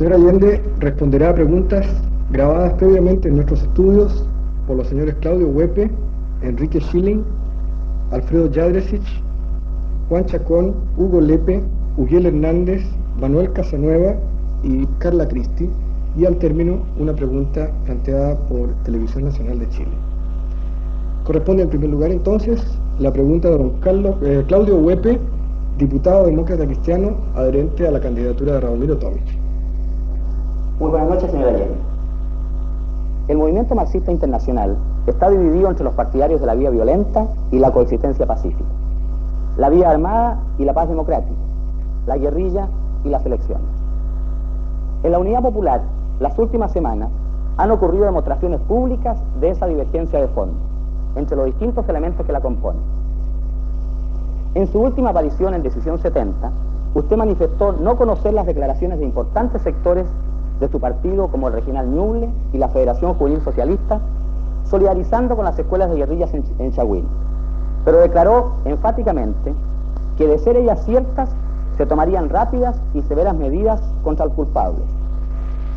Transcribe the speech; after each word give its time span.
señor 0.00 0.14
Allende 0.14 0.62
responderá 0.78 1.28
a 1.28 1.34
preguntas 1.34 1.86
grabadas 2.30 2.72
previamente 2.78 3.28
en 3.28 3.34
nuestros 3.34 3.60
estudios 3.60 4.24
por 4.66 4.78
los 4.78 4.86
señores 4.86 5.14
Claudio 5.20 5.48
Huepe, 5.48 5.90
Enrique 6.40 6.80
Schilling, 6.80 7.22
Alfredo 8.10 8.48
Jadresich, 8.50 9.22
Juan 10.08 10.24
Chacón, 10.24 10.74
Hugo 10.96 11.20
Lepe, 11.20 11.62
Ugiel 11.98 12.24
Hernández, 12.24 12.82
Manuel 13.20 13.52
Casanueva 13.52 14.14
y 14.62 14.86
Carla 15.00 15.28
Cristi, 15.28 15.68
y 16.16 16.24
al 16.24 16.38
término 16.38 16.78
una 16.98 17.12
pregunta 17.12 17.70
planteada 17.84 18.36
por 18.46 18.70
Televisión 18.84 19.24
Nacional 19.24 19.58
de 19.58 19.68
Chile. 19.68 19.92
Corresponde 21.24 21.64
en 21.64 21.68
primer 21.68 21.90
lugar 21.90 22.10
entonces 22.10 22.64
la 22.98 23.12
pregunta 23.12 23.50
de 23.50 23.58
don 23.58 23.70
Carlos, 23.80 24.16
eh, 24.22 24.44
Claudio 24.48 24.78
Huepe, 24.78 25.18
diputado 25.76 26.24
demócrata 26.24 26.64
cristiano 26.64 27.18
adherente 27.34 27.86
a 27.86 27.90
la 27.90 28.00
candidatura 28.00 28.54
de 28.54 28.60
Radomiro 28.60 28.96
Tomic. 28.96 29.49
Muy 30.80 30.88
buenas 30.88 31.10
noches, 31.10 31.30
señor 31.30 31.48
Allende. 31.50 31.76
El 33.28 33.36
movimiento 33.36 33.74
marxista 33.74 34.12
internacional 34.12 34.78
está 35.06 35.28
dividido 35.28 35.68
entre 35.68 35.84
los 35.84 35.92
partidarios 35.92 36.40
de 36.40 36.46
la 36.46 36.54
vía 36.54 36.70
violenta 36.70 37.26
y 37.50 37.58
la 37.58 37.70
coexistencia 37.70 38.26
pacífica, 38.26 38.64
la 39.58 39.68
vía 39.68 39.90
armada 39.90 40.38
y 40.56 40.64
la 40.64 40.72
paz 40.72 40.88
democrática, 40.88 41.36
la 42.06 42.16
guerrilla 42.16 42.66
y 43.04 43.10
las 43.10 43.26
elecciones. 43.26 43.66
En 45.02 45.12
la 45.12 45.18
Unidad 45.18 45.42
Popular, 45.42 45.82
las 46.18 46.38
últimas 46.38 46.72
semanas, 46.72 47.10
han 47.58 47.70
ocurrido 47.70 48.06
demostraciones 48.06 48.60
públicas 48.60 49.18
de 49.38 49.50
esa 49.50 49.66
divergencia 49.66 50.18
de 50.18 50.28
fondo 50.28 50.54
entre 51.14 51.36
los 51.36 51.44
distintos 51.44 51.86
elementos 51.90 52.24
que 52.24 52.32
la 52.32 52.40
componen. 52.40 52.80
En 54.54 54.66
su 54.66 54.80
última 54.80 55.10
aparición 55.10 55.52
en 55.52 55.62
Decisión 55.62 55.98
70, 55.98 56.50
usted 56.94 57.18
manifestó 57.18 57.72
no 57.72 57.98
conocer 57.98 58.32
las 58.32 58.46
declaraciones 58.46 58.98
de 58.98 59.04
importantes 59.04 59.60
sectores 59.60 60.06
de 60.60 60.68
su 60.68 60.78
partido 60.78 61.28
como 61.28 61.48
el 61.48 61.54
Regional 61.54 61.90
Ñuble 61.90 62.28
y 62.52 62.58
la 62.58 62.68
Federación 62.68 63.14
Juvenil 63.14 63.40
Socialista, 63.40 64.00
solidarizando 64.64 65.34
con 65.34 65.44
las 65.44 65.58
escuelas 65.58 65.90
de 65.90 65.96
guerrillas 65.96 66.32
en, 66.34 66.44
en 66.58 66.72
pero 67.84 67.98
declaró 67.98 68.52
enfáticamente 68.64 69.54
que 70.16 70.26
de 70.26 70.38
ser 70.38 70.56
ellas 70.56 70.84
ciertas, 70.84 71.30
se 71.76 71.86
tomarían 71.86 72.28
rápidas 72.28 72.78
y 72.92 73.00
severas 73.02 73.34
medidas 73.34 73.80
contra 74.04 74.26
los 74.26 74.34
culpables. 74.34 74.84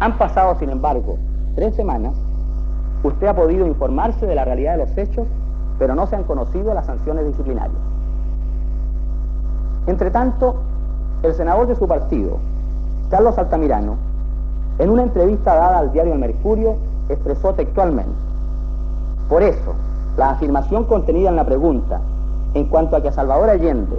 Han 0.02 0.18
pasado, 0.18 0.56
sin 0.60 0.70
embargo, 0.70 1.18
tres 1.56 1.76
semanas, 1.76 2.14
usted 3.04 3.28
ha 3.28 3.36
podido 3.36 3.66
informarse 3.66 4.26
de 4.26 4.36
la 4.36 4.44
realidad 4.44 4.74
de 4.74 4.86
los 4.86 4.98
hechos, 4.98 5.26
pero 5.80 5.96
no 5.96 6.06
se 6.08 6.18
han 6.18 6.24
conocido 6.24 6.74
las 6.74 6.86
sanciones 6.86 7.26
disciplinarias. 7.26 7.80
Entre 9.88 10.12
tanto, 10.12 10.56
el 11.24 11.34
senador 11.34 11.68
de 11.68 11.76
su 11.76 11.88
partido, 11.88 12.38
Carlos 13.10 13.38
Altamirano, 13.38 13.96
en 14.80 14.90
una 14.90 15.04
entrevista 15.04 15.56
dada 15.56 15.80
al 15.80 15.92
diario 15.92 16.14
El 16.14 16.20
Mercurio, 16.20 16.76
expresó 17.10 17.54
textualmente, 17.54 18.12
por 19.30 19.42
eso, 19.42 19.74
la 20.18 20.32
afirmación 20.32 20.84
contenida 20.84 21.30
en 21.30 21.36
la 21.36 21.46
pregunta 21.46 22.02
en 22.54 22.66
cuanto 22.66 22.96
a 22.96 23.02
que 23.02 23.12
Salvador 23.12 23.50
Allende 23.50 23.98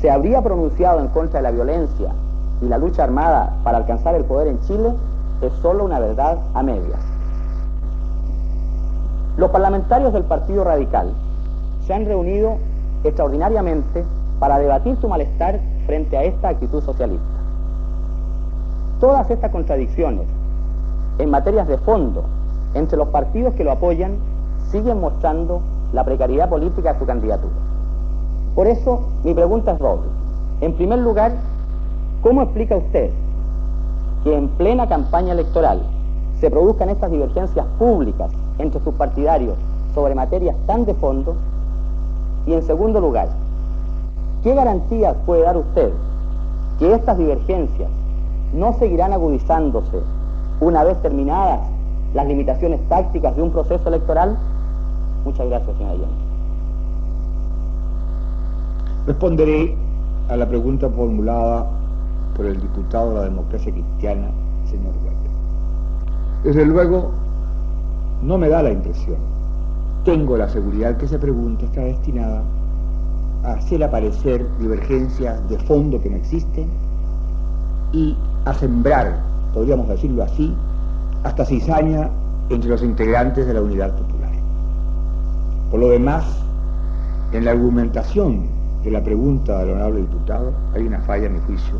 se 0.00 0.10
habría 0.10 0.40
pronunciado 0.40 1.00
en 1.00 1.08
contra 1.08 1.40
de 1.40 1.42
la 1.42 1.50
violencia 1.50 2.12
y 2.62 2.66
la 2.66 2.78
lucha 2.78 3.04
armada 3.04 3.56
para 3.62 3.78
alcanzar 3.78 4.14
el 4.14 4.24
poder 4.24 4.48
en 4.48 4.60
Chile 4.60 4.92
es 5.42 5.52
solo 5.60 5.84
una 5.84 5.98
verdad 5.98 6.38
a 6.54 6.62
medias. 6.62 7.00
Los 9.36 9.50
parlamentarios 9.50 10.12
del 10.12 10.24
Partido 10.24 10.64
Radical 10.64 11.12
se 11.86 11.92
han 11.92 12.06
reunido 12.06 12.56
extraordinariamente 13.04 14.04
para 14.38 14.58
debatir 14.58 14.96
su 14.96 15.08
malestar 15.08 15.60
frente 15.86 16.16
a 16.16 16.24
esta 16.24 16.48
actitud 16.48 16.82
socialista. 16.82 17.39
Todas 19.00 19.30
estas 19.30 19.50
contradicciones 19.50 20.26
en 21.18 21.30
materias 21.30 21.66
de 21.66 21.78
fondo 21.78 22.22
entre 22.74 22.98
los 22.98 23.08
partidos 23.08 23.54
que 23.54 23.64
lo 23.64 23.72
apoyan 23.72 24.18
siguen 24.70 25.00
mostrando 25.00 25.62
la 25.94 26.04
precariedad 26.04 26.50
política 26.50 26.92
de 26.92 26.98
su 26.98 27.06
candidatura. 27.06 27.54
Por 28.54 28.66
eso 28.66 29.00
mi 29.24 29.32
pregunta 29.32 29.72
es 29.72 29.78
doble. 29.78 30.06
En 30.60 30.74
primer 30.74 30.98
lugar, 30.98 31.32
¿cómo 32.20 32.42
explica 32.42 32.76
usted 32.76 33.10
que 34.22 34.36
en 34.36 34.48
plena 34.48 34.86
campaña 34.86 35.32
electoral 35.32 35.80
se 36.38 36.50
produzcan 36.50 36.90
estas 36.90 37.10
divergencias 37.10 37.64
públicas 37.78 38.30
entre 38.58 38.82
sus 38.82 38.94
partidarios 38.96 39.54
sobre 39.94 40.14
materias 40.14 40.56
tan 40.66 40.84
de 40.84 40.92
fondo? 40.92 41.36
Y 42.46 42.52
en 42.52 42.62
segundo 42.62 43.00
lugar, 43.00 43.28
¿qué 44.42 44.54
garantías 44.54 45.16
puede 45.24 45.44
dar 45.44 45.56
usted 45.56 45.90
que 46.78 46.92
estas 46.92 47.16
divergencias 47.16 47.88
no 48.52 48.72
seguirán 48.74 49.12
agudizándose 49.12 50.00
una 50.60 50.84
vez 50.84 51.00
terminadas 51.02 51.60
las 52.14 52.26
limitaciones 52.26 52.80
tácticas 52.88 53.36
de 53.36 53.42
un 53.42 53.50
proceso 53.50 53.88
electoral? 53.88 54.36
Muchas 55.24 55.48
gracias, 55.48 55.76
señor 55.76 55.92
Allende. 55.92 56.30
Responderé 59.06 59.76
a 60.28 60.36
la 60.36 60.46
pregunta 60.48 60.88
formulada 60.88 61.66
por 62.36 62.46
el 62.46 62.60
diputado 62.60 63.10
de 63.10 63.16
la 63.16 63.22
democracia 63.24 63.72
cristiana, 63.72 64.28
señor 64.66 64.92
Huerta. 65.04 65.30
Desde 66.44 66.64
luego, 66.66 67.10
no 68.22 68.38
me 68.38 68.48
da 68.48 68.62
la 68.62 68.72
impresión. 68.72 69.16
Tengo 70.04 70.36
la 70.36 70.48
seguridad 70.48 70.96
que 70.96 71.06
esa 71.06 71.18
pregunta 71.18 71.64
está 71.64 71.82
destinada 71.82 72.42
a 73.44 73.52
hacer 73.52 73.82
aparecer 73.82 74.46
divergencias 74.58 75.48
de 75.48 75.58
fondo 75.58 76.00
que 76.00 76.10
no 76.10 76.16
existen 76.16 76.68
y 77.92 78.16
a 78.44 78.54
sembrar, 78.54 79.20
podríamos 79.52 79.88
decirlo 79.88 80.22
así, 80.22 80.54
hasta 81.24 81.44
cizaña 81.44 82.08
entre 82.48 82.70
los 82.70 82.82
integrantes 82.82 83.46
de 83.46 83.54
la 83.54 83.62
unidad 83.62 83.96
popular. 83.96 84.30
Por 85.70 85.80
lo 85.80 85.88
demás, 85.90 86.24
en 87.32 87.44
la 87.44 87.52
argumentación 87.52 88.46
de 88.82 88.90
la 88.90 89.02
pregunta 89.02 89.58
del 89.58 89.70
honorable 89.70 90.00
diputado 90.00 90.52
hay 90.74 90.86
una 90.86 91.00
falla, 91.00 91.26
en 91.26 91.34
mi 91.34 91.40
juicio, 91.40 91.74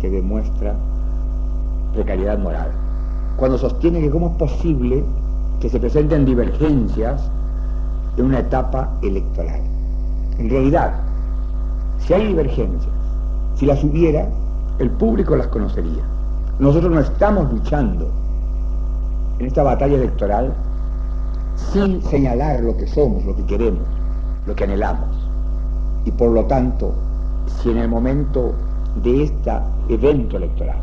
que 0.00 0.10
demuestra 0.10 0.74
precariedad 1.94 2.38
moral. 2.38 2.70
Cuando 3.36 3.56
sostiene 3.56 4.00
que 4.00 4.10
cómo 4.10 4.28
es 4.28 4.36
posible 4.36 5.04
que 5.60 5.68
se 5.68 5.78
presenten 5.78 6.24
divergencias 6.24 7.30
en 8.16 8.24
una 8.26 8.40
etapa 8.40 8.90
electoral. 9.02 9.60
En 10.38 10.50
realidad, 10.50 10.92
si 12.00 12.12
hay 12.12 12.26
divergencias, 12.28 12.92
si 13.54 13.66
las 13.66 13.82
hubiera, 13.84 14.26
el 14.78 14.90
público 14.90 15.36
las 15.36 15.48
conocería. 15.48 16.02
Nosotros 16.58 16.92
no 16.92 17.00
estamos 17.00 17.52
luchando 17.52 18.08
en 19.38 19.46
esta 19.46 19.62
batalla 19.62 19.96
electoral 19.96 20.52
sin 21.56 22.02
señalar 22.02 22.60
lo 22.60 22.76
que 22.76 22.86
somos, 22.86 23.24
lo 23.24 23.36
que 23.36 23.44
queremos, 23.44 23.86
lo 24.46 24.54
que 24.54 24.64
anhelamos. 24.64 25.08
Y 26.04 26.10
por 26.10 26.30
lo 26.30 26.44
tanto, 26.46 26.94
si 27.46 27.70
en 27.70 27.78
el 27.78 27.88
momento 27.88 28.52
de 29.02 29.24
este 29.24 29.50
evento 29.88 30.36
electoral, 30.36 30.78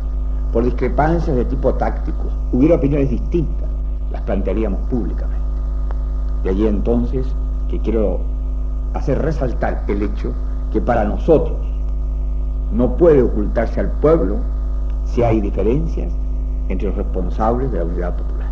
por 0.52 0.64
discrepancias 0.64 1.36
de 1.36 1.44
tipo 1.44 1.74
táctico, 1.74 2.24
hubiera 2.52 2.76
opiniones 2.76 3.10
distintas, 3.10 3.68
las 4.10 4.22
plantearíamos 4.22 4.80
públicamente. 4.88 5.38
De 6.42 6.50
allí 6.50 6.66
entonces 6.66 7.26
que 7.68 7.78
quiero 7.80 8.20
hacer 8.94 9.20
resaltar 9.20 9.84
el 9.86 10.02
hecho 10.02 10.32
que 10.72 10.80
para 10.80 11.04
nosotros 11.04 11.56
no 12.72 12.96
puede 12.96 13.22
ocultarse 13.22 13.80
al 13.80 13.90
pueblo 14.00 14.36
si 15.04 15.22
hay 15.22 15.40
diferencias 15.40 16.12
entre 16.68 16.88
los 16.88 16.96
responsables 16.96 17.72
de 17.72 17.78
la 17.78 17.84
unidad 17.84 18.16
popular. 18.16 18.48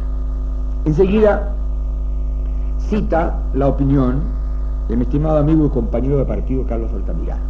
Enseguida 0.85 1.53
cita 2.79 3.39
la 3.55 3.69
opinión 3.69 4.21
de 4.89 4.97
mi 4.97 5.03
estimado 5.03 5.39
amigo 5.39 5.67
y 5.67 5.71
compañero 5.71 6.19
de 6.19 6.25
partido 6.25 6.65
Carlos 6.67 6.91
Altamirano. 6.93 7.43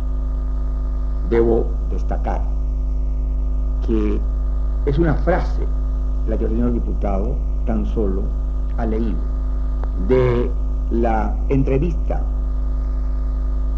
Debo 1.30 1.66
destacar 1.90 2.42
que 3.86 4.20
es 4.86 4.98
una 4.98 5.14
frase 5.14 5.66
la 6.26 6.36
que 6.36 6.44
el 6.44 6.50
señor 6.50 6.72
diputado 6.72 7.36
tan 7.64 7.86
solo 7.86 8.22
ha 8.76 8.86
leído 8.86 9.18
de 10.08 10.50
la 10.90 11.34
entrevista 11.48 12.22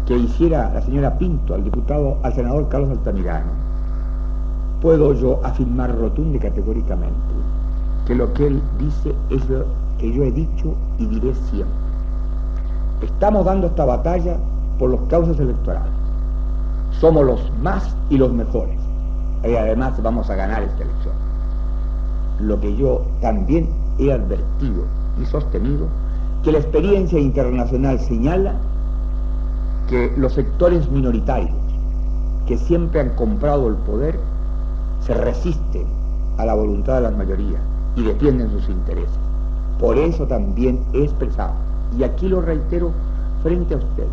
que 0.05 0.17
hiciera 0.17 0.71
la 0.73 0.81
señora 0.81 1.17
Pinto 1.17 1.53
al 1.53 1.63
diputado, 1.63 2.17
al 2.23 2.33
senador 2.33 2.67
Carlos 2.69 2.89
Altamirano, 2.91 3.51
puedo 4.81 5.13
yo 5.13 5.39
afirmar 5.43 5.95
rotunda 5.95 6.37
y 6.37 6.39
categóricamente 6.39 7.33
que 8.05 8.15
lo 8.15 8.33
que 8.33 8.47
él 8.47 8.61
dice 8.79 9.13
es 9.29 9.47
lo 9.49 9.65
que 9.99 10.11
yo 10.11 10.23
he 10.23 10.31
dicho 10.31 10.73
y 10.97 11.05
diré 11.05 11.33
siempre. 11.49 11.75
Estamos 13.01 13.45
dando 13.45 13.67
esta 13.67 13.85
batalla 13.85 14.37
por 14.79 14.89
los 14.89 15.01
causas 15.01 15.39
electorales. 15.39 15.91
Somos 16.99 17.25
los 17.25 17.51
más 17.61 17.95
y 18.09 18.17
los 18.17 18.33
mejores. 18.33 18.79
Y 19.43 19.55
además 19.55 20.01
vamos 20.01 20.29
a 20.29 20.35
ganar 20.35 20.63
esta 20.63 20.83
elección. 20.83 21.13
Lo 22.39 22.59
que 22.59 22.75
yo 22.75 23.01
también 23.21 23.69
he 23.99 24.11
advertido 24.11 24.85
y 25.21 25.25
sostenido, 25.25 25.87
que 26.43 26.51
la 26.51 26.59
experiencia 26.59 27.19
internacional 27.19 27.99
señala 27.99 28.55
que 29.91 30.09
los 30.15 30.31
sectores 30.31 30.89
minoritarios 30.89 31.51
que 32.47 32.57
siempre 32.57 33.01
han 33.01 33.09
comprado 33.09 33.67
el 33.67 33.75
poder 33.75 34.17
se 35.01 35.13
resisten 35.13 35.85
a 36.37 36.45
la 36.45 36.53
voluntad 36.53 36.95
de 36.95 37.01
las 37.01 37.17
mayorías 37.17 37.61
y 37.97 38.03
defienden 38.03 38.49
sus 38.51 38.69
intereses. 38.69 39.19
Por 39.81 39.97
eso 39.97 40.25
también 40.25 40.79
he 40.93 41.03
expresado, 41.03 41.51
y 41.97 42.03
aquí 42.03 42.29
lo 42.29 42.41
reitero 42.41 42.91
frente 43.43 43.73
a 43.73 43.79
ustedes, 43.79 44.09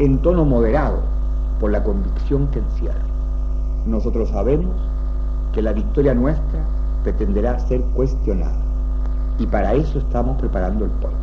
en 0.00 0.18
tono 0.18 0.44
moderado, 0.44 0.98
por 1.60 1.70
la 1.70 1.84
convicción 1.84 2.48
que 2.48 2.58
encierra. 2.58 3.06
Nosotros 3.86 4.30
sabemos 4.30 4.74
que 5.52 5.62
la 5.62 5.72
victoria 5.72 6.14
nuestra 6.14 6.64
pretenderá 7.04 7.60
ser 7.60 7.80
cuestionada. 7.94 8.58
Y 9.38 9.46
para 9.46 9.74
eso 9.74 10.00
estamos 10.00 10.36
preparando 10.36 10.84
el 10.84 10.90
pueblo, 10.90 11.18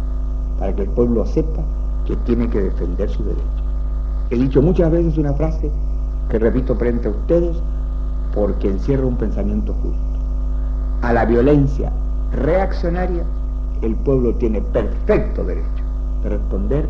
para 0.57 0.73
que 0.73 0.83
el 0.83 0.89
pueblo 0.89 1.25
sepa 1.25 1.63
que 2.05 2.15
tiene 2.17 2.49
que 2.49 2.61
defender 2.61 3.09
su 3.09 3.23
derecho. 3.23 3.43
He 4.29 4.35
dicho 4.35 4.61
muchas 4.61 4.91
veces 4.91 5.17
una 5.17 5.33
frase 5.33 5.71
que 6.29 6.39
repito 6.39 6.75
frente 6.75 7.07
a 7.07 7.11
ustedes 7.11 7.57
porque 8.33 8.69
encierra 8.69 9.05
un 9.05 9.17
pensamiento 9.17 9.73
justo. 9.73 9.99
A 11.01 11.13
la 11.13 11.25
violencia 11.25 11.91
reaccionaria 12.31 13.23
el 13.81 13.95
pueblo 13.95 14.35
tiene 14.35 14.61
perfecto 14.61 15.43
derecho 15.43 15.83
de 16.23 16.29
responder 16.29 16.87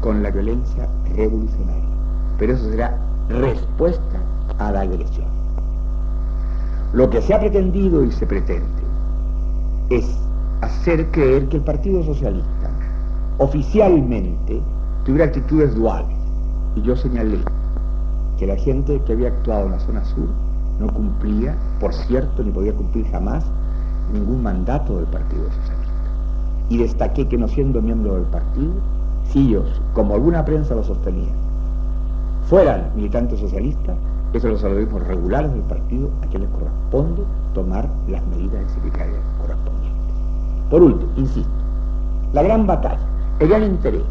con 0.00 0.22
la 0.22 0.30
violencia 0.30 0.88
revolucionaria. 1.16 1.84
Pero 2.38 2.52
eso 2.52 2.70
será 2.70 2.98
respuesta 3.28 4.20
a 4.58 4.70
la 4.70 4.82
agresión. 4.82 5.26
Lo 6.92 7.10
que 7.10 7.20
se 7.22 7.34
ha 7.34 7.40
pretendido 7.40 8.04
y 8.04 8.12
se 8.12 8.26
pretende 8.26 8.66
es 9.90 10.06
hacer 10.60 11.10
creer 11.10 11.48
que 11.48 11.56
el 11.56 11.62
Partido 11.62 12.02
Socialista 12.04 12.48
oficialmente 13.38 14.60
tuviera 15.04 15.26
actitudes 15.26 15.74
duales. 15.74 16.16
Y 16.74 16.82
yo 16.82 16.96
señalé 16.96 17.38
que 18.38 18.46
la 18.46 18.56
gente 18.56 19.00
que 19.06 19.12
había 19.12 19.28
actuado 19.28 19.66
en 19.66 19.72
la 19.72 19.80
zona 19.80 20.04
sur 20.04 20.28
no 20.78 20.88
cumplía, 20.88 21.56
por 21.80 21.94
cierto, 21.94 22.42
ni 22.42 22.50
podía 22.50 22.74
cumplir 22.74 23.06
jamás 23.10 23.44
ningún 24.12 24.42
mandato 24.42 24.96
del 24.96 25.06
Partido 25.06 25.44
Socialista. 25.44 25.92
Y 26.68 26.78
destaqué 26.78 27.28
que 27.28 27.38
no 27.38 27.48
siendo 27.48 27.80
miembro 27.80 28.14
del 28.14 28.24
partido, 28.24 28.72
si 29.30 29.48
ellos, 29.48 29.80
como 29.94 30.14
alguna 30.14 30.44
prensa 30.44 30.74
lo 30.74 30.84
sostenía, 30.84 31.32
fueran 32.48 32.90
militantes 32.94 33.40
socialistas, 33.40 33.96
eso 34.32 34.48
los 34.48 34.62
organismos 34.62 35.06
regulares 35.06 35.50
del 35.52 35.62
partido 35.62 36.10
a 36.22 36.26
quienes 36.26 36.48
corresponde 36.50 37.22
tomar 37.54 37.88
las 38.08 38.24
medidas 38.26 38.64
disciplinarias 38.66 39.20
correspondientes. 39.40 40.14
Por 40.68 40.82
último, 40.82 41.10
insisto, 41.16 41.50
la 42.32 42.42
gran 42.42 42.66
batalla, 42.66 43.06
el 43.38 43.48
gran 43.48 43.62
interés, 43.64 44.02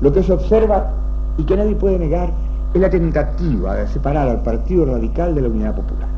lo 0.00 0.12
que 0.12 0.22
se 0.22 0.32
observa 0.32 0.90
y 1.38 1.44
que 1.44 1.56
nadie 1.56 1.74
puede 1.74 1.98
negar 1.98 2.30
es 2.74 2.80
la 2.80 2.90
tentativa 2.90 3.74
de 3.74 3.88
separar 3.88 4.28
al 4.28 4.42
Partido 4.42 4.84
Radical 4.84 5.34
de 5.34 5.42
la 5.42 5.48
Unidad 5.48 5.74
Popular. 5.74 6.08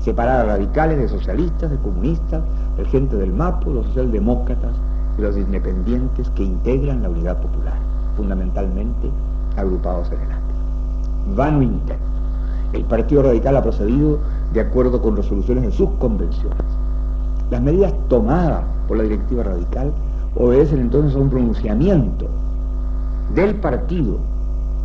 Separar 0.00 0.40
a 0.40 0.44
radicales 0.44 0.98
de 0.98 1.08
socialistas, 1.08 1.70
de 1.70 1.76
comunistas, 1.78 2.42
de 2.76 2.84
gente 2.86 3.16
del 3.16 3.32
MAPO, 3.32 3.70
los 3.70 3.86
socialdemócratas 3.86 4.72
y 5.16 5.22
los 5.22 5.36
independientes 5.36 6.28
que 6.30 6.42
integran 6.42 7.02
la 7.02 7.10
Unidad 7.10 7.40
Popular, 7.40 7.76
fundamentalmente 8.16 9.08
agrupados 9.56 10.08
en 10.08 10.20
el 10.22 10.32
ATE. 10.32 11.36
Vano 11.36 11.62
intento. 11.62 12.02
El 12.72 12.84
Partido 12.84 13.22
Radical 13.22 13.56
ha 13.56 13.62
procedido 13.62 14.18
de 14.52 14.60
acuerdo 14.60 15.00
con 15.00 15.16
resoluciones 15.16 15.64
de 15.64 15.72
sus 15.72 15.90
convenciones. 16.00 16.58
Las 17.50 17.62
medidas 17.62 17.92
tomadas 18.08 18.64
por 18.88 18.96
la 18.96 19.04
directiva 19.04 19.44
radical 19.44 19.92
obedecen 20.36 20.80
entonces 20.80 21.16
a 21.16 21.20
un 21.20 21.30
pronunciamiento 21.30 22.26
del 23.34 23.54
partido 23.56 24.18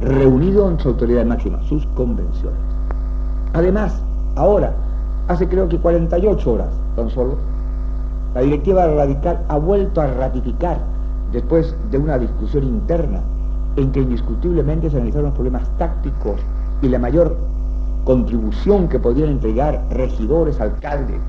reunido 0.01 0.69
en 0.69 0.79
su 0.79 0.89
autoridad 0.89 1.25
máxima, 1.25 1.61
sus 1.63 1.85
convenciones. 1.87 2.59
Además, 3.53 4.01
ahora, 4.35 4.73
hace 5.27 5.47
creo 5.47 5.67
que 5.67 5.79
48 5.79 6.51
horas 6.51 6.69
tan 6.95 7.09
solo, 7.09 7.35
la 8.33 8.41
directiva 8.41 8.87
radical 8.87 9.43
ha 9.47 9.57
vuelto 9.57 10.01
a 10.01 10.07
ratificar, 10.07 10.79
después 11.31 11.75
de 11.91 11.97
una 11.97 12.17
discusión 12.17 12.63
interna, 12.63 13.21
en 13.75 13.91
que 13.91 14.01
indiscutiblemente 14.01 14.89
se 14.89 14.97
analizaron 14.97 15.27
los 15.27 15.35
problemas 15.35 15.69
tácticos 15.77 16.41
y 16.81 16.89
la 16.89 16.99
mayor 16.99 17.35
contribución 18.03 18.87
que 18.87 18.99
podrían 18.99 19.29
entregar 19.29 19.83
regidores, 19.91 20.59
alcaldes, 20.59 21.19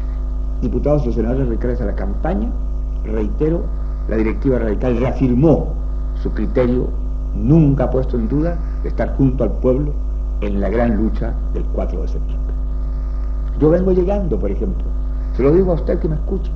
diputados 0.63 1.07
y 1.07 1.13
senadores 1.13 1.49
radicales 1.49 1.81
a 1.81 1.87
la 1.87 1.95
campaña, 1.95 2.49
reitero, 3.05 3.63
la 4.09 4.17
directiva 4.17 4.59
radical 4.59 4.99
reafirmó 4.99 5.75
su 6.23 6.31
criterio 6.33 6.89
nunca 7.35 7.91
puesto 7.91 8.17
en 8.17 8.29
duda 8.29 8.57
de 8.83 8.89
estar 8.89 9.17
junto 9.17 9.45
al 9.45 9.53
pueblo 9.53 9.93
en 10.41 10.61
la 10.61 10.69
gran 10.69 10.97
lucha 10.97 11.35
del 11.53 11.65
4 11.65 12.03
de 12.03 12.09
septiembre. 12.09 12.55
Yo 13.61 13.71
vengo 13.71 13.93
llegando, 13.93 14.39
por 14.39 14.51
ejemplo, 14.51 14.85
se 15.37 15.43
lo 15.43 15.53
digo 15.53 15.73
a 15.73 15.75
usted 15.75 15.99
que 15.99 16.09
me 16.09 16.15
escucha, 16.15 16.51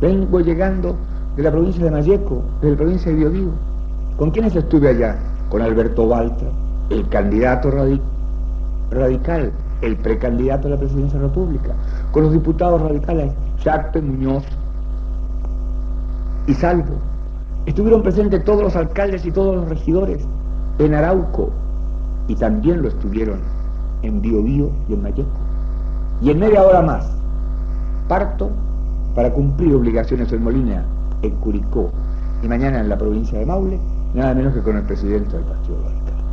vengo 0.00 0.40
llegando 0.40 0.96
de 1.36 1.42
la 1.42 1.50
provincia 1.50 1.84
de 1.84 1.90
Mayeco, 1.90 2.42
de 2.62 2.70
la 2.70 2.76
provincia 2.76 3.10
de 3.10 3.18
Biobío. 3.18 3.50
¿Con 4.16 4.30
quiénes 4.30 4.56
estuve 4.56 4.88
allá? 4.88 5.16
Con 5.50 5.62
Alberto 5.62 6.08
Baltra, 6.08 6.48
el 6.90 7.06
candidato 7.08 7.70
radical, 8.90 9.52
el 9.82 9.96
precandidato 9.96 10.68
a 10.68 10.70
la 10.70 10.78
presidencia 10.78 11.18
de 11.18 11.26
la 11.26 11.28
República, 11.28 11.74
con 12.10 12.24
los 12.24 12.32
diputados 12.32 12.80
radicales 12.80 13.32
Jacques 13.62 14.02
Muñoz 14.02 14.44
y 16.46 16.54
Salvo, 16.54 16.94
Estuvieron 17.66 18.04
presentes 18.04 18.44
todos 18.44 18.62
los 18.62 18.76
alcaldes 18.76 19.26
y 19.26 19.32
todos 19.32 19.56
los 19.56 19.68
regidores 19.68 20.24
en 20.78 20.94
Arauco 20.94 21.50
y 22.28 22.36
también 22.36 22.80
lo 22.80 22.88
estuvieron 22.88 23.40
en 24.02 24.22
Biobío 24.22 24.70
y 24.88 24.94
en 24.94 25.02
Mayeco. 25.02 25.28
Y 26.22 26.30
en 26.30 26.38
media 26.38 26.62
hora 26.62 26.80
más 26.80 27.10
parto 28.08 28.50
para 29.16 29.32
cumplir 29.32 29.74
obligaciones 29.74 30.32
en 30.32 30.44
Molina, 30.44 30.84
en 31.22 31.34
Curicó 31.36 31.90
y 32.40 32.46
mañana 32.46 32.78
en 32.78 32.88
la 32.88 32.96
provincia 32.96 33.36
de 33.36 33.46
Maule, 33.46 33.80
nada 34.14 34.32
menos 34.32 34.54
que 34.54 34.62
con 34.62 34.76
el 34.76 34.84
presidente 34.84 35.36
del 35.36 35.44
Partido 35.44 35.78
Radical. 35.82 36.24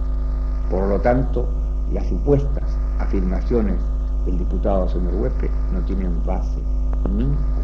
Por 0.69 0.88
lo 0.88 1.01
tanto, 1.01 1.48
las 1.92 2.06
supuestas 2.06 2.77
afirmaciones 3.00 3.77
del 4.27 4.38
diputado 4.38 4.88
señor 4.88 5.15
Huepe 5.15 5.50
no 5.74 5.80
tienen 5.81 6.13
base 6.25 6.60
ninguna. 7.10 7.62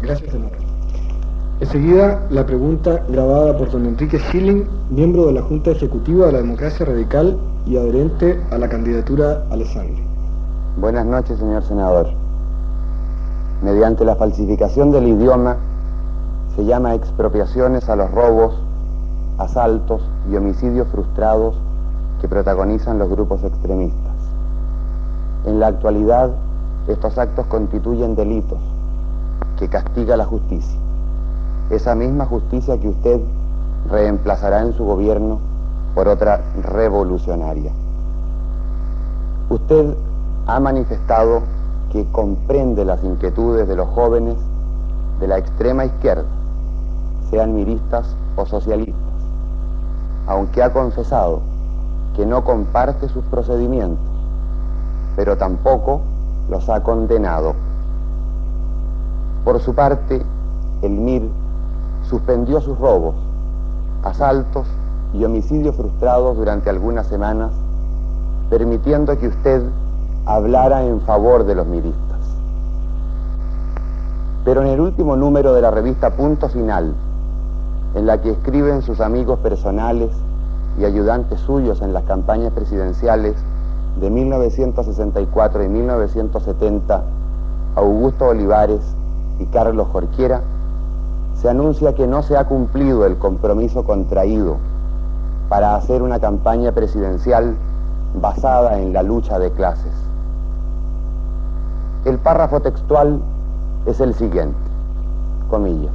Gracias, 0.00 0.30
senador. 0.30 0.56
Enseguida, 1.58 2.22
la 2.30 2.46
pregunta 2.46 3.02
grabada 3.08 3.56
por 3.58 3.68
don 3.72 3.84
Enrique 3.84 4.20
Schilling, 4.20 4.64
miembro 4.90 5.26
de 5.26 5.32
la 5.32 5.42
Junta 5.42 5.72
Ejecutiva 5.72 6.26
de 6.26 6.32
la 6.32 6.38
Democracia 6.38 6.86
Radical 6.86 7.36
y 7.66 7.76
adherente 7.76 8.40
a 8.52 8.58
la 8.58 8.68
candidatura 8.68 9.42
Alessandri. 9.50 10.04
Buenas 10.80 11.04
noches, 11.04 11.36
señor 11.40 11.64
senador. 11.64 12.10
Mediante 13.60 14.04
la 14.04 14.14
falsificación 14.14 14.92
del 14.92 15.08
idioma, 15.08 15.56
se 16.54 16.64
llama 16.64 16.94
expropiaciones 16.94 17.88
a 17.88 17.96
los 17.96 18.08
robos, 18.12 18.54
asaltos 19.38 20.00
y 20.30 20.36
homicidios 20.36 20.86
frustrados 20.92 21.56
que 22.20 22.28
protagonizan 22.28 23.00
los 23.00 23.08
grupos 23.08 23.42
extremistas. 23.42 24.14
En 25.44 25.58
la 25.58 25.66
actualidad, 25.66 26.30
estos 26.86 27.18
actos 27.18 27.46
constituyen 27.46 28.14
delitos 28.14 28.60
que 29.58 29.68
castiga 29.68 30.16
la 30.16 30.24
justicia 30.24 30.78
esa 31.70 31.94
misma 31.94 32.24
justicia 32.24 32.78
que 32.80 32.88
usted 32.88 33.20
reemplazará 33.90 34.62
en 34.62 34.72
su 34.72 34.84
gobierno 34.84 35.38
por 35.94 36.08
otra 36.08 36.40
revolucionaria. 36.62 37.72
Usted 39.50 39.94
ha 40.46 40.60
manifestado 40.60 41.42
que 41.92 42.06
comprende 42.10 42.84
las 42.84 43.02
inquietudes 43.04 43.68
de 43.68 43.76
los 43.76 43.88
jóvenes 43.88 44.36
de 45.20 45.28
la 45.28 45.38
extrema 45.38 45.84
izquierda, 45.84 46.24
sean 47.30 47.54
miristas 47.54 48.14
o 48.36 48.46
socialistas, 48.46 48.94
aunque 50.26 50.62
ha 50.62 50.72
confesado 50.72 51.40
que 52.14 52.24
no 52.24 52.44
comparte 52.44 53.08
sus 53.08 53.24
procedimientos, 53.24 54.04
pero 55.16 55.36
tampoco 55.36 56.00
los 56.48 56.68
ha 56.68 56.82
condenado. 56.82 57.54
Por 59.44 59.60
su 59.60 59.74
parte, 59.74 60.22
el 60.82 60.92
MIR 60.92 61.28
suspendió 62.08 62.60
sus 62.60 62.78
robos, 62.78 63.14
asaltos 64.02 64.66
y 65.12 65.24
homicidios 65.24 65.74
frustrados 65.76 66.36
durante 66.36 66.70
algunas 66.70 67.06
semanas, 67.06 67.52
permitiendo 68.50 69.16
que 69.18 69.28
usted 69.28 69.62
hablara 70.26 70.84
en 70.84 71.00
favor 71.02 71.44
de 71.44 71.54
los 71.54 71.66
miristas. 71.66 72.18
Pero 74.44 74.62
en 74.62 74.68
el 74.68 74.80
último 74.80 75.16
número 75.16 75.54
de 75.54 75.62
la 75.62 75.70
revista 75.70 76.10
Punto 76.10 76.48
Final, 76.48 76.94
en 77.94 78.06
la 78.06 78.20
que 78.20 78.30
escriben 78.30 78.82
sus 78.82 79.00
amigos 79.00 79.38
personales 79.40 80.10
y 80.78 80.84
ayudantes 80.84 81.40
suyos 81.40 81.82
en 81.82 81.92
las 81.92 82.04
campañas 82.04 82.52
presidenciales 82.52 83.34
de 84.00 84.10
1964 84.10 85.64
y 85.64 85.68
1970, 85.68 87.02
Augusto 87.74 88.26
Olivares 88.26 88.80
y 89.38 89.46
Carlos 89.46 89.88
Jorquiera, 89.92 90.42
se 91.34 91.48
anuncia 91.48 91.94
que 91.94 92.06
no 92.06 92.22
se 92.22 92.36
ha 92.36 92.46
cumplido 92.46 93.06
el 93.06 93.16
compromiso 93.18 93.84
contraído 93.84 94.56
para 95.48 95.76
hacer 95.76 96.02
una 96.02 96.18
campaña 96.18 96.72
presidencial 96.72 97.54
basada 98.20 98.78
en 98.78 98.92
la 98.92 99.02
lucha 99.02 99.38
de 99.38 99.50
clases. 99.52 99.92
El 102.04 102.18
párrafo 102.18 102.60
textual 102.60 103.20
es 103.86 104.00
el 104.00 104.14
siguiente, 104.14 104.58
comillas. 105.50 105.92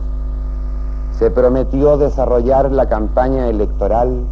Se 1.18 1.30
prometió 1.30 1.98
desarrollar 1.98 2.72
la 2.72 2.88
campaña 2.88 3.48
electoral 3.48 4.24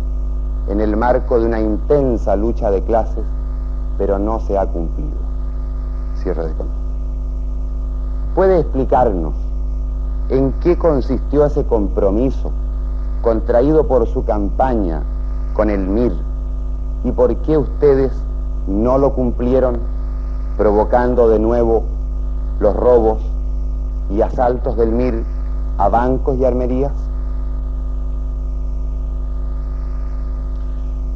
en 0.67 0.81
el 0.81 0.95
marco 0.95 1.39
de 1.39 1.45
una 1.45 1.59
intensa 1.59 2.35
lucha 2.35 2.71
de 2.71 2.81
clases, 2.83 3.23
pero 3.97 4.17
no 4.17 4.39
se 4.39 4.57
ha 4.57 4.65
cumplido. 4.65 5.17
Cierre 6.15 6.47
de 6.47 6.53
comillas. 6.53 6.80
¿Puede 8.35 8.61
explicarnos 8.61 9.33
en 10.29 10.53
qué 10.61 10.77
consistió 10.77 11.45
ese 11.45 11.65
compromiso 11.65 12.51
contraído 13.21 13.85
por 13.87 14.07
su 14.07 14.23
campaña 14.23 15.01
con 15.53 15.69
el 15.69 15.85
MIR 15.85 16.13
y 17.03 17.11
por 17.11 17.35
qué 17.37 17.57
ustedes 17.57 18.13
no 18.67 18.97
lo 18.97 19.13
cumplieron, 19.13 19.77
provocando 20.57 21.27
de 21.27 21.39
nuevo 21.39 21.83
los 22.61 22.73
robos 22.73 23.19
y 24.09 24.21
asaltos 24.21 24.77
del 24.77 24.93
MIR 24.93 25.23
a 25.77 25.89
bancos 25.89 26.37
y 26.37 26.45
armerías? 26.45 26.93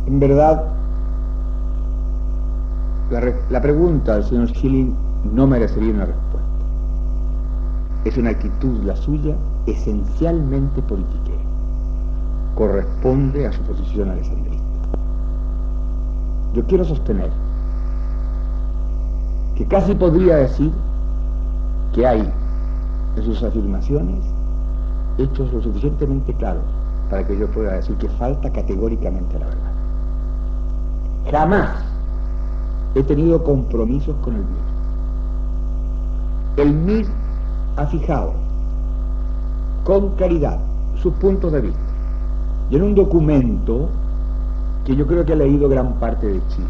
En 0.07 0.19
verdad, 0.19 0.65
la, 3.49 3.61
pregunta 3.61 4.15
del 4.15 4.23
señor 4.25 4.49
Schilling 4.49 4.93
no 5.33 5.47
merecería 5.47 5.93
una 5.93 6.05
respuesta. 6.05 6.24
Es 8.05 8.17
una 8.17 8.29
actitud 8.29 8.83
la 8.83 8.95
suya 8.95 9.35
esencialmente 9.65 10.81
politiquera. 10.83 11.41
Corresponde 12.53 13.47
a 13.47 13.51
su 13.51 13.61
posición 13.63 14.09
alexandrista. 14.09 14.63
Yo 16.53 16.63
quiero 16.67 16.85
sostener 16.85 17.31
que 19.55 19.65
casi 19.65 19.95
podría 19.95 20.35
decir 20.37 20.71
que 21.93 22.05
hay 22.05 22.31
en 23.15 23.23
sus 23.23 23.41
afirmaciones 23.41 24.23
hechos 25.17 25.51
lo 25.51 25.61
suficientemente 25.61 26.33
claros 26.35 26.63
para 27.09 27.25
que 27.25 27.37
yo 27.37 27.47
pueda 27.47 27.73
decir 27.73 27.95
que 27.97 28.09
falta 28.09 28.51
categóricamente 28.51 29.39
la 29.39 29.45
verdad. 29.47 29.71
Jamás 31.31 31.69
he 32.93 33.03
tenido 33.03 33.43
compromisos 33.43 34.15
con 34.21 34.35
el 34.35 34.41
MIR. 34.41 34.65
El 36.57 36.73
ha 37.77 37.85
fijado 37.87 38.33
con 39.83 40.09
claridad 40.15 40.59
sus 41.01 41.13
puntos 41.13 41.51
de 41.51 41.61
vista. 41.61 41.79
Y 42.69 42.75
en 42.75 42.83
un 42.83 42.95
documento 42.95 43.89
que 44.85 44.95
yo 44.95 45.05
creo 45.05 45.25
que 45.25 45.33
ha 45.33 45.35
leído 45.35 45.69
gran 45.69 45.93
parte 45.93 46.27
de 46.27 46.41
Chile, 46.47 46.67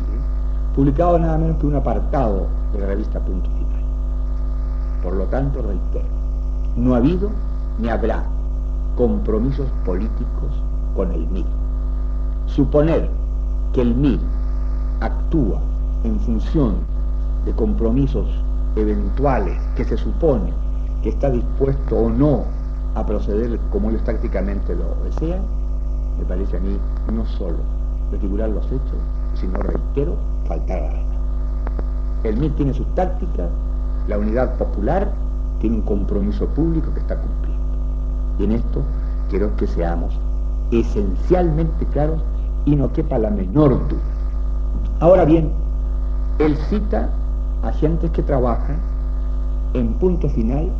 publicado 0.76 1.18
nada 1.18 1.38
menos 1.38 1.58
que 1.58 1.68
un 1.68 1.76
apartado 1.76 2.48
de 2.74 2.80
la 2.80 2.88
revista 2.88 3.20
Punto 3.20 3.50
Final. 3.50 3.84
Por 5.04 5.14
lo 5.14 5.26
tanto, 5.26 5.62
reitero, 5.62 6.06
no 6.76 6.94
ha 6.94 6.98
habido 6.98 7.30
ni 7.80 7.90
habrá 7.90 8.24
compromisos 8.98 9.68
políticos 9.86 10.64
con 10.96 11.12
el 11.12 11.28
MIR. 11.28 11.46
Suponer 12.48 13.10
que 13.74 13.82
el 13.82 13.96
MIR 13.96 14.20
actúa 15.02 15.60
en 16.04 16.20
función 16.20 16.76
de 17.46 17.54
compromisos 17.54 18.28
eventuales 18.76 19.58
que 19.76 19.86
se 19.86 19.98
supone 19.98 20.65
que 21.06 21.10
está 21.10 21.30
dispuesto 21.30 21.96
o 21.96 22.10
no 22.10 22.46
a 22.96 23.06
proceder 23.06 23.60
como 23.72 23.92
ellos 23.92 24.04
tácticamente 24.04 24.76
lo 24.76 24.96
desean, 25.04 25.42
me 26.18 26.26
parece 26.26 26.58
a 26.58 26.60
mí 26.60 26.80
no 27.14 27.24
solo 27.28 27.58
desfigurar 28.10 28.50
los 28.50 28.66
hechos, 28.66 28.98
sino, 29.36 29.60
reitero, 29.60 30.16
faltar 30.48 30.80
a 30.80 30.94
la. 30.94 31.00
El 32.24 32.38
MIR 32.38 32.56
tiene 32.56 32.74
sus 32.74 32.88
tácticas, 32.96 33.52
la 34.08 34.18
unidad 34.18 34.56
popular 34.58 35.12
tiene 35.60 35.76
un 35.76 35.84
compromiso 35.84 36.48
público 36.48 36.92
que 36.92 37.02
está 37.02 37.16
cumpliendo. 37.18 37.64
Y 38.40 38.46
en 38.46 38.52
esto 38.54 38.82
quiero 39.30 39.56
que 39.58 39.68
seamos 39.68 40.20
esencialmente 40.72 41.86
claros 41.86 42.24
y 42.66 42.76
no 42.76 42.92
quepa 42.92 43.20
la 43.20 43.30
menor 43.30 43.88
duda. 43.88 44.02
Ahora 45.02 45.24
bien, 45.24 45.52
él 46.40 46.58
cita 46.68 47.12
a 47.62 47.72
gentes 47.74 48.10
que 48.10 48.24
trabajan 48.24 48.80
en 49.76 49.94
punto 50.00 50.28
final 50.30 50.72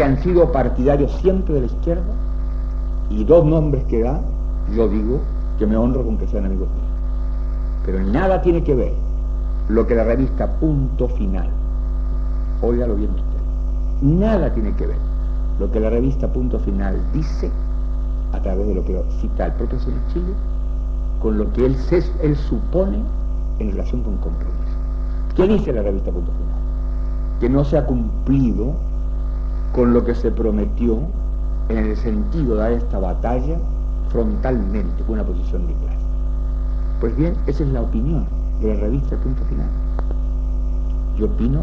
que 0.00 0.04
han 0.04 0.22
sido 0.22 0.50
partidarios 0.50 1.12
siempre 1.20 1.52
de 1.52 1.60
la 1.60 1.66
izquierda, 1.66 2.14
y 3.10 3.22
dos 3.22 3.44
nombres 3.44 3.84
que 3.84 4.02
da, 4.02 4.18
yo 4.74 4.88
digo 4.88 5.20
que 5.58 5.66
me 5.66 5.76
honro 5.76 6.02
con 6.02 6.16
que 6.16 6.26
sean 6.26 6.46
amigos 6.46 6.68
míos. 6.68 6.88
Pero 7.84 8.00
nada 8.04 8.40
tiene 8.40 8.64
que 8.64 8.74
ver 8.74 8.94
lo 9.68 9.86
que 9.86 9.94
la 9.94 10.04
revista 10.04 10.58
Punto 10.58 11.06
Final, 11.06 11.50
óigalo 12.62 12.96
bien 12.96 13.10
usted, 13.10 13.40
nada 14.00 14.54
tiene 14.54 14.72
que 14.72 14.86
ver 14.86 14.96
lo 15.58 15.70
que 15.70 15.80
la 15.80 15.90
revista 15.90 16.32
Punto 16.32 16.58
Final 16.60 16.98
dice, 17.12 17.50
a 18.32 18.40
través 18.40 18.68
de 18.68 18.76
lo 18.76 18.82
que 18.82 19.04
cita 19.20 19.44
el 19.44 19.52
propio 19.52 19.78
señor 19.80 20.00
Chile, 20.14 20.32
con 21.20 21.36
lo 21.36 21.52
que 21.52 21.66
él, 21.66 21.76
él 22.22 22.36
supone 22.36 23.02
en 23.58 23.70
relación 23.70 24.02
con 24.02 24.16
compromiso. 24.16 24.78
¿Qué 25.36 25.46
dice 25.46 25.74
la 25.74 25.82
revista 25.82 26.10
Punto 26.10 26.32
Final? 26.32 27.38
Que 27.38 27.50
no 27.50 27.66
se 27.66 27.76
ha 27.76 27.84
cumplido 27.84 28.88
con 29.72 29.92
lo 29.92 30.04
que 30.04 30.14
se 30.14 30.30
prometió 30.30 30.98
en 31.68 31.78
el 31.78 31.96
sentido 31.96 32.56
de 32.56 32.74
esta 32.74 32.98
batalla 32.98 33.58
frontalmente 34.10 35.02
con 35.04 35.14
una 35.14 35.24
posición 35.24 35.66
de 35.66 35.74
clase. 35.74 35.98
Pues 37.00 37.16
bien, 37.16 37.34
esa 37.46 37.62
es 37.62 37.68
la 37.70 37.82
opinión 37.82 38.26
de 38.60 38.74
la 38.74 38.80
revista 38.80 39.16
Punto 39.16 39.44
Final. 39.44 39.68
Yo 41.16 41.26
opino 41.26 41.60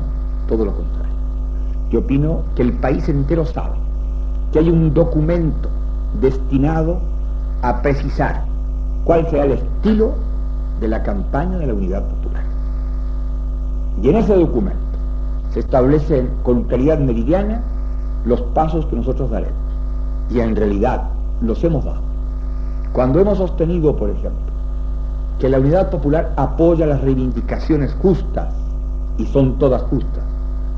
todo 0.47 0.65
lo 0.65 0.73
contrario. 0.73 1.13
Yo 1.89 1.99
opino 1.99 2.41
que 2.55 2.63
el 2.63 2.73
país 2.73 3.07
entero 3.09 3.45
sabe 3.45 3.75
que 4.51 4.59
hay 4.59 4.69
un 4.69 4.93
documento 4.93 5.69
destinado 6.21 6.99
a 7.61 7.81
precisar 7.81 8.45
cuál 9.03 9.29
será 9.29 9.45
el 9.45 9.51
estilo 9.53 10.13
de 10.79 10.87
la 10.87 11.03
campaña 11.03 11.57
de 11.57 11.67
la 11.67 11.73
unidad 11.73 12.03
popular. 12.07 12.43
Y 14.01 14.09
en 14.09 14.15
ese 14.17 14.35
documento 14.35 14.77
se 15.51 15.59
establecen 15.59 16.29
con 16.43 16.63
calidad 16.63 16.99
meridiana 16.99 17.61
los 18.27 18.41
pasos 18.41 18.85
que 18.87 18.95
nosotros 18.95 19.29
daremos. 19.29 19.55
Y 20.29 20.39
en 20.39 20.55
realidad 20.55 21.03
los 21.41 21.63
hemos 21.63 21.85
dado. 21.85 22.01
Cuando 22.93 23.19
hemos 23.19 23.37
sostenido, 23.37 23.95
por 23.95 24.09
ejemplo, 24.09 24.47
que 25.39 25.49
la 25.49 25.59
unidad 25.59 25.89
popular 25.89 26.33
apoya 26.35 26.85
las 26.85 27.01
reivindicaciones 27.01 27.95
justas, 28.01 28.53
y 29.17 29.25
son 29.27 29.57
todas 29.57 29.81
justas, 29.83 30.23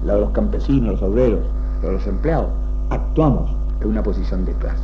la 0.05 0.15
de 0.15 0.21
los 0.21 0.29
campesinos, 0.31 0.93
los 0.93 1.01
obreros, 1.01 1.41
la 1.81 1.87
de 1.87 1.93
los 1.93 2.07
empleados, 2.07 2.49
actuamos 2.89 3.49
en 3.81 3.89
una 3.89 4.03
posición 4.03 4.45
de 4.45 4.53
clase. 4.53 4.83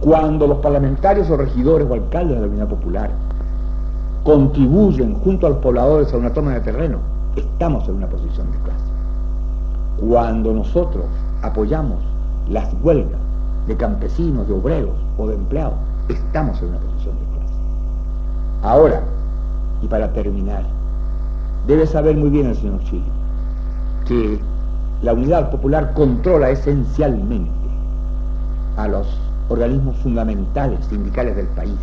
Cuando 0.00 0.46
los 0.46 0.58
parlamentarios 0.58 1.28
o 1.30 1.36
regidores 1.36 1.88
o 1.88 1.94
alcaldes 1.94 2.36
de 2.36 2.42
la 2.42 2.48
unidad 2.48 2.68
popular 2.68 3.10
contribuyen 4.22 5.14
junto 5.16 5.46
a 5.46 5.50
los 5.50 5.58
pobladores 5.58 6.12
a 6.12 6.16
una 6.16 6.32
toma 6.32 6.52
de 6.54 6.60
terreno, 6.60 6.98
estamos 7.36 7.88
en 7.88 7.96
una 7.96 8.06
posición 8.06 8.50
de 8.52 8.58
clase. 8.58 8.84
Cuando 9.98 10.52
nosotros 10.52 11.04
apoyamos 11.44 11.98
las 12.48 12.74
huelgas 12.82 13.20
de 13.66 13.76
campesinos, 13.76 14.48
de 14.48 14.54
obreros 14.54 14.94
o 15.18 15.26
de 15.26 15.34
empleados, 15.34 15.74
estamos 16.08 16.60
en 16.62 16.68
una 16.68 16.78
posición 16.78 17.14
de 17.16 17.36
clase. 17.36 17.54
Ahora, 18.62 19.02
y 19.82 19.86
para 19.86 20.12
terminar, 20.12 20.64
debe 21.66 21.86
saber 21.86 22.16
muy 22.16 22.30
bien 22.30 22.46
el 22.46 22.56
señor 22.56 22.82
Chile 22.84 23.04
que 24.06 24.38
la 25.02 25.12
unidad 25.12 25.50
popular 25.50 25.92
controla 25.94 26.50
esencialmente 26.50 27.50
a 28.76 28.88
los 28.88 29.06
organismos 29.48 29.96
fundamentales 29.98 30.84
sindicales 30.86 31.36
del 31.36 31.46
país, 31.48 31.76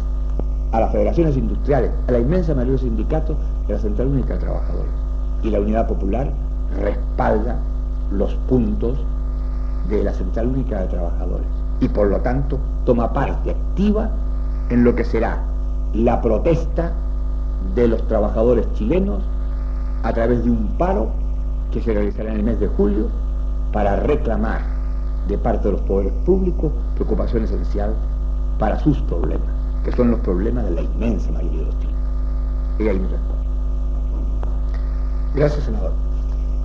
a 0.72 0.80
las 0.80 0.92
federaciones 0.92 1.38
industriales, 1.38 1.92
a 2.08 2.12
la 2.12 2.20
inmensa 2.20 2.54
mayoría 2.54 2.74
de 2.74 2.80
sindicatos 2.80 3.38
a 3.68 3.72
la 3.72 3.80
Central 3.80 4.08
Única 4.08 4.34
de 4.34 4.40
Trabajadores. 4.40 4.92
Y 5.44 5.50
la 5.50 5.60
unidad 5.60 5.88
popular 5.88 6.32
respalda 6.80 7.58
los 8.12 8.34
puntos 8.48 8.98
de 9.98 10.04
la 10.04 10.14
Central 10.14 10.48
Única 10.48 10.82
de 10.82 10.88
Trabajadores 10.88 11.48
y 11.80 11.90
por 11.90 12.08
lo 12.08 12.20
tanto 12.22 12.58
toma 12.86 13.12
parte 13.12 13.52
activa 13.52 14.10
en 14.70 14.84
lo 14.84 14.96
que 14.96 15.04
será 15.04 15.44
la 15.94 16.22
protesta 16.22 16.92
de 17.76 17.88
los 17.88 18.06
trabajadores 18.08 18.66
chilenos 18.74 19.24
a 20.04 20.14
través 20.14 20.44
de 20.44 20.50
un 20.50 20.68
paro 20.78 21.10
que 21.72 21.82
se 21.82 21.94
realizará 21.94 22.32
en 22.32 22.38
el 22.38 22.44
mes 22.44 22.60
de 22.60 22.68
julio 22.68 23.08
para 23.72 23.96
reclamar 23.98 24.62
de 25.28 25.38
parte 25.38 25.68
de 25.68 25.74
los 25.74 25.82
poderes 25.82 26.14
públicos 26.26 26.72
preocupación 26.96 27.44
esencial 27.44 27.94
para 28.60 28.80
sus 28.80 29.00
problemas, 29.04 29.48
que 29.84 29.92
son 29.92 30.12
los 30.12 30.20
problemas 30.22 30.66
de 30.66 30.72
la 30.72 30.82
inmensa 30.82 31.32
mayoría 31.32 31.60
de 31.60 31.66
los 31.66 31.80
chilenos. 31.80 32.02
Y 32.80 32.88
ahí 32.88 33.00
me 33.00 33.08
responde. 33.08 33.42
Gracias, 35.36 35.64
senador. 35.64 35.92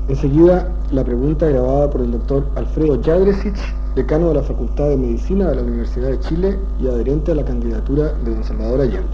Enseguida, 0.09 0.69
la 0.93 1.03
pregunta 1.03 1.49
grabada 1.49 1.91
por 1.91 2.01
el 2.01 2.13
doctor 2.13 2.45
Alfredo 2.55 2.97
Jadresich, 3.03 3.59
decano 3.97 4.29
de 4.29 4.35
la 4.35 4.43
Facultad 4.43 4.89
de 4.89 4.97
Medicina 4.97 5.49
de 5.49 5.57
la 5.57 5.63
Universidad 5.63 6.11
de 6.11 6.21
Chile 6.21 6.59
y 6.81 6.87
adherente 6.87 7.33
a 7.33 7.35
la 7.35 7.45
candidatura 7.45 8.13
de 8.25 8.33
don 8.33 8.45
Salvador 8.45 8.83
Allende. 8.83 9.09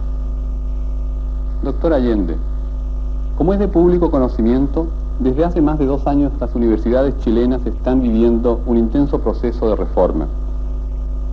Doctor 1.63 1.95
Allende, 1.95 2.37
como 3.39 3.55
es 3.55 3.59
de 3.59 3.69
público 3.69 4.11
conocimiento, 4.11 4.87
desde 5.19 5.47
hace 5.47 5.63
más 5.63 5.79
de 5.79 5.87
dos 5.87 6.07
años 6.07 6.31
las 6.39 6.55
universidades 6.55 7.17
chilenas 7.21 7.65
están 7.65 8.03
viviendo 8.03 8.61
un 8.67 8.77
intenso 8.77 9.19
proceso 9.19 9.71
de 9.71 9.77
reforma. 9.77 10.27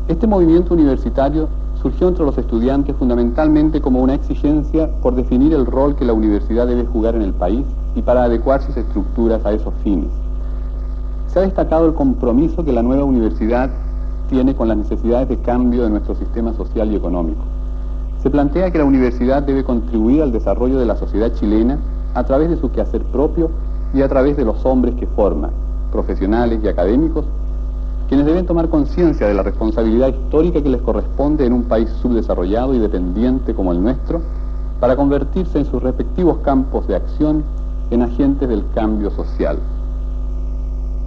Este 0.07 0.25
movimiento 0.25 0.73
universitario 0.73 1.49
surgió 1.81 2.07
entre 2.07 2.23
los 2.23 2.37
estudiantes 2.37 2.95
fundamentalmente 2.95 3.81
como 3.81 3.99
una 3.99 4.13
exigencia 4.13 4.89
por 5.01 5.15
definir 5.15 5.53
el 5.53 5.65
rol 5.65 5.97
que 5.97 6.05
la 6.05 6.13
universidad 6.13 6.65
debe 6.65 6.85
jugar 6.85 7.15
en 7.15 7.23
el 7.23 7.33
país 7.33 7.65
y 7.99 8.01
para 8.01 8.23
adecuar 8.23 8.61
sus 8.61 8.77
estructuras 8.77 9.45
a 9.45 9.51
esos 9.51 9.73
fines. 9.83 10.07
Se 11.27 11.39
ha 11.39 11.41
destacado 11.41 11.85
el 11.85 11.93
compromiso 11.93 12.63
que 12.63 12.71
la 12.71 12.81
nueva 12.81 13.03
universidad 13.03 13.69
tiene 14.29 14.55
con 14.55 14.69
las 14.69 14.77
necesidades 14.77 15.27
de 15.27 15.37
cambio 15.39 15.83
de 15.83 15.89
nuestro 15.89 16.15
sistema 16.15 16.53
social 16.53 16.89
y 16.91 16.95
económico. 16.95 17.41
Se 18.23 18.29
plantea 18.29 18.71
que 18.71 18.77
la 18.77 18.85
universidad 18.85 19.43
debe 19.43 19.65
contribuir 19.65 20.21
al 20.21 20.31
desarrollo 20.31 20.79
de 20.79 20.85
la 20.85 20.95
sociedad 20.95 21.33
chilena 21.33 21.77
a 22.13 22.23
través 22.23 22.49
de 22.49 22.55
su 22.55 22.71
quehacer 22.71 23.03
propio 23.03 23.49
y 23.93 24.01
a 24.01 24.07
través 24.07 24.37
de 24.37 24.45
los 24.45 24.65
hombres 24.65 24.95
que 24.95 25.05
forma, 25.05 25.49
profesionales 25.91 26.61
y 26.63 26.69
académicos, 26.69 27.25
quienes 28.07 28.25
deben 28.25 28.45
tomar 28.45 28.69
conciencia 28.69 29.27
de 29.27 29.33
la 29.33 29.43
responsabilidad 29.43 30.07
histórica 30.07 30.63
que 30.63 30.69
les 30.69 30.81
corresponde 30.81 31.45
en 31.45 31.51
un 31.51 31.63
país 31.63 31.89
subdesarrollado 32.01 32.73
y 32.73 32.79
dependiente 32.79 33.53
como 33.53 33.73
el 33.73 33.83
nuestro, 33.83 34.21
para 34.79 34.95
convertirse 34.95 35.59
en 35.59 35.65
sus 35.65 35.83
respectivos 35.83 36.37
campos 36.37 36.87
de 36.87 36.95
acción 36.95 37.43
en 37.91 38.01
agentes 38.01 38.47
del 38.47 38.63
cambio 38.73 39.11
social. 39.11 39.59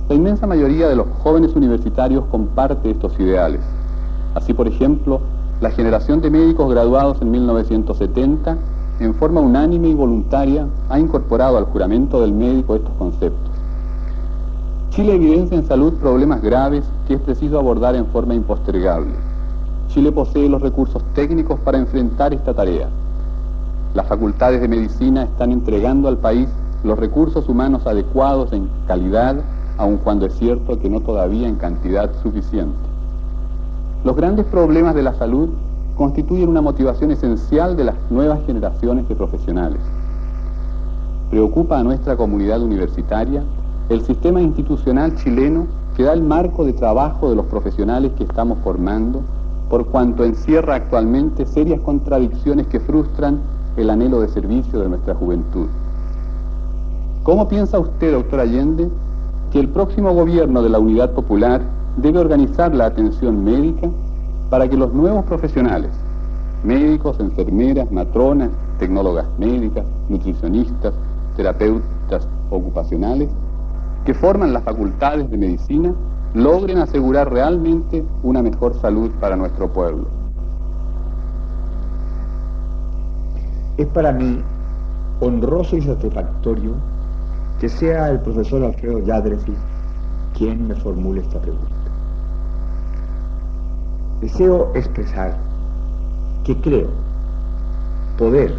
La 0.08 0.14
inmensa 0.14 0.46
mayoría 0.46 0.88
de 0.88 0.96
los 0.96 1.06
jóvenes 1.22 1.54
universitarios 1.54 2.24
comparte 2.30 2.90
estos 2.90 3.18
ideales. 3.18 3.60
Así, 4.34 4.52
por 4.52 4.68
ejemplo, 4.68 5.20
la 5.60 5.70
generación 5.70 6.20
de 6.20 6.30
médicos 6.30 6.70
graduados 6.70 7.22
en 7.22 7.30
1970 7.30 8.58
en 9.04 9.14
forma 9.14 9.40
unánime 9.40 9.88
y 9.88 9.94
voluntaria, 9.94 10.66
ha 10.88 10.98
incorporado 10.98 11.58
al 11.58 11.64
juramento 11.64 12.20
del 12.20 12.32
médico 12.32 12.76
estos 12.76 12.92
conceptos. 12.94 13.50
Chile 14.90 15.14
evidencia 15.14 15.56
en 15.56 15.66
salud 15.66 15.94
problemas 15.94 16.42
graves 16.42 16.84
que 17.08 17.14
es 17.14 17.20
preciso 17.20 17.58
abordar 17.58 17.94
en 17.96 18.06
forma 18.06 18.34
impostergable. 18.34 19.14
Chile 19.88 20.12
posee 20.12 20.48
los 20.48 20.62
recursos 20.62 21.02
técnicos 21.14 21.58
para 21.60 21.78
enfrentar 21.78 22.32
esta 22.32 22.54
tarea. 22.54 22.88
Las 23.94 24.06
facultades 24.06 24.60
de 24.60 24.68
medicina 24.68 25.24
están 25.24 25.52
entregando 25.52 26.08
al 26.08 26.18
país 26.18 26.48
los 26.84 26.98
recursos 26.98 27.48
humanos 27.48 27.86
adecuados 27.86 28.52
en 28.52 28.68
calidad, 28.86 29.36
aun 29.78 29.98
cuando 29.98 30.26
es 30.26 30.34
cierto 30.34 30.78
que 30.78 30.90
no 30.90 31.00
todavía 31.00 31.48
en 31.48 31.56
cantidad 31.56 32.10
suficiente. 32.22 32.76
Los 34.04 34.16
grandes 34.16 34.46
problemas 34.46 34.94
de 34.94 35.02
la 35.02 35.14
salud 35.14 35.48
constituyen 35.96 36.48
una 36.48 36.60
motivación 36.60 37.10
esencial 37.10 37.76
de 37.76 37.84
las 37.84 37.94
nuevas 38.10 38.40
generaciones 38.46 39.08
de 39.08 39.14
profesionales. 39.14 39.80
Preocupa 41.30 41.78
a 41.78 41.84
nuestra 41.84 42.16
comunidad 42.16 42.60
universitaria 42.60 43.42
el 43.88 44.02
sistema 44.02 44.40
institucional 44.40 45.14
chileno 45.16 45.66
que 45.96 46.04
da 46.04 46.12
el 46.14 46.22
marco 46.22 46.64
de 46.64 46.72
trabajo 46.72 47.30
de 47.30 47.36
los 47.36 47.46
profesionales 47.46 48.12
que 48.16 48.24
estamos 48.24 48.58
formando, 48.64 49.20
por 49.68 49.86
cuanto 49.86 50.24
encierra 50.24 50.76
actualmente 50.76 51.46
serias 51.46 51.80
contradicciones 51.80 52.66
que 52.66 52.80
frustran 52.80 53.40
el 53.76 53.90
anhelo 53.90 54.20
de 54.20 54.28
servicio 54.28 54.80
de 54.80 54.88
nuestra 54.88 55.14
juventud. 55.14 55.68
¿Cómo 57.22 57.48
piensa 57.48 57.78
usted, 57.78 58.12
doctor 58.12 58.40
Allende, 58.40 58.90
que 59.52 59.60
el 59.60 59.68
próximo 59.68 60.12
gobierno 60.12 60.60
de 60.60 60.68
la 60.68 60.80
Unidad 60.80 61.12
Popular 61.12 61.62
debe 61.96 62.18
organizar 62.18 62.74
la 62.74 62.86
atención 62.86 63.44
médica 63.44 63.88
para 64.50 64.68
que 64.68 64.76
los 64.76 64.92
nuevos 64.92 65.24
profesionales, 65.26 65.92
médicos, 66.64 67.20
enfermeras, 67.20 67.92
matronas, 67.92 68.50
tecnólogas 68.80 69.26
médicas, 69.38 69.86
nutricionistas, 70.08 70.94
terapeutas 71.36 72.26
ocupacionales, 72.50 73.30
que 74.04 74.14
forman 74.14 74.52
las 74.52 74.64
facultades 74.64 75.30
de 75.30 75.38
medicina, 75.38 75.94
logren 76.34 76.78
asegurar 76.78 77.32
realmente 77.32 78.04
una 78.24 78.42
mejor 78.42 78.74
salud 78.80 79.12
para 79.20 79.36
nuestro 79.36 79.72
pueblo. 79.72 80.06
Es 83.76 83.86
para 83.86 84.10
mí 84.10 84.40
honroso 85.20 85.76
y 85.76 85.82
satisfactorio 85.82 86.72
que 87.62 87.68
sea 87.68 88.10
el 88.10 88.18
profesor 88.18 88.64
Alfredo 88.64 88.98
Yadresi 88.98 89.54
quien 90.36 90.66
me 90.66 90.74
formule 90.74 91.20
esta 91.20 91.40
pregunta. 91.40 91.68
Deseo 94.20 94.72
expresar 94.74 95.38
que 96.42 96.60
creo 96.60 96.88
poder 98.18 98.52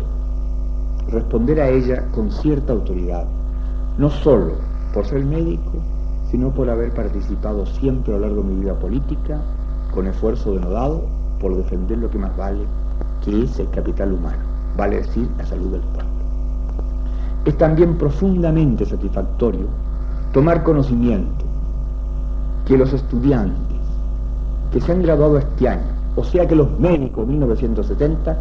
responder 1.09 1.59
a 1.59 1.67
ella 1.67 2.07
con 2.11 2.31
cierta 2.31 2.71
autoridad, 2.71 3.25
no 3.97 4.09
solo 4.09 4.53
por 4.93 5.05
ser 5.05 5.25
médico, 5.25 5.73
sino 6.31 6.51
por 6.51 6.69
haber 6.69 6.93
participado 6.93 7.65
siempre 7.65 8.13
a 8.13 8.19
lo 8.19 8.27
largo 8.27 8.41
de 8.43 8.53
mi 8.53 8.61
vida 8.61 8.79
política, 8.79 9.41
con 9.93 10.07
esfuerzo 10.07 10.53
denodado, 10.53 11.01
por 11.41 11.57
defender 11.57 11.97
lo 11.97 12.09
que 12.09 12.19
más 12.19 12.37
vale, 12.37 12.63
que 13.21 13.43
es 13.43 13.59
el 13.59 13.69
capital 13.71 14.13
humano, 14.13 14.43
vale 14.77 15.01
decir, 15.01 15.29
la 15.37 15.45
salud 15.45 15.71
del 15.73 15.81
pueblo. 15.81 16.22
Es 17.45 17.58
también 17.58 17.97
profundamente 17.97 18.86
satisfactorio 18.86 19.67
tomar 20.32 20.63
conocimiento 20.63 21.45
que 22.65 22.77
los 22.77 22.93
estudiantes 22.93 23.77
que 24.71 24.79
se 24.82 24.91
han 24.91 25.03
graduado 25.03 25.38
este 25.38 25.67
año, 25.67 25.91
o 26.15 26.23
sea 26.23 26.47
que 26.47 26.56
los 26.56 26.79
médicos 26.79 27.27
1970 27.27 28.38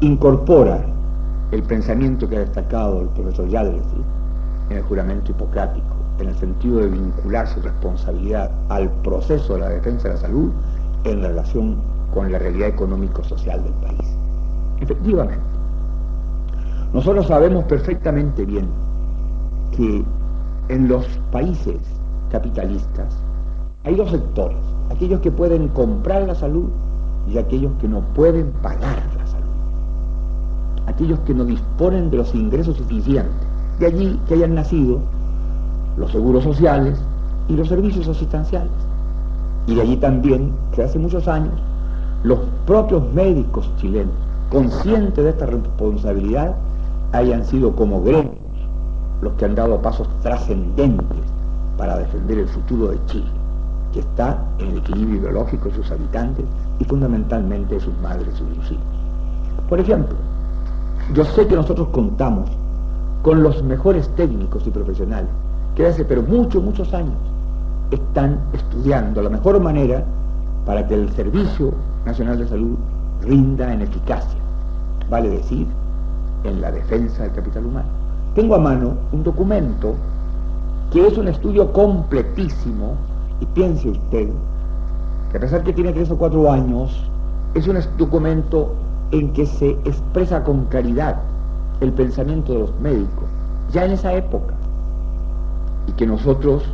incorporan 0.00 0.84
el 1.52 1.62
pensamiento 1.62 2.28
que 2.28 2.36
ha 2.36 2.40
destacado 2.40 3.02
el 3.02 3.08
profesor 3.08 3.48
Yadresi 3.48 4.02
en 4.70 4.76
el 4.76 4.82
juramento 4.82 5.32
hipocrático, 5.32 5.96
en 6.18 6.28
el 6.28 6.34
sentido 6.36 6.78
de 6.78 6.88
vincular 6.88 7.46
su 7.48 7.60
responsabilidad 7.60 8.50
al 8.68 8.90
proceso 9.02 9.54
de 9.54 9.60
la 9.60 9.68
defensa 9.68 10.08
de 10.08 10.14
la 10.14 10.20
salud 10.20 10.50
en 11.04 11.22
relación 11.22 11.76
con 12.12 12.30
la 12.30 12.38
realidad 12.38 12.68
económico-social 12.68 13.62
del 13.62 13.72
país. 13.74 14.16
Efectivamente, 14.80 15.49
nosotros 16.92 17.26
sabemos 17.26 17.64
perfectamente 17.64 18.44
bien 18.44 18.68
que 19.76 20.04
en 20.68 20.88
los 20.88 21.06
países 21.30 21.78
capitalistas 22.30 23.16
hay 23.84 23.94
dos 23.94 24.10
sectores 24.10 24.58
aquellos 24.90 25.20
que 25.20 25.30
pueden 25.30 25.68
comprar 25.68 26.22
la 26.26 26.34
salud 26.34 26.68
y 27.28 27.38
aquellos 27.38 27.72
que 27.80 27.88
no 27.88 28.00
pueden 28.14 28.50
pagar 28.62 29.02
la 29.16 29.26
salud. 29.26 29.46
Aquellos 30.86 31.18
que 31.20 31.34
no 31.34 31.44
disponen 31.44 32.10
de 32.10 32.18
los 32.18 32.34
ingresos 32.34 32.76
suficientes. 32.76 33.32
De 33.78 33.86
allí 33.86 34.20
que 34.26 34.34
hayan 34.34 34.54
nacido 34.54 34.98
los 35.96 36.10
seguros 36.10 36.44
sociales 36.44 37.00
y 37.48 37.54
los 37.54 37.68
servicios 37.68 38.08
asistenciales. 38.08 38.72
Y 39.66 39.74
de 39.74 39.82
allí 39.82 39.96
también 39.96 40.52
que 40.74 40.82
hace 40.82 40.98
muchos 40.98 41.28
años 41.28 41.54
los 42.24 42.40
propios 42.66 43.10
médicos 43.14 43.70
chilenos, 43.78 44.12
conscientes 44.50 45.24
de 45.24 45.30
esta 45.30 45.46
responsabilidad, 45.46 46.54
hayan 47.12 47.44
sido 47.44 47.74
como 47.74 48.02
gremios 48.02 48.36
los 49.22 49.32
que 49.34 49.44
han 49.44 49.54
dado 49.54 49.80
pasos 49.82 50.08
trascendentes 50.22 51.18
para 51.76 51.98
defender 51.98 52.38
el 52.38 52.48
futuro 52.48 52.88
de 52.88 53.04
Chile 53.06 53.30
que 53.92 54.00
está 54.00 54.42
en 54.58 54.68
el 54.68 54.78
equilibrio 54.78 55.20
biológico 55.20 55.68
de 55.68 55.74
sus 55.74 55.90
habitantes 55.90 56.44
y 56.78 56.84
fundamentalmente 56.84 57.74
de 57.74 57.80
sus 57.80 57.96
madres 57.98 58.28
y 58.34 58.38
sus 58.38 58.70
hijos. 58.70 58.84
Por 59.68 59.80
ejemplo, 59.80 60.16
yo 61.14 61.24
sé 61.24 61.46
que 61.46 61.56
nosotros 61.56 61.88
contamos 61.88 62.48
con 63.22 63.42
los 63.42 63.62
mejores 63.62 64.08
técnicos 64.16 64.66
y 64.66 64.70
profesionales 64.70 65.30
que 65.74 65.86
hace 65.86 66.04
pero 66.04 66.22
muchos, 66.22 66.62
muchos 66.62 66.92
años 66.94 67.16
están 67.90 68.38
estudiando 68.52 69.22
la 69.22 69.30
mejor 69.30 69.60
manera 69.60 70.04
para 70.64 70.86
que 70.86 70.94
el 70.94 71.10
Servicio 71.10 71.72
Nacional 72.04 72.38
de 72.38 72.48
Salud 72.48 72.76
rinda 73.22 73.72
en 73.72 73.82
eficacia, 73.82 74.38
vale 75.10 75.28
decir, 75.30 75.66
en 76.44 76.60
la 76.60 76.70
defensa 76.72 77.22
del 77.24 77.32
capital 77.32 77.66
humano. 77.66 77.88
Tengo 78.34 78.54
a 78.54 78.58
mano 78.58 78.94
un 79.12 79.22
documento 79.22 79.94
que 80.92 81.06
es 81.06 81.16
un 81.18 81.28
estudio 81.28 81.72
completísimo 81.72 82.94
y 83.40 83.46
piense 83.46 83.90
usted 83.90 84.28
que 85.30 85.36
a 85.36 85.40
pesar 85.40 85.62
que 85.62 85.72
tiene 85.72 85.92
tres 85.92 86.10
o 86.10 86.16
cuatro 86.16 86.50
años, 86.50 87.08
es 87.54 87.66
un 87.68 87.78
documento 87.96 88.74
en 89.12 89.32
que 89.32 89.46
se 89.46 89.70
expresa 89.84 90.42
con 90.42 90.64
claridad 90.66 91.20
el 91.80 91.92
pensamiento 91.92 92.52
de 92.52 92.58
los 92.60 92.80
médicos, 92.80 93.24
ya 93.72 93.84
en 93.84 93.92
esa 93.92 94.12
época, 94.12 94.54
y 95.86 95.92
que 95.92 96.06
nosotros 96.06 96.64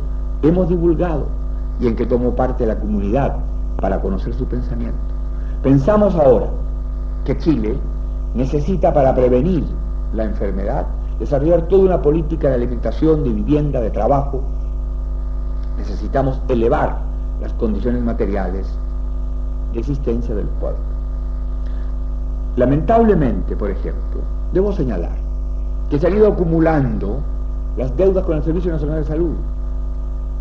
hemos 0.41 0.69
divulgado 0.69 1.27
y 1.79 1.87
en 1.87 1.95
que 1.95 2.05
tomó 2.05 2.35
parte 2.35 2.65
la 2.65 2.79
comunidad 2.79 3.37
para 3.79 4.01
conocer 4.01 4.33
su 4.33 4.45
pensamiento. 4.45 4.97
Pensamos 5.61 6.15
ahora 6.15 6.47
que 7.25 7.37
Chile 7.37 7.77
necesita 8.37 8.93
para 8.93 9.13
prevenir 9.15 9.65
la 10.13 10.23
enfermedad 10.23 10.85
desarrollar 11.19 11.63
toda 11.63 11.83
una 11.83 12.01
política 12.01 12.49
de 12.49 12.55
alimentación, 12.55 13.23
de 13.23 13.31
vivienda, 13.31 13.81
de 13.81 13.89
trabajo, 13.89 14.41
necesitamos 15.77 16.39
elevar 16.47 16.99
las 17.41 17.51
condiciones 17.53 18.03
materiales 18.03 18.67
de 19.73 19.79
existencia 19.79 20.35
del 20.35 20.45
pueblo. 20.45 20.79
Lamentablemente, 22.55 23.55
por 23.55 23.71
ejemplo, 23.71 24.21
debo 24.53 24.71
señalar 24.71 25.17
que 25.89 25.99
se 25.99 26.07
han 26.07 26.15
ido 26.15 26.27
acumulando 26.27 27.19
las 27.75 27.95
deudas 27.97 28.23
con 28.23 28.37
el 28.37 28.43
Servicio 28.43 28.71
Nacional 28.71 28.97
de 28.97 29.07
Salud. 29.07 29.35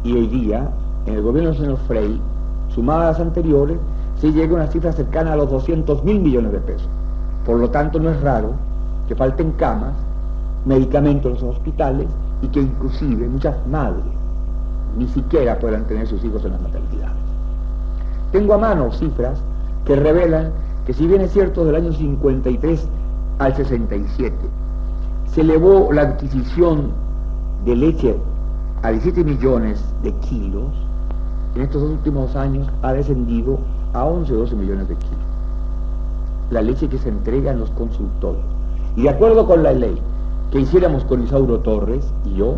Y 0.05 0.13
hoy 0.13 0.27
día, 0.27 0.69
en 1.07 1.15
el 1.15 1.23
gobierno 1.23 1.51
del 1.51 1.59
señor 1.59 1.79
Frey, 1.87 2.21
sumadas 2.69 3.05
a 3.05 3.11
las 3.11 3.21
anteriores, 3.21 3.79
se 4.21 4.33
llega 4.33 4.53
a 4.53 4.57
una 4.57 4.67
cifra 4.67 4.93
cercana 4.93 5.33
a 5.33 5.37
los 5.37 5.51
200 5.51 6.05
mil 6.05 6.21
millones 6.21 6.53
de 6.53 6.59
pesos. 6.59 6.89
Por 7.47 7.61
lo 7.61 7.71
tanto, 7.71 8.01
no 8.01 8.11
es 8.11 8.21
raro 8.21 8.55
que 9.07 9.15
falten 9.15 9.53
camas, 9.53 9.95
medicamentos 10.65 11.27
en 11.27 11.47
los 11.47 11.57
hospitales 11.57 12.09
y 12.43 12.49
que 12.49 12.61
inclusive 12.61 13.29
muchas 13.29 13.55
madres 13.69 14.03
ni 14.99 15.07
siquiera 15.09 15.59
puedan 15.59 15.85
tener 15.85 16.09
sus 16.09 16.25
hijos 16.25 16.45
en 16.45 16.53
las 16.53 16.61
maternidades. 16.61 17.17
Tengo 18.33 18.55
a 18.55 18.59
mano 18.59 18.91
cifras 18.93 19.41
que 19.85 19.95
revelan 19.95 20.51
que 20.85 20.93
si 20.93 21.07
bien 21.07 21.21
es 21.21 21.33
cierto 21.33 21.65
del 21.65 21.77
año 21.77 21.93
53 21.93 22.89
al 23.39 23.55
67 23.55 24.35
se 25.27 25.41
elevó 25.43 25.93
la 25.93 26.03
adquisición 26.03 26.91
de 27.65 27.77
leche 27.77 28.17
a 28.83 28.91
17 28.91 29.25
millones 29.25 29.85
de 30.03 30.13
kilos, 30.15 30.73
en 31.55 31.63
estos 31.63 31.83
dos 31.83 31.91
últimos 31.93 32.35
años 32.35 32.69
ha 32.83 32.93
descendido 32.93 33.59
a 33.93 34.05
11 34.05 34.33
o 34.33 34.39
12 34.39 34.57
millones 34.57 34.89
de 34.89 34.97
kilos. 34.97 35.26
La 36.51 36.63
leche 36.63 36.89
que 36.89 36.99
se 36.99 37.09
entrega 37.09 37.53
en 37.53 37.61
los 37.61 37.71
consultorios. 37.71 38.45
Y 38.97 39.03
de 39.03 39.11
acuerdo 39.11 39.47
con 39.47 39.63
la 39.63 39.73
ley 39.73 40.01
que 40.51 40.61
hiciéramos 40.61 41.05
con 41.05 41.23
Isauro 41.23 41.59
Torres 41.61 42.13
y 42.25 42.35
yo, 42.35 42.57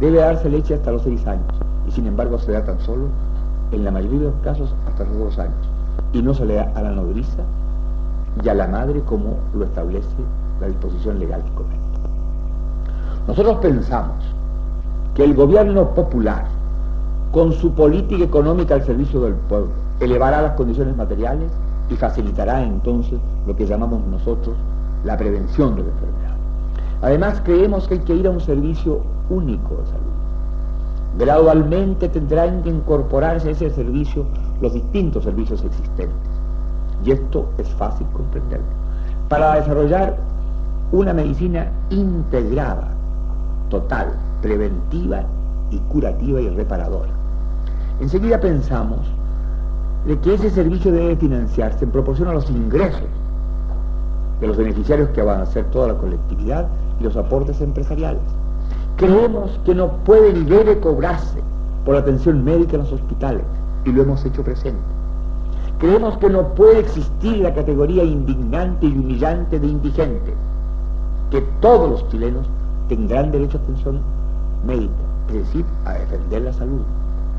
debe 0.00 0.18
darse 0.18 0.48
leche 0.48 0.74
hasta 0.74 0.92
los 0.92 1.02
6 1.02 1.26
años. 1.26 1.46
Y 1.88 1.90
sin 1.90 2.06
embargo 2.06 2.38
se 2.38 2.52
da 2.52 2.64
tan 2.64 2.78
solo, 2.80 3.08
en 3.72 3.84
la 3.84 3.90
mayoría 3.90 4.20
de 4.20 4.24
los 4.26 4.34
casos, 4.42 4.74
hasta 4.86 5.04
los 5.04 5.18
2 5.18 5.38
años. 5.40 5.68
Y 6.12 6.22
no 6.22 6.32
se 6.32 6.46
le 6.46 6.54
da 6.54 6.72
a 6.74 6.82
la 6.82 6.90
nodriza 6.92 7.42
y 8.42 8.48
a 8.48 8.54
la 8.54 8.66
madre 8.66 9.00
como 9.02 9.36
lo 9.54 9.64
establece 9.64 10.08
la 10.60 10.68
disposición 10.68 11.18
legal 11.18 11.42
que 11.42 11.50
comenta. 11.50 11.84
Nosotros 13.26 13.58
pensamos 13.58 14.24
que 15.14 15.24
el 15.24 15.34
gobierno 15.34 15.90
popular, 15.90 16.44
con 17.32 17.52
su 17.52 17.72
política 17.72 18.24
económica 18.24 18.74
al 18.74 18.84
servicio 18.84 19.20
del 19.20 19.34
pueblo, 19.34 19.70
elevará 20.00 20.42
las 20.42 20.52
condiciones 20.52 20.96
materiales 20.96 21.50
y 21.90 21.96
facilitará 21.96 22.62
entonces 22.62 23.20
lo 23.46 23.54
que 23.54 23.66
llamamos 23.66 24.04
nosotros 24.06 24.56
la 25.04 25.16
prevención 25.16 25.76
de 25.76 25.82
la 25.82 25.88
enfermedad. 25.90 26.36
Además, 27.02 27.42
creemos 27.44 27.86
que 27.86 27.94
hay 27.94 28.00
que 28.00 28.14
ir 28.14 28.26
a 28.26 28.30
un 28.30 28.40
servicio 28.40 29.00
único 29.28 29.76
de 29.76 29.86
salud. 29.86 30.14
Gradualmente 31.18 32.08
tendrán 32.08 32.62
que 32.62 32.70
incorporarse 32.70 33.48
a 33.48 33.52
ese 33.52 33.70
servicio 33.70 34.24
los 34.60 34.72
distintos 34.72 35.24
servicios 35.24 35.62
existentes. 35.62 36.30
Y 37.04 37.12
esto 37.12 37.48
es 37.58 37.68
fácil 37.74 38.06
comprenderlo. 38.12 38.66
Para 39.28 39.56
desarrollar 39.56 40.16
una 40.92 41.12
medicina 41.12 41.70
integrada, 41.90 42.88
total, 43.68 44.08
preventiva 44.40 45.24
y 45.70 45.78
curativa 45.90 46.40
y 46.40 46.48
reparadora. 46.48 47.12
Enseguida 48.00 48.40
pensamos 48.40 49.00
de 50.06 50.18
que 50.18 50.34
ese 50.34 50.50
servicio 50.50 50.92
debe 50.92 51.16
financiarse 51.16 51.84
en 51.84 51.90
proporción 51.90 52.28
a 52.28 52.34
los 52.34 52.50
ingresos 52.50 53.08
de 54.40 54.46
los 54.46 54.56
beneficiarios 54.56 55.08
que 55.10 55.22
van 55.22 55.40
a 55.40 55.46
ser 55.46 55.64
toda 55.70 55.88
la 55.88 55.98
colectividad 55.98 56.68
y 57.00 57.04
los 57.04 57.16
aportes 57.16 57.60
empresariales. 57.60 58.22
Creemos 58.96 59.58
que 59.64 59.74
no 59.74 59.92
puede 60.04 60.32
ni 60.32 60.44
debe 60.44 60.78
cobrarse 60.78 61.38
por 61.84 61.94
la 61.94 62.00
atención 62.00 62.44
médica 62.44 62.74
en 62.74 62.82
los 62.82 62.92
hospitales 62.92 63.42
y 63.84 63.92
lo 63.92 64.02
hemos 64.02 64.24
hecho 64.24 64.42
presente. 64.42 64.80
Creemos 65.78 66.16
que 66.18 66.30
no 66.30 66.54
puede 66.54 66.80
existir 66.80 67.38
la 67.38 67.54
categoría 67.54 68.04
indignante 68.04 68.86
y 68.86 68.96
humillante 68.96 69.58
de 69.58 69.66
indigente, 69.66 70.34
que 71.30 71.40
todos 71.60 71.90
los 71.90 72.08
chilenos 72.10 72.46
tendrán 72.88 73.32
derecho 73.32 73.58
a 73.58 73.60
atención 73.62 74.00
médica, 74.66 74.92
es 75.28 75.34
decir, 75.34 75.64
a 75.84 75.94
defender 75.94 76.42
la 76.42 76.52
salud, 76.52 76.82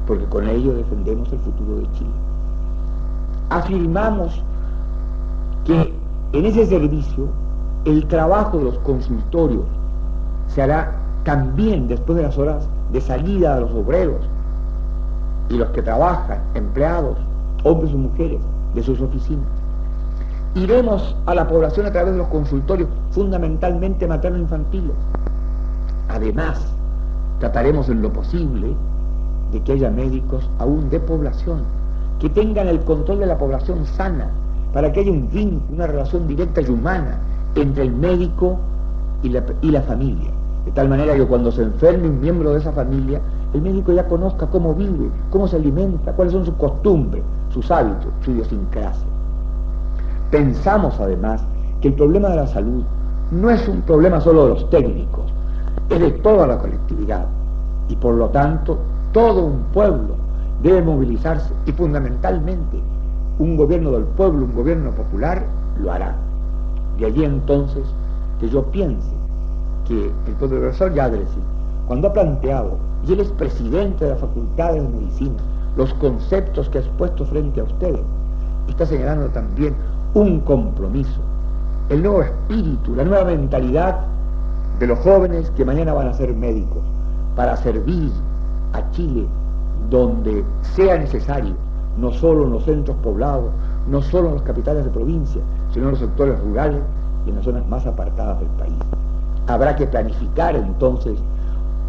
porque 0.05 0.25
con 0.25 0.47
ello 0.47 0.73
defendemos 0.73 1.31
el 1.31 1.39
futuro 1.39 1.77
de 1.77 1.91
Chile. 1.93 2.24
Afirmamos 3.49 4.41
que 5.65 5.93
en 6.33 6.45
ese 6.45 6.65
servicio 6.65 7.27
el 7.85 8.05
trabajo 8.07 8.57
de 8.57 8.65
los 8.65 8.79
consultorios 8.79 9.65
se 10.47 10.61
hará 10.61 10.93
también 11.23 11.87
después 11.87 12.17
de 12.17 12.23
las 12.23 12.37
horas 12.37 12.67
de 12.91 13.01
salida 13.01 13.55
de 13.55 13.61
los 13.61 13.71
obreros 13.71 14.21
y 15.49 15.57
los 15.57 15.69
que 15.69 15.81
trabajan, 15.81 16.39
empleados, 16.53 17.17
hombres 17.63 17.93
o 17.93 17.97
mujeres, 17.97 18.39
de 18.73 18.83
sus 18.83 18.99
oficinas. 18.99 19.47
Iremos 20.55 21.15
a 21.25 21.35
la 21.35 21.47
población 21.47 21.85
a 21.85 21.91
través 21.91 22.13
de 22.13 22.19
los 22.19 22.27
consultorios, 22.27 22.89
fundamentalmente 23.11 24.07
materno-infantiles. 24.07 24.95
Además, 26.09 26.65
trataremos 27.39 27.89
en 27.89 28.01
lo 28.01 28.11
posible 28.11 28.73
de 29.51 29.61
que 29.61 29.73
haya 29.73 29.89
médicos 29.89 30.49
aún 30.59 30.89
de 30.89 30.99
población, 30.99 31.63
que 32.19 32.29
tengan 32.29 32.67
el 32.67 32.79
control 32.81 33.19
de 33.19 33.25
la 33.25 33.37
población 33.37 33.85
sana, 33.85 34.29
para 34.73 34.91
que 34.91 35.01
haya 35.01 35.11
un 35.11 35.29
vínculo, 35.29 35.73
una 35.73 35.87
relación 35.87 36.27
directa 36.27 36.61
y 36.61 36.69
humana 36.69 37.19
entre 37.55 37.83
el 37.83 37.91
médico 37.91 38.57
y 39.23 39.29
la, 39.29 39.43
y 39.61 39.71
la 39.71 39.81
familia. 39.81 40.31
De 40.65 40.71
tal 40.71 40.89
manera 40.89 41.15
que 41.15 41.25
cuando 41.25 41.51
se 41.51 41.63
enferme 41.63 42.09
un 42.09 42.19
miembro 42.19 42.51
de 42.51 42.59
esa 42.59 42.71
familia, 42.71 43.21
el 43.53 43.61
médico 43.61 43.93
ya 43.93 44.07
conozca 44.07 44.47
cómo 44.47 44.73
vive, 44.73 45.09
cómo 45.29 45.47
se 45.47 45.55
alimenta, 45.55 46.11
cuáles 46.13 46.33
son 46.33 46.45
sus 46.45 46.55
costumbres, 46.55 47.23
sus 47.49 47.69
hábitos, 47.71 48.11
su 48.21 48.31
idiosincrasia. 48.31 49.07
Pensamos 50.31 50.99
además 50.99 51.41
que 51.79 51.89
el 51.89 51.93
problema 51.93 52.29
de 52.29 52.35
la 52.37 52.47
salud 52.47 52.83
no 53.31 53.49
es 53.49 53.67
un 53.67 53.81
problema 53.81 54.19
solo 54.19 54.43
de 54.43 54.49
los 54.49 54.69
técnicos, 54.69 55.31
es 55.89 55.99
de 55.99 56.11
toda 56.11 56.47
la 56.47 56.57
colectividad 56.57 57.27
y 57.87 57.95
por 57.95 58.15
lo 58.15 58.29
tanto 58.29 58.77
todo 59.13 59.45
un 59.45 59.59
pueblo 59.71 60.24
debe 60.65 60.81
movilizarse 60.81 61.53
y 61.67 61.71
fundamentalmente 61.71 62.79
un 63.37 63.55
gobierno 63.55 63.91
del 63.91 64.05
pueblo, 64.05 64.45
un 64.45 64.55
gobierno 64.55 64.89
popular, 64.89 65.45
lo 65.79 65.91
hará. 65.91 66.15
De 66.97 67.05
allí 67.05 67.23
entonces 67.23 67.83
que 68.39 68.49
yo 68.49 68.63
piense 68.71 69.11
que 69.87 70.11
el 70.27 70.33
profesor 70.39 70.91
Yadresi, 70.91 71.39
cuando 71.85 72.07
ha 72.07 72.13
planteado, 72.13 72.77
y 73.07 73.13
él 73.13 73.19
es 73.19 73.27
presidente 73.33 74.05
de 74.05 74.11
la 74.11 74.17
Facultad 74.17 74.73
de 74.73 74.81
Medicina, 74.81 75.35
los 75.77 75.93
conceptos 75.95 76.67
que 76.69 76.79
ha 76.79 76.81
expuesto 76.81 77.25
frente 77.25 77.61
a 77.61 77.65
ustedes, 77.65 78.01
está 78.67 78.87
señalando 78.87 79.27
también 79.27 79.75
un 80.15 80.39
compromiso, 80.39 81.21
el 81.89 82.01
nuevo 82.01 82.23
espíritu, 82.23 82.95
la 82.95 83.03
nueva 83.03 83.25
mentalidad 83.25 83.99
de 84.79 84.87
los 84.87 84.97
jóvenes 84.97 85.51
que 85.51 85.63
mañana 85.63 85.93
van 85.93 86.07
a 86.07 86.13
ser 86.13 86.33
médicos, 86.33 86.81
para 87.35 87.55
servir 87.57 88.09
a 88.73 88.89
Chile 88.89 89.27
donde 89.89 90.43
sea 90.75 90.97
necesario, 90.97 91.53
no 91.97 92.11
solo 92.11 92.45
en 92.45 92.51
los 92.51 92.63
centros 92.65 92.97
poblados, 92.97 93.51
no 93.87 94.01
solo 94.01 94.29
en 94.29 94.33
los 94.35 94.43
capitales 94.43 94.85
de 94.85 94.91
provincia, 94.91 95.41
sino 95.71 95.85
en 95.85 95.91
los 95.91 95.99
sectores 95.99 96.39
rurales 96.39 96.81
y 97.25 97.29
en 97.29 97.35
las 97.35 97.45
zonas 97.45 97.67
más 97.67 97.85
apartadas 97.85 98.39
del 98.39 98.49
país. 98.49 98.79
Habrá 99.47 99.75
que 99.75 99.87
planificar 99.87 100.55
entonces 100.55 101.19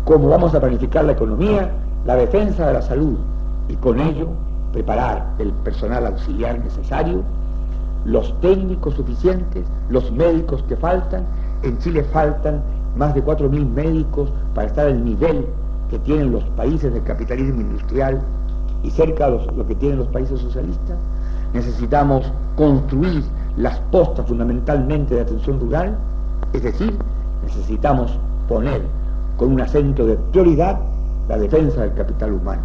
cómo 0.04 0.28
vamos 0.28 0.54
a 0.54 0.60
planificar 0.60 1.04
la 1.04 1.12
economía, 1.12 1.70
la 2.04 2.16
defensa 2.16 2.66
de 2.66 2.72
la 2.74 2.82
salud 2.82 3.16
y 3.68 3.74
con 3.76 3.98
ello 3.98 4.28
preparar 4.72 5.26
el 5.38 5.52
personal 5.52 6.06
auxiliar 6.06 6.58
necesario, 6.58 7.22
los 8.04 8.38
técnicos 8.40 8.94
suficientes, 8.94 9.64
los 9.88 10.12
médicos 10.12 10.62
que 10.68 10.76
faltan. 10.76 11.24
En 11.62 11.78
Chile 11.78 12.04
faltan 12.04 12.62
más 12.96 13.14
de 13.14 13.24
4.000 13.24 13.68
médicos 13.68 14.30
para 14.54 14.68
estar 14.68 14.86
al 14.86 15.04
nivel 15.04 15.46
que 15.90 15.98
tienen 16.00 16.32
los 16.32 16.44
países 16.56 16.92
del 16.92 17.02
capitalismo 17.02 17.60
industrial 17.60 18.20
y 18.82 18.90
cerca 18.90 19.30
de 19.30 19.52
lo 19.52 19.66
que 19.66 19.74
tienen 19.74 19.98
los 19.98 20.08
países 20.08 20.40
socialistas. 20.40 20.96
Necesitamos 21.52 22.30
construir 22.56 23.24
las 23.56 23.78
postas 23.90 24.26
fundamentalmente 24.26 25.14
de 25.14 25.22
atención 25.22 25.60
rural, 25.60 25.96
es 26.52 26.62
decir, 26.62 26.96
necesitamos 27.44 28.18
poner 28.48 28.82
con 29.36 29.52
un 29.52 29.60
acento 29.60 30.06
de 30.06 30.16
prioridad 30.16 30.78
la 31.28 31.38
defensa 31.38 31.82
del 31.82 31.94
capital 31.94 32.32
humano. 32.32 32.62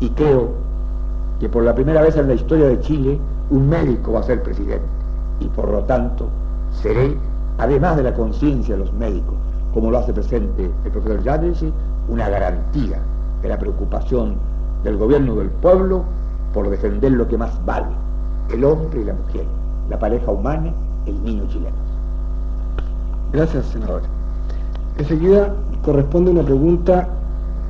Y 0.00 0.10
creo 0.10 0.50
que 1.40 1.48
por 1.48 1.64
la 1.64 1.74
primera 1.74 2.02
vez 2.02 2.16
en 2.16 2.28
la 2.28 2.34
historia 2.34 2.68
de 2.68 2.80
Chile 2.80 3.18
un 3.50 3.68
médico 3.68 4.12
va 4.12 4.20
a 4.20 4.24
ser 4.24 4.42
presidente 4.42 4.86
y 5.40 5.46
por 5.46 5.70
lo 5.70 5.82
tanto 5.84 6.28
seré, 6.82 7.16
además 7.58 7.96
de 7.96 8.02
la 8.02 8.14
conciencia 8.14 8.74
de 8.74 8.80
los 8.80 8.92
médicos, 8.92 9.34
como 9.72 9.90
lo 9.90 9.98
hace 9.98 10.12
presente 10.12 10.70
el 10.84 10.90
profesor 10.90 11.22
Yadrisi, 11.22 11.72
una 12.08 12.28
garantía 12.28 12.98
de 13.42 13.48
la 13.48 13.58
preocupación 13.58 14.36
del 14.82 14.96
gobierno 14.96 15.36
del 15.36 15.50
pueblo 15.50 16.04
por 16.52 16.70
defender 16.70 17.12
lo 17.12 17.28
que 17.28 17.36
más 17.36 17.64
vale, 17.64 17.94
el 18.50 18.64
hombre 18.64 19.02
y 19.02 19.04
la 19.04 19.14
mujer, 19.14 19.44
la 19.88 19.98
pareja 19.98 20.30
humana, 20.30 20.72
el 21.06 21.22
niño 21.22 21.44
chileno. 21.48 21.76
Gracias, 23.32 23.66
senador. 23.66 24.02
Enseguida 24.96 25.54
corresponde 25.84 26.30
una 26.30 26.42
pregunta 26.42 27.08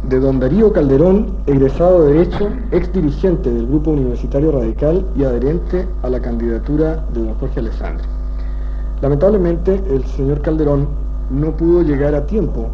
de 0.09 0.21
don 0.21 0.39
Darío 0.39 0.73
Calderón, 0.73 1.27
egresado 1.47 2.05
de 2.05 2.13
Derecho, 2.13 2.49
ex 2.71 2.93
dirigente 2.93 3.53
del 3.53 3.67
Grupo 3.67 3.91
Universitario 3.91 4.53
Radical 4.53 5.05
y 5.17 5.25
adherente 5.25 5.89
a 6.03 6.09
la 6.09 6.21
candidatura 6.21 7.05
de 7.13 7.25
don 7.25 7.35
Jorge 7.35 7.61
Alessandri. 7.61 8.07
Lamentablemente, 9.03 9.83
el 9.91 10.05
señor 10.05 10.41
Calderón 10.41 10.87
no 11.31 11.51
pudo 11.57 11.83
llegar 11.83 12.15
a 12.15 12.27
tiempo 12.27 12.69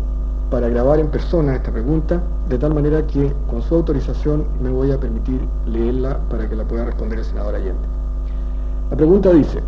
para 0.50 0.68
grabar 0.68 1.00
en 1.00 1.08
persona 1.08 1.56
esta 1.56 1.72
pregunta, 1.72 2.22
de 2.48 2.58
tal 2.58 2.74
manera 2.74 3.06
que 3.06 3.32
con 3.48 3.62
su 3.62 3.74
autorización 3.74 4.44
me 4.62 4.70
voy 4.70 4.92
a 4.92 5.00
permitir 5.00 5.40
leerla 5.66 6.18
para 6.28 6.48
que 6.48 6.56
la 6.56 6.64
pueda 6.64 6.84
responder 6.84 7.18
el 7.18 7.24
senador 7.24 7.54
Allende. 7.54 7.88
La 8.90 8.96
pregunta 8.96 9.32
dice, 9.32 9.60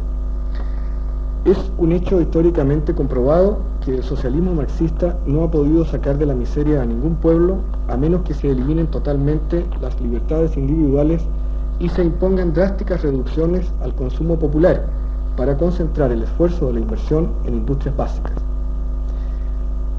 es 1.45 1.59
un 1.79 1.93
hecho 1.93 2.21
históricamente 2.21 2.95
comprobado 2.95 3.59
que 3.85 3.97
el 3.97 4.03
socialismo 4.03 4.53
marxista 4.55 5.17
no 5.27 5.45
ha 5.45 5.51
podido 5.51 5.85
sacar 5.85 6.19
de 6.19 6.27
la 6.27 6.35
miseria 6.35 6.83
a 6.83 6.85
ningún 6.85 7.15
pueblo 7.17 7.59
a 7.89 7.97
menos 7.97 8.23
que 8.23 8.35
se 8.35 8.51
eliminen 8.51 8.89
totalmente 8.89 9.65
las 9.81 10.01
libertades 10.01 10.57
individuales 10.57 11.23
y 11.79 11.89
se 11.89 12.03
impongan 12.03 12.53
drásticas 12.53 13.03
reducciones 13.03 13.71
al 13.81 13.95
consumo 13.95 14.39
popular 14.39 14.87
para 15.37 15.57
concentrar 15.57 16.11
el 16.11 16.23
esfuerzo 16.23 16.67
de 16.69 16.75
la 16.75 16.81
inversión 16.81 17.31
en 17.45 17.55
industrias 17.55 17.97
básicas. 17.97 18.46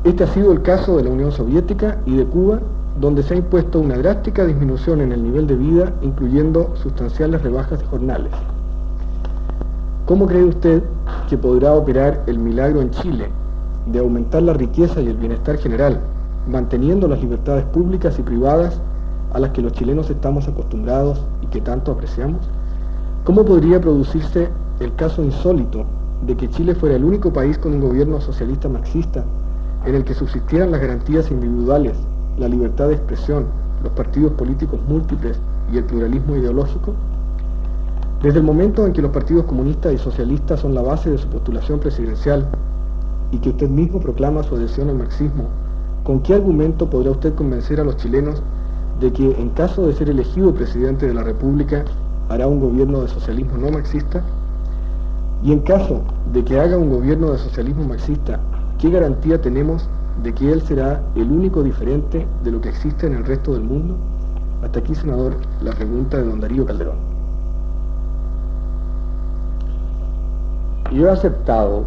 Este 0.07 0.23
ha 0.23 0.27
sido 0.27 0.53
el 0.53 0.61
caso 0.61 0.95
de 0.95 1.03
la 1.03 1.09
Unión 1.09 1.33
Soviética 1.33 1.97
y 2.05 2.15
de 2.15 2.23
Cuba, 2.23 2.61
donde 2.97 3.23
se 3.23 3.33
ha 3.33 3.37
impuesto 3.37 3.81
una 3.81 3.97
drástica 3.97 4.45
disminución 4.45 5.01
en 5.01 5.11
el 5.11 5.21
nivel 5.21 5.47
de 5.47 5.57
vida, 5.57 5.91
incluyendo 6.01 6.73
sustanciales 6.77 7.41
rebajas 7.41 7.79
de 7.79 7.85
jornales. 7.87 8.31
¿Cómo 10.05 10.25
cree 10.25 10.45
usted 10.45 10.81
que 11.29 11.37
podrá 11.37 11.73
operar 11.73 12.23
el 12.25 12.39
milagro 12.39 12.79
en 12.79 12.91
Chile 12.91 13.27
de 13.85 13.99
aumentar 13.99 14.43
la 14.43 14.53
riqueza 14.53 15.01
y 15.01 15.07
el 15.07 15.17
bienestar 15.17 15.57
general, 15.57 15.99
manteniendo 16.49 17.09
las 17.09 17.19
libertades 17.19 17.65
públicas 17.65 18.17
y 18.17 18.21
privadas 18.21 18.79
a 19.33 19.39
las 19.39 19.49
que 19.49 19.61
los 19.61 19.73
chilenos 19.73 20.09
estamos 20.09 20.47
acostumbrados 20.47 21.21
y 21.41 21.47
que 21.47 21.59
tanto 21.59 21.91
apreciamos? 21.91 22.47
¿Cómo 23.25 23.43
podría 23.43 23.81
producirse 23.81 24.47
el 24.79 24.95
caso 24.95 25.21
insólito 25.21 25.83
de 26.25 26.37
que 26.37 26.49
Chile 26.49 26.75
fuera 26.75 26.95
el 26.95 27.03
único 27.03 27.33
país 27.33 27.57
con 27.57 27.73
un 27.73 27.81
gobierno 27.81 28.21
socialista 28.21 28.69
marxista 28.69 29.25
en 29.85 29.95
el 29.95 30.03
que 30.03 30.13
subsistieran 30.13 30.71
las 30.71 30.81
garantías 30.81 31.31
individuales, 31.31 31.97
la 32.37 32.47
libertad 32.47 32.87
de 32.87 32.95
expresión, 32.95 33.45
los 33.83 33.91
partidos 33.93 34.33
políticos 34.33 34.79
múltiples 34.87 35.39
y 35.71 35.77
el 35.77 35.83
pluralismo 35.85 36.35
ideológico? 36.35 36.93
Desde 38.21 38.39
el 38.39 38.45
momento 38.45 38.85
en 38.85 38.93
que 38.93 39.01
los 39.01 39.11
partidos 39.11 39.45
comunistas 39.45 39.93
y 39.93 39.97
socialistas 39.97 40.61
son 40.61 40.73
la 40.73 40.81
base 40.81 41.11
de 41.11 41.17
su 41.19 41.27
postulación 41.27 41.79
presidencial 41.79 42.47
y 43.31 43.37
que 43.37 43.49
usted 43.49 43.69
mismo 43.69 43.99
proclama 43.99 44.41
su 44.43 44.55
adhesión 44.55 44.89
al 44.89 44.95
marxismo, 44.95 45.45
¿con 46.03 46.21
qué 46.21 46.33
argumento 46.33 46.89
podrá 46.89 47.11
usted 47.11 47.35
convencer 47.35 47.79
a 47.79 47.83
los 47.83 47.97
chilenos 47.97 48.41
de 48.99 49.11
que 49.11 49.39
en 49.39 49.49
caso 49.49 49.85
de 49.85 49.93
ser 49.93 50.09
elegido 50.09 50.53
presidente 50.53 51.05
de 51.05 51.13
la 51.13 51.23
República 51.23 51.85
hará 52.29 52.47
un 52.47 52.59
gobierno 52.59 53.01
de 53.01 53.07
socialismo 53.07 53.57
no 53.57 53.69
marxista? 53.69 54.23
Y 55.43 55.51
en 55.51 55.59
caso 55.59 56.01
de 56.33 56.43
que 56.43 56.59
haga 56.59 56.77
un 56.77 56.89
gobierno 56.89 57.31
de 57.31 57.37
socialismo 57.37 57.83
marxista, 57.83 58.39
¿qué 58.77 58.91
garantía 58.91 59.41
tenemos 59.41 59.89
de 60.23 60.33
que 60.33 60.51
él 60.51 60.61
será 60.61 61.01
el 61.15 61.31
único 61.31 61.63
diferente 61.63 62.27
de 62.43 62.51
lo 62.51 62.61
que 62.61 62.69
existe 62.69 63.07
en 63.07 63.13
el 63.13 63.25
resto 63.25 63.53
del 63.53 63.63
mundo? 63.63 63.95
Hasta 64.63 64.79
aquí, 64.79 64.93
senador, 64.93 65.35
la 65.61 65.71
pregunta 65.71 66.17
de 66.17 66.25
don 66.25 66.39
Darío 66.39 66.65
Calderón. 66.65 66.97
Yo 70.91 71.07
he 71.07 71.11
aceptado 71.11 71.83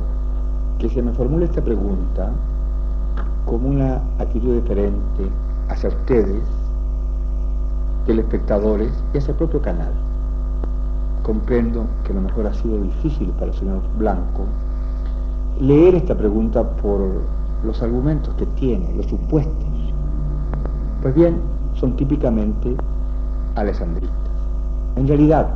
que 0.78 0.88
se 0.88 1.02
me 1.02 1.12
formule 1.12 1.46
esta 1.46 1.62
pregunta 1.62 2.30
como 3.46 3.68
una 3.68 4.02
actitud 4.18 4.54
diferente 4.54 5.28
hacia 5.68 5.88
ustedes, 5.88 6.42
telespectadores 8.06 8.92
y 9.14 9.18
hacia 9.18 9.32
el 9.32 9.36
propio 9.36 9.62
canal. 9.62 9.92
Comprendo 11.22 11.86
que 12.04 12.12
a 12.12 12.16
lo 12.16 12.22
mejor 12.22 12.46
ha 12.46 12.54
sido 12.54 12.80
difícil 12.80 13.30
para 13.38 13.50
el 13.52 13.56
señor 13.56 13.80
Blanco 13.98 14.44
leer 15.60 15.94
esta 15.94 16.16
pregunta 16.16 16.62
por 16.76 17.00
los 17.64 17.82
argumentos 17.82 18.34
que 18.34 18.46
tiene, 18.46 18.92
los 18.94 19.06
supuestos. 19.06 19.54
Pues 21.02 21.14
bien, 21.14 21.36
son 21.74 21.96
típicamente 21.96 22.74
alessandristas. 23.54 24.16
En 24.96 25.06
realidad, 25.06 25.50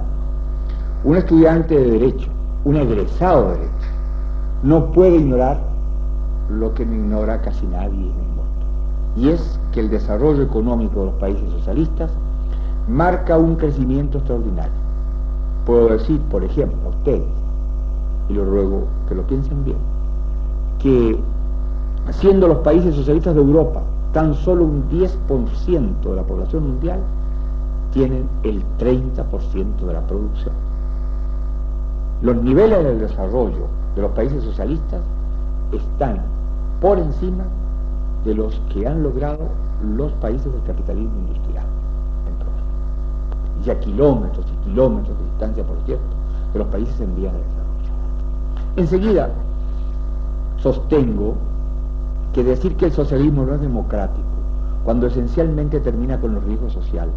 un 1.05 1.17
estudiante 1.17 1.75
de 1.75 1.91
Derecho 1.91 2.35
un 2.65 2.77
egresado 2.77 3.51
de 3.51 3.59
Derecho 3.59 3.89
no 4.63 4.91
puede 4.93 5.17
ignorar 5.17 5.61
lo 6.49 6.73
que 6.73 6.87
no 6.87 6.95
ignora 6.95 7.43
casi 7.43 7.67
nadie 7.67 7.89
en 7.89 8.19
el 8.19 8.29
mundo. 8.29 8.43
Y 9.17 9.29
es 9.29 9.61
que 9.73 9.81
el 9.81 9.91
desarrollo 9.91 10.43
económico 10.43 11.01
de 11.01 11.07
los 11.07 11.15
países 11.17 11.49
socialistas 11.51 12.11
marca 12.89 13.37
un 13.37 13.57
crecimiento 13.57 14.19
extraordinario. 14.19 14.73
Puedo 15.67 15.89
decir, 15.89 16.21
por 16.23 16.43
ejemplo, 16.43 16.79
a 16.87 16.89
ustedes, 16.89 17.29
y 18.29 18.33
lo 18.33 18.45
ruego 18.47 18.87
que 19.09 19.15
lo 19.15 19.27
piensen 19.27 19.63
bien, 19.65 19.79
que 20.85 21.19
siendo 22.11 22.47
los 22.47 22.59
países 22.59 22.95
socialistas 22.95 23.35
de 23.35 23.41
Europa 23.41 23.81
tan 24.13 24.35
solo 24.35 24.65
un 24.65 24.87
10% 24.91 26.03
de 26.03 26.15
la 26.15 26.23
población 26.23 26.69
mundial, 26.69 27.01
tienen 27.91 28.29
el 28.43 28.63
30% 28.79 29.77
de 29.77 29.93
la 29.95 30.07
producción. 30.07 30.53
Los 32.21 32.37
niveles 32.37 32.85
del 32.85 33.01
desarrollo 33.01 33.67
de 33.97 34.03
los 34.03 34.11
países 34.11 34.45
socialistas 34.45 35.01
están 35.73 36.21
por 36.83 36.99
encima 36.99 37.45
de 38.27 38.35
los 38.35 38.61
que 38.71 38.87
han 38.87 39.03
logrado 39.03 39.49
los 39.97 40.13
países 40.13 40.53
del 40.53 40.63
capitalismo 40.65 41.19
industrial 41.21 41.65
Ya 43.65 43.81
kilómetros 43.81 44.45
y 44.53 44.65
kilómetros 44.69 45.17
de 45.17 45.25
distancia, 45.25 45.65
por 45.65 45.79
cierto, 45.87 46.15
de 46.53 46.59
los 46.59 46.69
países 46.69 47.01
en 47.01 47.17
vías 47.17 47.33
de 47.33 47.39
desarrollo. 47.39 47.65
Enseguida, 48.77 49.31
sostengo 50.65 51.35
que 52.33 52.43
decir 52.43 52.75
que 52.77 52.87
el 52.87 52.93
socialismo 52.93 53.45
no 53.45 53.55
es 53.55 53.61
democrático, 53.61 54.27
cuando 54.83 55.07
esencialmente 55.07 55.79
termina 55.79 56.19
con 56.19 56.35
los 56.35 56.45
riesgos 56.45 56.73
sociales, 56.73 57.15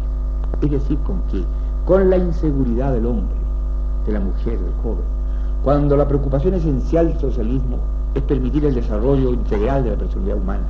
es 0.60 0.70
decir, 0.70 0.98
con 0.98 1.22
qué? 1.30 1.42
Con 1.86 2.10
la 2.10 2.18
inseguridad 2.18 2.92
del 2.92 3.06
hombre, 3.06 3.36
de 4.04 4.12
la 4.12 4.20
mujer, 4.20 4.58
del 4.60 4.74
joven. 4.82 5.04
Cuando 5.64 5.96
la 5.96 6.06
preocupación 6.06 6.54
esencial 6.54 7.08
del 7.08 7.20
socialismo 7.20 7.78
es 8.14 8.22
permitir 8.22 8.66
el 8.66 8.74
desarrollo 8.74 9.32
integral 9.32 9.82
de 9.82 9.90
la 9.92 9.96
personalidad 9.96 10.36
humana. 10.36 10.66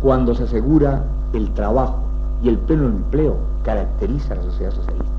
Cuando 0.00 0.36
se 0.36 0.44
asegura 0.44 1.02
el 1.32 1.50
trabajo 1.50 1.98
y 2.44 2.48
el 2.48 2.58
pleno 2.58 2.86
empleo 2.86 3.34
caracteriza 3.64 4.34
a 4.34 4.36
la 4.36 4.42
sociedad 4.44 4.70
socialista. 4.70 5.10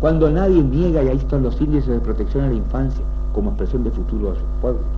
Cuando 0.00 0.30
nadie 0.30 0.62
niega, 0.62 1.02
y 1.02 1.08
ahí 1.08 1.18
están 1.18 1.42
los 1.42 1.60
índices 1.60 1.90
de 1.90 2.00
protección 2.00 2.44
a 2.44 2.48
la 2.48 2.54
infancia 2.54 3.04
como 3.34 3.50
expresión 3.50 3.84
de 3.84 3.90
futuro 3.90 4.30
de 4.32 4.38
sus 4.38 4.48
pueblos. 4.62 4.97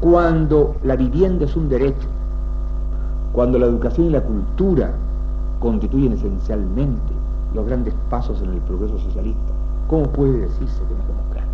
Cuando 0.00 0.76
la 0.82 0.96
vivienda 0.96 1.44
es 1.44 1.56
un 1.56 1.68
derecho. 1.68 2.08
Cuando 3.32 3.58
la 3.58 3.66
educación 3.66 4.06
y 4.06 4.10
la 4.10 4.22
cultura 4.22 4.92
constituyen 5.60 6.12
esencialmente 6.12 7.12
los 7.54 7.66
grandes 7.66 7.94
pasos 8.10 8.40
en 8.42 8.50
el 8.50 8.60
progreso 8.60 8.98
socialista 8.98 9.52
¿Cómo 9.88 10.04
puede 10.08 10.40
decirse 10.40 10.82
que 10.82 10.94
no 10.94 11.00
es 11.00 11.08
democrático? 11.08 11.48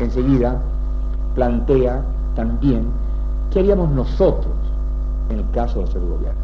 Enseguida 0.00 0.60
plantea 1.34 2.02
también 2.36 2.84
qué 3.50 3.60
haríamos 3.60 3.90
nosotros 3.90 4.52
en 5.30 5.38
el 5.38 5.50
caso 5.50 5.80
de 5.80 5.86
ser 5.86 6.02
gobierno. 6.02 6.40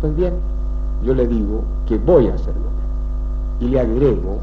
Pues 0.00 0.16
bien, 0.16 0.32
yo 1.04 1.14
le 1.14 1.26
digo 1.26 1.62
que 1.86 1.98
voy 1.98 2.28
a 2.28 2.38
ser 2.38 2.54
gobierno. 2.54 2.70
Y 3.60 3.68
le 3.68 3.80
agrego 3.80 4.38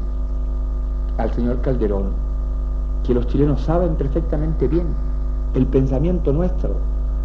al 1.16 1.32
señor 1.32 1.60
Calderón 1.62 2.10
que 3.02 3.14
los 3.14 3.26
chilenos 3.26 3.60
saben 3.62 3.96
perfectamente 3.96 4.68
bien 4.68 4.86
el 5.54 5.66
pensamiento 5.66 6.32
nuestro 6.32 6.74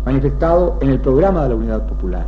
manifestado 0.05 0.77
en 0.81 0.89
el 0.89 0.99
programa 0.99 1.43
de 1.43 1.49
la 1.49 1.55
Unidad 1.55 1.87
Popular 1.87 2.25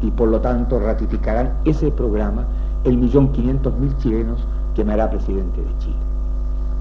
y 0.00 0.10
por 0.10 0.28
lo 0.28 0.40
tanto 0.40 0.78
ratificarán 0.78 1.52
ese 1.64 1.90
programa 1.90 2.44
el 2.84 2.96
millón 2.96 3.32
quinientos 3.32 3.76
mil 3.78 3.96
chilenos 3.98 4.46
que 4.74 4.84
me 4.84 4.92
hará 4.92 5.10
presidente 5.10 5.60
de 5.60 5.78
Chile. 5.78 5.96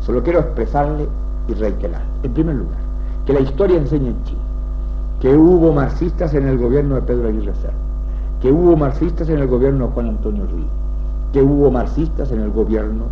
Solo 0.02 0.22
quiero 0.22 0.40
expresarle 0.40 1.08
y 1.48 1.54
reiterar, 1.54 2.04
en 2.24 2.34
primer 2.34 2.56
lugar, 2.56 2.78
que 3.26 3.34
la 3.34 3.40
historia 3.40 3.78
enseña 3.78 4.10
en 4.10 4.24
Chile 4.24 4.48
que 5.20 5.36
hubo 5.36 5.74
marxistas 5.74 6.34
en 6.36 6.48
el 6.48 6.58
gobierno 6.58 6.96
de 6.96 7.02
Pedro 7.02 7.30
Aguirre 7.30 7.54
Cerda, 7.56 7.74
que 8.42 8.52
hubo 8.52 8.76
marxistas 8.76 9.30
en 9.30 9.40
el 9.40 9.48
gobierno 9.48 9.88
de 9.88 9.94
Juan 9.94 10.10
Antonio 10.10 10.46
Ríos, 10.46 10.70
que 11.34 11.42
hubo 11.42 11.72
marxistas 11.72 12.32
en 12.32 12.42
el 12.42 12.52
gobierno 12.52 13.06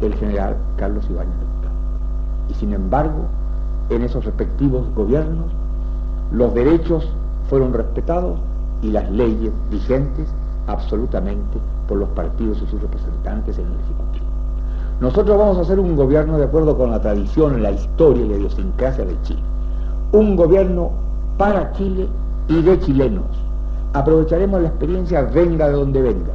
del 0.00 0.14
general 0.14 0.56
Carlos 0.76 1.06
Ibáñez 1.10 1.34
Y 2.48 2.54
sin 2.54 2.72
embargo, 2.72 3.26
en 3.90 4.02
esos 4.02 4.24
respectivos 4.24 4.86
gobiernos, 4.94 5.46
los 6.32 6.54
derechos 6.54 7.08
fueron 7.48 7.72
respetados 7.72 8.38
y 8.82 8.90
las 8.90 9.10
leyes 9.10 9.52
vigentes 9.70 10.28
absolutamente 10.66 11.58
por 11.88 11.98
los 11.98 12.08
partidos 12.10 12.62
y 12.62 12.66
sus 12.66 12.80
representantes 12.80 13.58
en 13.58 13.66
el 13.66 13.72
Ejecutivo. 13.72 14.26
Nosotros 15.00 15.38
vamos 15.38 15.58
a 15.58 15.62
hacer 15.62 15.80
un 15.80 15.96
gobierno 15.96 16.38
de 16.38 16.44
acuerdo 16.44 16.76
con 16.76 16.90
la 16.90 17.00
tradición, 17.00 17.62
la 17.62 17.72
historia 17.72 18.24
y 18.24 18.28
la 18.28 18.36
idiosincrasia 18.36 19.04
de 19.04 19.20
Chile. 19.22 19.42
Un 20.12 20.36
gobierno 20.36 20.90
para 21.36 21.72
Chile 21.72 22.06
y 22.48 22.62
de 22.62 22.78
chilenos. 22.80 23.26
Aprovecharemos 23.92 24.60
la 24.60 24.68
experiencia 24.68 25.22
venga 25.22 25.68
de 25.68 25.72
donde 25.72 26.02
venga, 26.02 26.34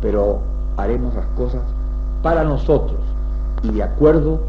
pero 0.00 0.40
haremos 0.76 1.14
las 1.14 1.26
cosas 1.36 1.62
para 2.22 2.42
nosotros 2.42 2.98
y 3.62 3.70
de 3.70 3.82
acuerdo 3.82 4.40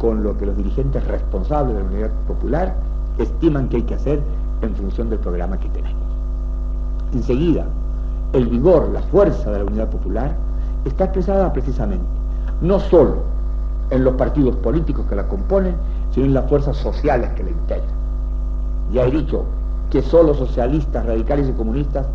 con 0.00 0.22
lo 0.22 0.36
que 0.36 0.46
los 0.46 0.56
dirigentes 0.56 1.06
responsables 1.06 1.76
de 1.76 1.82
la 1.82 1.88
Unidad 1.88 2.10
Popular 2.26 2.74
estiman 3.18 3.68
que 3.68 3.76
hay 3.76 3.82
que 3.82 3.94
hacer 3.94 4.20
en 4.62 4.74
función 4.74 5.10
del 5.10 5.18
programa 5.18 5.58
que 5.58 5.68
tenemos. 5.68 6.02
Enseguida, 7.12 7.66
el 8.32 8.46
vigor, 8.48 8.88
la 8.92 9.02
fuerza 9.02 9.50
de 9.50 9.58
la 9.58 9.64
unidad 9.64 9.90
popular 9.90 10.34
está 10.84 11.04
expresada 11.04 11.52
precisamente 11.52 12.20
no 12.60 12.78
solo 12.78 13.16
en 13.90 14.04
los 14.04 14.14
partidos 14.14 14.56
políticos 14.56 15.06
que 15.08 15.16
la 15.16 15.26
componen, 15.26 15.74
sino 16.12 16.26
en 16.26 16.34
las 16.34 16.48
fuerzas 16.48 16.76
sociales 16.76 17.30
que 17.32 17.42
la 17.42 17.50
integran. 17.50 17.88
Ya 18.92 19.04
he 19.04 19.10
dicho 19.10 19.44
que 19.90 20.02
solo 20.02 20.34
socialistas, 20.34 21.06
radicales 21.06 21.48
y 21.48 21.52
comunistas 21.52 22.06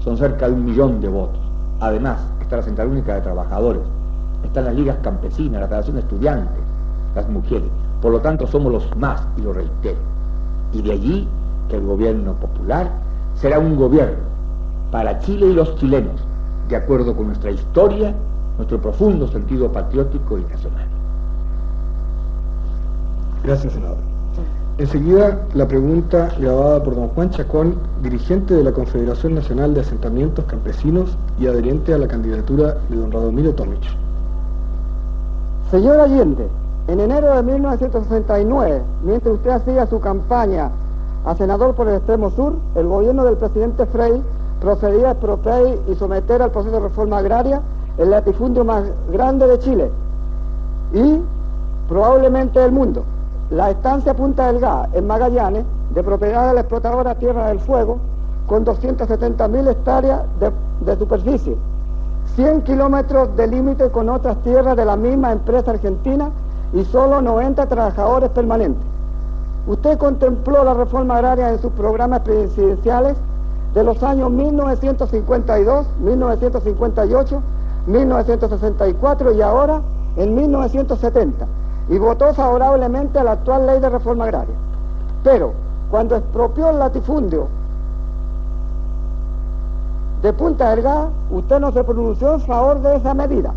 son 0.00 0.16
cerca 0.16 0.48
de 0.48 0.54
un 0.54 0.64
millón 0.64 1.00
de 1.00 1.08
votos. 1.08 1.40
Además, 1.80 2.20
está 2.40 2.56
la 2.56 2.62
Central 2.62 2.88
Única 2.88 3.14
de 3.14 3.22
Trabajadores, 3.22 3.82
están 4.44 4.66
las 4.66 4.74
ligas 4.74 4.98
campesinas, 5.02 5.60
la 5.60 5.66
Federación 5.66 5.96
de 5.96 6.02
Estudiantes, 6.02 6.65
las 7.16 7.28
mujeres. 7.28 7.68
Por 8.00 8.12
lo 8.12 8.20
tanto, 8.20 8.46
somos 8.46 8.72
los 8.72 8.96
más, 8.96 9.26
y 9.36 9.40
lo 9.40 9.52
reitero. 9.52 9.98
Y 10.72 10.82
de 10.82 10.92
allí 10.92 11.28
que 11.68 11.76
el 11.76 11.84
gobierno 11.84 12.34
popular 12.34 12.92
será 13.34 13.58
un 13.58 13.74
gobierno 13.76 14.24
para 14.92 15.18
Chile 15.20 15.46
y 15.46 15.54
los 15.54 15.74
chilenos, 15.76 16.20
de 16.68 16.76
acuerdo 16.76 17.16
con 17.16 17.26
nuestra 17.28 17.50
historia, 17.50 18.14
nuestro 18.56 18.80
profundo 18.80 19.26
sentido 19.28 19.72
patriótico 19.72 20.38
y 20.38 20.42
nacional. 20.42 20.86
Gracias, 23.42 23.72
senador. 23.72 23.98
Enseguida, 24.78 25.40
la 25.54 25.66
pregunta 25.66 26.28
grabada 26.38 26.82
por 26.82 26.94
don 26.94 27.08
Juan 27.08 27.30
Chacón, 27.30 27.76
dirigente 28.02 28.52
de 28.52 28.62
la 28.62 28.72
Confederación 28.72 29.34
Nacional 29.34 29.72
de 29.72 29.80
Asentamientos 29.80 30.44
Campesinos 30.44 31.16
y 31.40 31.46
adherente 31.46 31.94
a 31.94 31.98
la 31.98 32.06
candidatura 32.06 32.76
de 32.90 32.96
don 32.96 33.10
Radomiro 33.10 33.54
Tomich. 33.54 33.96
Señor 35.70 35.98
Allende, 36.00 36.46
en 36.88 37.00
enero 37.00 37.34
de 37.34 37.42
1969, 37.42 38.82
mientras 39.02 39.34
usted 39.34 39.50
hacía 39.50 39.86
su 39.86 40.00
campaña 40.00 40.70
a 41.24 41.34
senador 41.34 41.74
por 41.74 41.88
el 41.88 41.96
extremo 41.96 42.30
sur, 42.30 42.54
el 42.76 42.86
gobierno 42.86 43.24
del 43.24 43.36
presidente 43.36 43.86
Frey 43.86 44.22
procedía 44.60 45.08
a 45.08 45.10
expropiar 45.12 45.62
y 45.88 45.94
someter 45.96 46.42
al 46.42 46.52
proceso 46.52 46.76
de 46.76 46.88
reforma 46.88 47.18
agraria 47.18 47.60
el 47.98 48.10
latifundio 48.10 48.64
más 48.64 48.84
grande 49.10 49.48
de 49.48 49.58
Chile 49.58 49.90
y 50.92 51.20
probablemente 51.88 52.60
del 52.60 52.70
mundo. 52.70 53.02
La 53.50 53.70
estancia 53.70 54.14
Punta 54.14 54.46
del 54.46 54.60
Gas 54.60 54.88
en 54.92 55.06
Magallanes, 55.06 55.64
de 55.92 56.02
propiedad 56.04 56.48
de 56.48 56.54
la 56.54 56.60
explotadora 56.60 57.16
Tierra 57.16 57.48
del 57.48 57.58
Fuego, 57.58 57.98
con 58.46 58.64
270.000 58.64 59.70
hectáreas 59.70 60.20
de, 60.38 60.52
de 60.84 60.98
superficie, 60.98 61.56
100 62.36 62.62
kilómetros 62.62 63.36
de 63.36 63.48
límite 63.48 63.90
con 63.90 64.08
otras 64.08 64.36
tierras 64.42 64.76
de 64.76 64.84
la 64.84 64.96
misma 64.96 65.32
empresa 65.32 65.72
argentina 65.72 66.30
y 66.72 66.84
solo 66.84 67.22
90 67.22 67.66
trabajadores 67.66 68.30
permanentes. 68.30 68.82
Usted 69.66 69.98
contempló 69.98 70.62
la 70.64 70.74
reforma 70.74 71.16
agraria 71.16 71.50
en 71.50 71.60
sus 71.60 71.72
programas 71.72 72.20
presidenciales 72.20 73.16
de 73.74 73.84
los 73.84 74.02
años 74.02 74.30
1952, 74.30 75.86
1958, 76.00 77.42
1964 77.86 79.32
y 79.32 79.42
ahora 79.42 79.80
en 80.16 80.34
1970 80.34 81.46
y 81.88 81.98
votó 81.98 82.32
favorablemente 82.34 83.18
a 83.18 83.24
la 83.24 83.32
actual 83.32 83.66
ley 83.66 83.80
de 83.80 83.88
reforma 83.88 84.24
agraria. 84.24 84.54
Pero 85.22 85.52
cuando 85.90 86.16
expropió 86.16 86.70
el 86.70 86.78
latifundio 86.78 87.48
de 90.22 90.32
Punta 90.32 90.70
Delgada, 90.70 91.10
usted 91.30 91.60
no 91.60 91.70
se 91.72 91.84
pronunció 91.84 92.34
en 92.34 92.40
favor 92.40 92.80
de 92.80 92.96
esa 92.96 93.14
medida. 93.14 93.52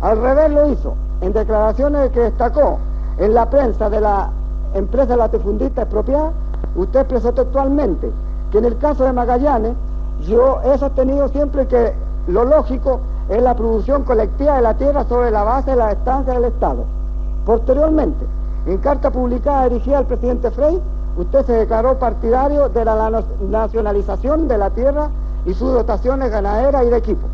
Al 0.00 0.20
revés 0.20 0.50
lo 0.50 0.70
hizo, 0.70 0.94
en 1.20 1.32
declaraciones 1.32 2.10
que 2.10 2.20
destacó 2.20 2.78
en 3.18 3.34
la 3.34 3.50
prensa 3.50 3.90
de 3.90 4.00
la 4.00 4.30
empresa 4.74 5.16
latifundista 5.16 5.82
expropiada, 5.82 6.32
usted 6.76 7.00
expresó 7.00 7.32
textualmente 7.32 8.10
que 8.50 8.58
en 8.58 8.64
el 8.64 8.78
caso 8.78 9.04
de 9.04 9.12
Magallanes, 9.12 9.74
yo 10.26 10.60
he 10.62 10.78
sostenido 10.78 11.28
siempre 11.28 11.66
que 11.66 11.92
lo 12.26 12.44
lógico 12.44 13.00
es 13.28 13.42
la 13.42 13.54
producción 13.54 14.04
colectiva 14.04 14.56
de 14.56 14.62
la 14.62 14.74
tierra 14.74 15.04
sobre 15.04 15.30
la 15.30 15.42
base 15.42 15.70
de 15.70 15.76
la 15.76 15.92
estancia 15.92 16.34
del 16.34 16.44
Estado. 16.44 16.84
Posteriormente, 17.44 18.24
en 18.66 18.78
carta 18.78 19.10
publicada 19.10 19.68
dirigida 19.68 19.98
al 19.98 20.06
presidente 20.06 20.50
Frey, 20.50 20.80
usted 21.16 21.44
se 21.46 21.52
declaró 21.52 21.98
partidario 21.98 22.68
de 22.68 22.84
la 22.84 23.22
nacionalización 23.48 24.48
de 24.48 24.58
la 24.58 24.70
tierra 24.70 25.08
y 25.44 25.54
sus 25.54 25.72
dotaciones 25.72 26.30
ganaderas 26.30 26.84
y 26.84 26.90
de 26.90 26.96
equipo. 26.96 27.26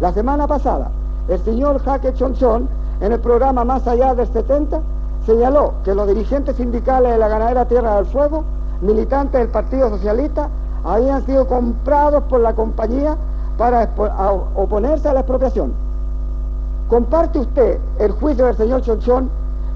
La 0.00 0.12
semana 0.12 0.46
pasada, 0.46 0.90
el 1.28 1.38
señor 1.40 1.82
Jaque 1.82 2.14
Chonchón, 2.14 2.68
en 3.00 3.12
el 3.12 3.20
programa 3.20 3.64
Más 3.64 3.86
allá 3.86 4.14
del 4.14 4.26
70, 4.26 4.80
señaló 5.24 5.74
que 5.84 5.94
los 5.94 6.06
dirigentes 6.06 6.56
sindicales 6.56 7.12
de 7.12 7.18
la 7.18 7.28
ganadera 7.28 7.66
Tierra 7.66 7.96
del 7.96 8.06
Fuego, 8.06 8.44
militantes 8.80 9.40
del 9.40 9.48
Partido 9.48 9.90
Socialista, 9.90 10.48
habían 10.84 11.24
sido 11.26 11.46
comprados 11.46 12.22
por 12.24 12.40
la 12.40 12.54
compañía 12.54 13.16
para 13.58 13.90
oponerse 14.54 15.08
a 15.08 15.14
la 15.14 15.20
expropiación. 15.20 15.72
¿Comparte 16.88 17.40
usted 17.40 17.78
el 17.98 18.12
juicio 18.12 18.46
del 18.46 18.56
señor 18.56 18.82
Chonchón 18.82 19.28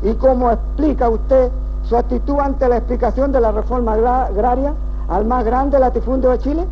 y 0.03 0.15
cómo 0.15 0.51
explica 0.51 1.09
usted 1.09 1.51
su 1.83 1.97
actitud 1.97 2.39
ante 2.39 2.69
la 2.69 2.77
explicación 2.77 3.33
de 3.33 3.41
la 3.41 3.51
reforma 3.51 3.95
agraria 3.95 4.75
al 5.09 5.25
más 5.25 5.45
grande 5.45 5.79
latifundio 5.79 6.31
de 6.31 6.39
Chile? 6.39 6.67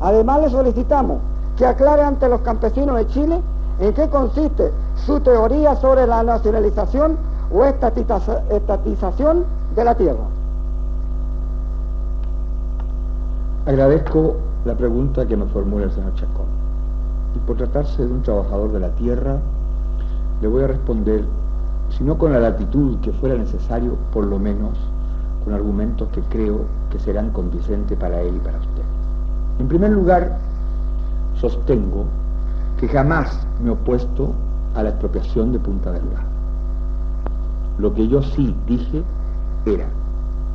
Además 0.00 0.42
le 0.42 0.50
solicitamos 0.50 1.18
que 1.56 1.64
aclare 1.64 2.02
ante 2.02 2.28
los 2.28 2.40
campesinos 2.42 2.96
de 2.96 3.06
Chile 3.06 3.40
en 3.80 3.94
qué 3.94 4.08
consiste 4.08 4.70
su 5.06 5.20
teoría 5.20 5.74
sobre 5.76 6.06
la 6.06 6.22
nacionalización 6.22 7.16
o 7.52 7.64
estatización 7.64 9.44
de 9.74 9.84
la 9.84 9.94
tierra. 9.94 10.24
Agradezco 13.66 14.36
la 14.64 14.74
pregunta 14.74 15.26
que 15.26 15.36
me 15.36 15.46
formula 15.46 15.84
el 15.84 15.92
señor 15.92 16.14
Chacón. 16.14 16.46
Y 17.34 17.38
por 17.40 17.56
tratarse 17.56 18.04
de 18.04 18.12
un 18.12 18.22
trabajador 18.22 18.72
de 18.72 18.80
la 18.80 18.90
tierra, 18.90 19.38
le 20.40 20.48
voy 20.48 20.64
a 20.64 20.66
responder, 20.68 21.24
si 21.90 22.04
no 22.04 22.16
con 22.18 22.32
la 22.32 22.40
latitud 22.40 22.98
que 23.00 23.12
fuera 23.12 23.36
necesario, 23.36 23.96
por 24.12 24.24
lo 24.24 24.38
menos 24.38 24.78
con 25.44 25.54
argumentos 25.54 26.08
que 26.08 26.20
creo 26.22 26.60
que 26.90 26.98
serán 26.98 27.30
convincentes 27.30 27.98
para 27.98 28.20
él 28.20 28.36
y 28.36 28.40
para 28.40 28.58
usted. 28.58 28.82
En 29.58 29.68
primer 29.68 29.90
lugar, 29.90 30.38
sostengo 31.34 32.04
que 32.78 32.88
jamás 32.88 33.46
me 33.62 33.70
he 33.70 33.72
opuesto 33.72 34.32
a 34.74 34.82
la 34.82 34.90
expropiación 34.90 35.52
de 35.52 35.58
Punta 35.58 35.92
Delgada. 35.92 36.24
Lo 37.78 37.94
que 37.94 38.06
yo 38.08 38.22
sí 38.22 38.54
dije 38.66 39.02
era 39.66 39.86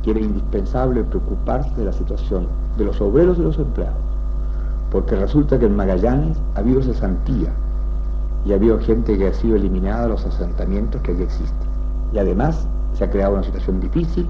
que 0.02 0.12
era 0.12 0.20
indispensable 0.20 1.04
preocuparse 1.04 1.74
de 1.76 1.84
la 1.84 1.92
situación 1.92 2.46
de 2.76 2.84
los 2.84 3.00
obreros 3.00 3.38
y 3.38 3.42
los 3.42 3.58
empleados, 3.58 3.96
porque 4.90 5.16
resulta 5.16 5.58
que 5.58 5.66
en 5.66 5.76
Magallanes 5.76 6.38
ha 6.54 6.60
habido 6.60 6.82
cesantía 6.82 7.52
y 8.44 8.52
ha 8.52 8.56
habido 8.56 8.78
gente 8.78 9.18
que 9.18 9.28
ha 9.28 9.34
sido 9.34 9.56
eliminada 9.56 10.02
de 10.02 10.08
los 10.10 10.24
asentamientos 10.24 11.00
que 11.02 11.12
allí 11.12 11.22
existen. 11.22 11.68
Y 12.12 12.18
además 12.18 12.66
se 12.94 13.04
ha 13.04 13.10
creado 13.10 13.34
una 13.34 13.42
situación 13.42 13.80
difícil, 13.80 14.26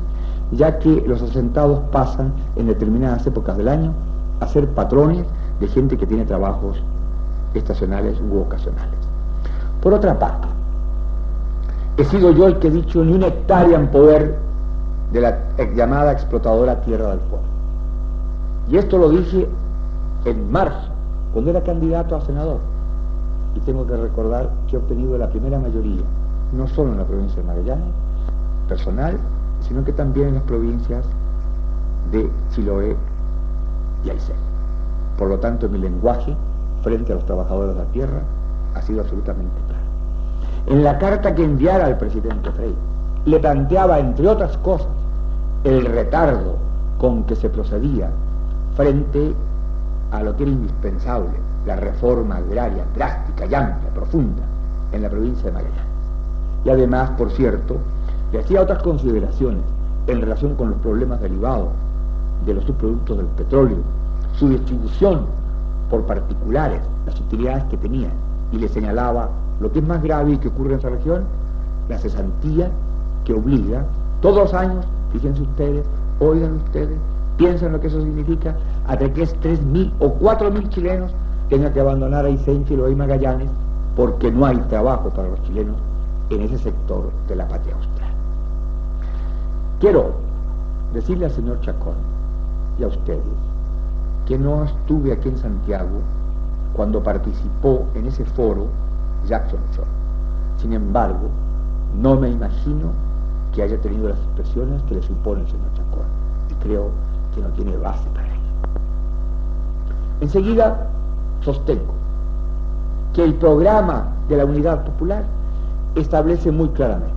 ya 0.52 0.78
que 0.78 1.04
los 1.06 1.22
asentados 1.22 1.80
pasan 1.92 2.32
en 2.56 2.66
determinadas 2.66 3.26
épocas 3.26 3.56
del 3.56 3.68
año 3.68 3.92
a 4.40 4.48
ser 4.48 4.68
patrones 4.70 5.26
de 5.60 5.68
gente 5.68 5.96
que 5.96 6.06
tiene 6.06 6.24
trabajos 6.24 6.82
estacionales 7.54 8.20
u 8.20 8.38
ocasionales. 8.38 8.97
Por 9.88 9.94
otra 9.94 10.18
parte, 10.18 10.46
he 11.96 12.04
sido 12.04 12.30
yo 12.32 12.46
el 12.46 12.58
que 12.58 12.68
he 12.68 12.70
dicho 12.70 13.02
ni 13.02 13.14
una 13.14 13.28
hectárea 13.28 13.78
en 13.78 13.88
poder 13.88 14.36
de 15.14 15.20
la 15.22 15.38
llamada 15.74 16.12
explotadora 16.12 16.82
Tierra 16.82 17.08
del 17.08 17.20
Fuego. 17.20 17.44
Y 18.68 18.76
esto 18.76 18.98
lo 18.98 19.08
dije 19.08 19.48
en 20.26 20.52
marzo, 20.52 20.90
cuando 21.32 21.52
era 21.52 21.62
candidato 21.62 22.16
a 22.16 22.20
senador. 22.20 22.58
Y 23.54 23.60
tengo 23.60 23.86
que 23.86 23.96
recordar 23.96 24.50
que 24.68 24.76
he 24.76 24.78
obtenido 24.78 25.16
la 25.16 25.30
primera 25.30 25.58
mayoría, 25.58 26.02
no 26.52 26.68
solo 26.68 26.92
en 26.92 26.98
la 26.98 27.04
provincia 27.04 27.40
de 27.40 27.48
Magallanes, 27.48 27.94
personal, 28.68 29.16
sino 29.60 29.82
que 29.86 29.94
también 29.94 30.28
en 30.28 30.34
las 30.34 30.42
provincias 30.42 31.06
de 32.12 32.30
Chiloé 32.50 32.94
y 34.04 34.10
Aysén. 34.10 34.36
Por 35.16 35.30
lo 35.30 35.38
tanto, 35.38 35.66
mi 35.66 35.78
lenguaje 35.78 36.36
frente 36.82 37.12
a 37.12 37.14
los 37.14 37.24
trabajadores 37.24 37.74
de 37.74 37.84
la 37.84 37.88
tierra 37.90 38.20
ha 38.74 38.82
sido 38.82 39.00
absolutamente. 39.00 39.67
En 40.68 40.84
la 40.84 40.98
carta 40.98 41.34
que 41.34 41.42
enviara 41.42 41.86
al 41.86 41.96
presidente 41.96 42.50
Frey, 42.50 42.74
le 43.24 43.38
planteaba, 43.40 43.98
entre 44.00 44.28
otras 44.28 44.54
cosas, 44.58 44.88
el 45.64 45.86
retardo 45.86 46.56
con 46.98 47.24
que 47.24 47.36
se 47.36 47.48
procedía 47.48 48.10
frente 48.76 49.34
a 50.10 50.22
lo 50.22 50.36
que 50.36 50.42
era 50.42 50.52
indispensable, 50.52 51.32
la 51.64 51.76
reforma 51.76 52.36
agraria 52.36 52.84
drástica 52.94 53.46
y 53.46 53.54
amplia, 53.54 53.94
profunda, 53.94 54.42
en 54.92 55.02
la 55.02 55.08
provincia 55.08 55.46
de 55.46 55.52
Magallanes. 55.52 55.84
Y 56.66 56.68
además, 56.68 57.10
por 57.16 57.30
cierto, 57.30 57.78
le 58.30 58.40
hacía 58.40 58.60
otras 58.60 58.82
consideraciones 58.82 59.62
en 60.06 60.20
relación 60.20 60.54
con 60.54 60.68
los 60.68 60.78
problemas 60.80 61.18
derivados 61.22 61.68
de 62.44 62.52
los 62.52 62.64
subproductos 62.64 63.16
del 63.16 63.26
petróleo, 63.28 63.78
su 64.34 64.50
distribución 64.50 65.24
por 65.88 66.04
particulares, 66.04 66.82
las 67.06 67.18
utilidades 67.18 67.64
que 67.64 67.78
tenían, 67.78 68.12
y 68.52 68.58
le 68.58 68.68
señalaba 68.68 69.30
lo 69.60 69.72
que 69.72 69.80
es 69.80 69.86
más 69.86 70.02
grave 70.02 70.32
y 70.32 70.38
que 70.38 70.48
ocurre 70.48 70.74
en 70.74 70.78
esa 70.78 70.90
región, 70.90 71.24
la 71.88 71.98
cesantía 71.98 72.70
que 73.24 73.34
obliga 73.34 73.84
todos 74.20 74.36
los 74.36 74.54
años, 74.54 74.84
fíjense 75.12 75.42
ustedes, 75.42 75.86
oigan 76.20 76.56
ustedes, 76.56 76.98
piensan 77.36 77.72
lo 77.72 77.80
que 77.80 77.86
eso 77.86 78.00
significa, 78.00 78.56
hasta 78.86 79.12
que 79.12 79.22
es 79.22 79.34
3.000 79.40 79.92
o 80.00 80.18
4.000 80.18 80.68
chilenos 80.70 81.12
tengan 81.48 81.72
que 81.72 81.80
abandonar 81.80 82.24
a 82.24 82.30
Isenchi 82.30 82.74
y 82.74 82.94
Magallanes 82.94 83.50
porque 83.96 84.30
no 84.30 84.46
hay 84.46 84.56
trabajo 84.68 85.10
para 85.10 85.28
los 85.28 85.42
chilenos 85.42 85.76
en 86.30 86.42
ese 86.42 86.58
sector 86.58 87.10
de 87.26 87.36
la 87.36 87.48
patria 87.48 87.74
austral. 87.74 88.10
Quiero 89.80 90.12
decirle 90.92 91.26
al 91.26 91.30
señor 91.30 91.60
Chacón 91.60 91.94
y 92.78 92.84
a 92.84 92.88
ustedes 92.88 93.22
que 94.26 94.38
no 94.38 94.64
estuve 94.64 95.12
aquí 95.12 95.28
en 95.28 95.38
Santiago 95.38 96.00
cuando 96.74 97.02
participó 97.02 97.86
en 97.94 98.06
ese 98.06 98.24
foro 98.24 98.66
Jackson 99.26 99.60
Shaw. 99.72 99.84
Sin 100.58 100.72
embargo, 100.72 101.28
no 101.94 102.16
me 102.16 102.30
imagino 102.30 102.90
que 103.54 103.62
haya 103.62 103.80
tenido 103.80 104.08
las 104.08 104.18
expresiones 104.18 104.82
que 104.84 104.94
le 104.94 105.02
supone 105.02 105.40
el 105.40 105.46
señor 105.46 105.72
Chacón 105.74 106.06
y 106.50 106.54
creo 106.62 106.90
que 107.34 107.40
no 107.40 107.48
tiene 107.48 107.76
base 107.76 108.08
para 108.10 108.26
ello. 108.26 108.42
Enseguida 110.20 110.88
sostengo 111.40 111.94
que 113.14 113.24
el 113.24 113.34
programa 113.34 114.08
de 114.28 114.36
la 114.36 114.44
Unidad 114.44 114.84
Popular 114.84 115.24
establece 115.94 116.50
muy 116.50 116.68
claramente 116.70 117.12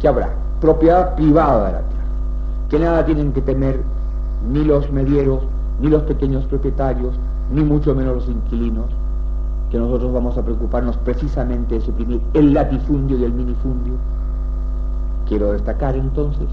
que 0.00 0.08
habrá 0.08 0.30
propiedad 0.60 1.14
privada 1.14 1.66
de 1.66 1.72
la 1.72 1.80
tierra, 1.80 2.04
que 2.68 2.78
nada 2.78 3.04
tienen 3.04 3.32
que 3.32 3.42
temer 3.42 3.80
ni 4.48 4.64
los 4.64 4.90
medieros, 4.90 5.42
ni 5.80 5.88
los 5.88 6.02
pequeños 6.02 6.44
propietarios, 6.46 7.14
ni 7.52 7.62
mucho 7.62 7.94
menos 7.94 8.16
los 8.16 8.28
inquilinos, 8.28 8.86
que 9.70 9.78
nosotros 9.78 10.12
vamos 10.12 10.38
a 10.38 10.42
preocuparnos 10.42 10.96
precisamente 10.98 11.76
de 11.76 11.80
suprimir 11.80 12.20
el 12.34 12.54
latifundio 12.54 13.18
y 13.18 13.24
el 13.24 13.32
minifundio. 13.32 13.94
Quiero 15.26 15.52
destacar 15.52 15.96
entonces 15.96 16.46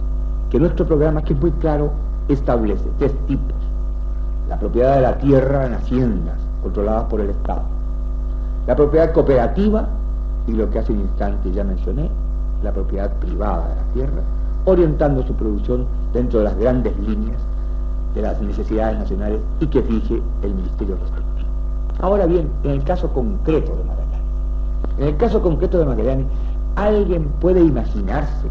que 0.50 0.60
nuestro 0.60 0.86
programa, 0.86 1.22
que 1.24 1.34
es 1.34 1.40
muy 1.40 1.52
claro, 1.52 1.92
establece 2.28 2.90
tres 2.98 3.14
tipos. 3.28 3.56
La 4.50 4.58
propiedad 4.58 4.96
de 4.96 5.02
la 5.02 5.18
tierra 5.18 5.66
en 5.68 5.74
haciendas, 5.74 6.40
controladas 6.62 7.06
por 7.06 7.22
el 7.22 7.30
Estado. 7.30 7.64
La 8.68 8.76
propiedad 8.76 9.12
cooperativa, 9.12 9.88
y 10.48 10.54
lo 10.54 10.70
que 10.70 10.80
hace 10.80 10.94
un 10.94 11.02
instante 11.02 11.52
ya 11.52 11.64
mencioné, 11.64 12.10
la 12.64 12.72
propiedad 12.72 13.12
privada 13.14 13.68
de 13.70 13.76
la 13.76 13.94
tierra, 13.94 14.22
orientando 14.66 15.24
su 15.24 15.34
producción 15.34 15.86
dentro 16.14 16.40
de 16.40 16.46
las 16.46 16.58
grandes 16.58 16.98
líneas 17.00 17.42
de 18.16 18.22
las 18.22 18.42
necesidades 18.42 19.00
nacionales 19.00 19.40
y 19.60 19.68
que 19.68 19.82
fije 19.82 20.22
el 20.44 20.54
Ministerio 20.54 20.96
respectivo. 20.96 21.23
Ahora 22.04 22.26
bien, 22.26 22.50
en 22.64 22.72
el 22.72 22.84
caso 22.84 23.08
concreto 23.14 23.78
de 23.78 23.84
Magallanes, 23.86 24.20
en 24.98 25.08
el 25.08 25.16
caso 25.16 25.42
concreto 25.42 25.80
de 25.80 25.86
Magallanes, 25.86 26.26
¿alguien 26.76 27.30
puede 27.40 27.62
imaginarse 27.62 28.50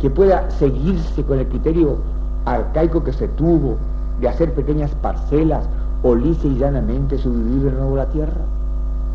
que 0.00 0.10
pueda 0.10 0.50
seguirse 0.50 1.22
con 1.22 1.38
el 1.38 1.46
criterio 1.46 1.98
arcaico 2.46 3.04
que 3.04 3.12
se 3.12 3.28
tuvo 3.28 3.76
de 4.20 4.28
hacer 4.28 4.52
pequeñas 4.54 4.92
parcelas 4.96 5.68
o 6.02 6.16
lisa 6.16 6.48
y 6.48 6.56
llanamente 6.56 7.16
subdividir 7.16 7.70
de 7.70 7.78
nuevo 7.78 7.96
la 7.96 8.06
tierra? 8.06 8.40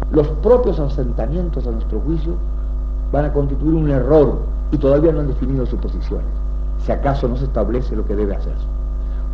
Los 0.09 0.29
propios 0.41 0.79
asentamientos, 0.79 1.67
a 1.67 1.71
nuestro 1.71 1.99
juicio, 1.99 2.35
van 3.11 3.25
a 3.25 3.33
constituir 3.33 3.73
un 3.73 3.89
error 3.89 4.39
y 4.71 4.77
todavía 4.77 5.11
no 5.11 5.19
han 5.19 5.27
definido 5.27 5.65
sus 5.65 5.81
posiciones, 5.81 6.29
si 6.77 6.93
acaso 6.93 7.27
no 7.27 7.35
se 7.35 7.43
establece 7.43 7.93
lo 7.93 8.05
que 8.05 8.15
debe 8.15 8.37
hacerse. 8.37 8.68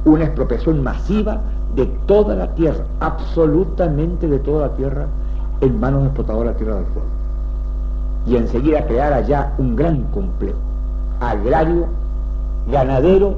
Una 0.05 0.25
expropiación 0.25 0.81
masiva 0.81 1.41
de 1.75 1.85
toda 2.05 2.35
la 2.35 2.53
tierra, 2.55 2.85
absolutamente 2.99 4.27
de 4.27 4.39
toda 4.39 4.67
la 4.67 4.73
tierra, 4.75 5.07
en 5.61 5.79
manos 5.79 6.01
de 6.01 6.07
explotadora 6.07 6.51
de 6.51 6.57
Tierra 6.57 6.75
del 6.75 6.85
Fuego. 6.85 7.07
Y 8.27 8.35
enseguida 8.37 8.85
crear 8.85 9.13
allá 9.13 9.53
un 9.57 9.75
gran 9.75 10.03
complejo, 10.05 10.57
agrario, 11.19 11.87
ganadero, 12.71 13.35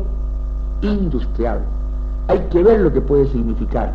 industrial. 0.82 1.60
Hay 2.28 2.40
que 2.52 2.64
ver 2.64 2.82
lo 2.82 2.92
que 2.92 3.02
puede 3.02 3.28
significar 3.28 3.94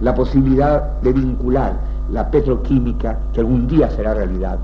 la 0.00 0.14
posibilidad 0.14 1.00
de 1.00 1.12
vincular 1.12 1.74
la 2.10 2.30
petroquímica, 2.30 3.18
que 3.32 3.40
algún 3.40 3.66
día 3.66 3.90
será 3.90 4.14
realidad, 4.14 4.58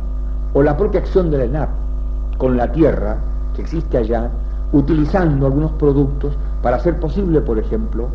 o 0.55 0.63
la 0.63 0.77
propia 0.77 1.01
acción 1.01 1.31
de 1.31 1.39
la 1.39 1.45
ENAP 1.45 1.71
con 2.39 2.57
la 2.57 2.71
tierra 2.71 3.17
que 3.55 3.63
existe 3.63 3.99
allá, 3.99 4.31
utilizando 4.73 5.47
algunos 5.47 5.73
productos 5.73 6.35
para 6.63 6.77
hacer 6.77 6.99
posible, 7.01 7.41
por 7.41 7.59
ejemplo, 7.59 8.09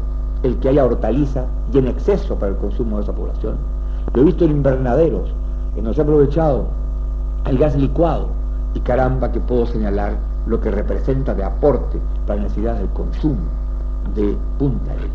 el 0.44 0.58
que 0.58 0.70
haya 0.70 0.86
hortaliza 0.86 1.46
y 1.74 1.78
en 1.78 1.88
exceso 1.88 2.36
para 2.36 2.52
el 2.52 2.58
consumo 2.58 2.98
de 2.98 3.04
esa 3.04 3.14
población. 3.14 3.58
Lo 4.14 4.22
he 4.22 4.26
visto 4.26 4.46
en 4.46 4.52
invernaderos, 4.52 5.30
que 5.76 5.82
no 5.82 5.94
se 5.94 6.02
ha 6.02 6.04
aprovechado 6.04 6.66
el 7.46 7.58
gas 7.58 7.76
licuado, 7.76 8.30
y 8.74 8.80
caramba 8.82 9.32
que 9.32 9.40
puedo 9.40 9.66
señalar 9.66 10.18
lo 10.46 10.60
que 10.62 10.72
representa 10.72 11.34
de 11.34 11.44
aporte 11.44 12.00
para 12.26 12.38
la 12.38 12.44
necesidad 12.44 12.76
del 12.76 12.90
consumo 12.90 13.42
de 14.16 14.38
Punta 14.60 14.92
Arenas. 14.92 15.12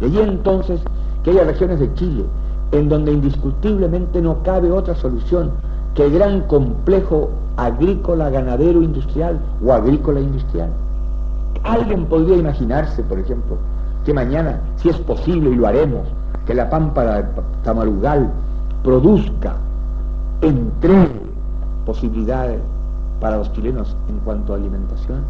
De 0.00 0.06
allí 0.06 0.20
entonces 0.20 0.80
que 1.22 1.30
haya 1.30 1.44
regiones 1.44 1.80
de 1.80 1.92
Chile 1.94 2.24
en 2.72 2.88
donde 2.88 3.12
indiscutiblemente 3.12 4.20
no 4.20 4.42
cabe 4.42 4.70
otra 4.70 4.94
solución 4.94 5.50
que 5.94 6.04
el 6.04 6.12
gran 6.12 6.42
complejo 6.42 7.30
agrícola, 7.56 8.30
ganadero, 8.30 8.82
industrial 8.82 9.38
o 9.64 9.72
agrícola 9.72 10.20
industrial. 10.20 10.70
Alguien 11.64 12.06
podría 12.06 12.36
imaginarse, 12.36 13.02
por 13.04 13.18
ejemplo, 13.18 13.56
que 14.04 14.12
mañana, 14.12 14.60
si 14.76 14.88
es 14.88 14.96
posible 14.98 15.50
y 15.50 15.54
lo 15.54 15.66
haremos, 15.66 16.06
que 16.46 16.54
la 16.54 16.68
pampa 16.68 17.04
de 17.04 17.24
Tamarugal 17.62 18.30
produzca, 18.82 19.54
entregue 20.40 21.22
posibilidades 21.86 22.60
para 23.20 23.36
los 23.36 23.52
chilenos 23.52 23.96
en 24.08 24.18
cuanto 24.20 24.52
a 24.52 24.56
alimentación, 24.56 25.20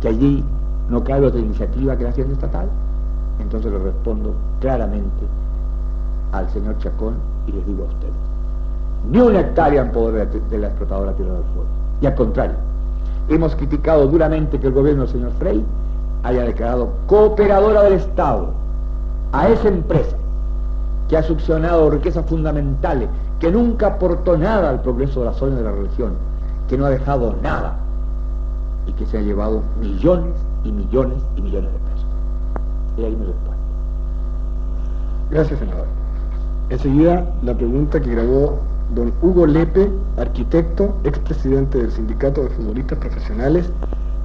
que 0.00 0.08
allí 0.08 0.44
no 0.88 1.02
cabe 1.02 1.26
otra 1.26 1.40
iniciativa 1.40 1.96
que 1.96 2.04
la 2.04 2.10
hacienda 2.10 2.34
estatal. 2.34 2.68
Entonces 3.40 3.72
le 3.72 3.78
respondo 3.78 4.34
claramente 4.60 5.26
al 6.32 6.48
señor 6.50 6.78
Chacón 6.78 7.14
y 7.46 7.52
les 7.52 7.66
digo 7.66 7.84
a 7.84 7.88
ustedes, 7.88 8.14
ni 9.10 9.18
una 9.18 9.40
hectárea 9.40 9.82
en 9.82 9.92
poder 9.92 10.28
de 10.30 10.58
la 10.58 10.68
explotadora 10.68 11.12
Tierra 11.12 11.34
del 11.34 11.42
Fuego. 11.42 11.68
Y 12.00 12.06
al 12.06 12.14
contrario, 12.14 12.56
hemos 13.28 13.54
criticado 13.56 14.06
duramente 14.06 14.58
que 14.58 14.66
el 14.68 14.72
gobierno 14.72 15.02
del 15.02 15.12
señor 15.12 15.32
Frey 15.38 15.64
haya 16.22 16.42
declarado 16.42 16.90
cooperadora 17.06 17.82
del 17.82 17.94
Estado 17.94 18.50
a 19.32 19.48
esa 19.48 19.68
empresa 19.68 20.16
que 21.08 21.16
ha 21.16 21.22
succionado 21.22 21.90
riquezas 21.90 22.26
fundamentales, 22.26 23.08
que 23.38 23.50
nunca 23.50 23.88
aportó 23.88 24.36
nada 24.36 24.70
al 24.70 24.82
progreso 24.82 25.20
de 25.20 25.26
la 25.26 25.32
zona 25.34 25.56
de 25.56 25.62
la 25.62 25.72
religión, 25.72 26.14
que 26.68 26.76
no 26.76 26.86
ha 26.86 26.90
dejado 26.90 27.36
nada 27.42 27.76
y 28.86 28.92
que 28.92 29.06
se 29.06 29.18
ha 29.18 29.22
llevado 29.22 29.62
millones 29.80 30.34
y 30.64 30.72
millones 30.72 31.18
y 31.36 31.42
millones 31.42 31.70
de 31.72 31.78
pesos. 31.78 32.06
Y 32.98 33.04
ahí 33.04 33.16
me 33.16 33.26
respondo. 33.26 33.56
Gracias, 35.30 35.58
senador. 35.58 35.86
Enseguida, 36.70 37.24
la 37.42 37.54
pregunta 37.54 38.00
que 38.00 38.10
grabó 38.10 38.58
don 38.94 39.12
Hugo 39.20 39.46
Lepe, 39.46 39.90
arquitecto, 40.16 40.94
expresidente 41.04 41.78
del 41.78 41.90
Sindicato 41.90 42.42
de 42.42 42.50
Futbolistas 42.50 42.98
Profesionales 42.98 43.70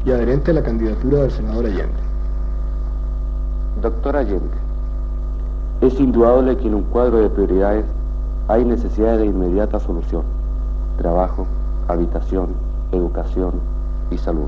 y 0.06 0.12
adherente 0.12 0.52
a 0.52 0.56
la 0.56 0.64
candidatura 0.64 1.20
del 1.24 1.32
senador 1.32 1.66
Allende. 1.66 2.00
Doctor 3.82 4.18
Allende, 4.18 4.58
es 5.82 6.00
indudable 6.00 6.58
que 6.58 6.68
en 6.68 6.76
un 6.76 6.84
cuadro 6.84 7.18
de 7.18 7.30
prioridades 7.30 7.86
hay 8.48 8.66
necesidad 8.66 9.18
de 9.18 9.26
inmediata 9.26 9.80
solución. 9.80 10.24
Trabajo, 10.98 11.48
habitación, 11.88 12.50
educación 12.92 13.54
y 14.12 14.18
salud 14.18 14.48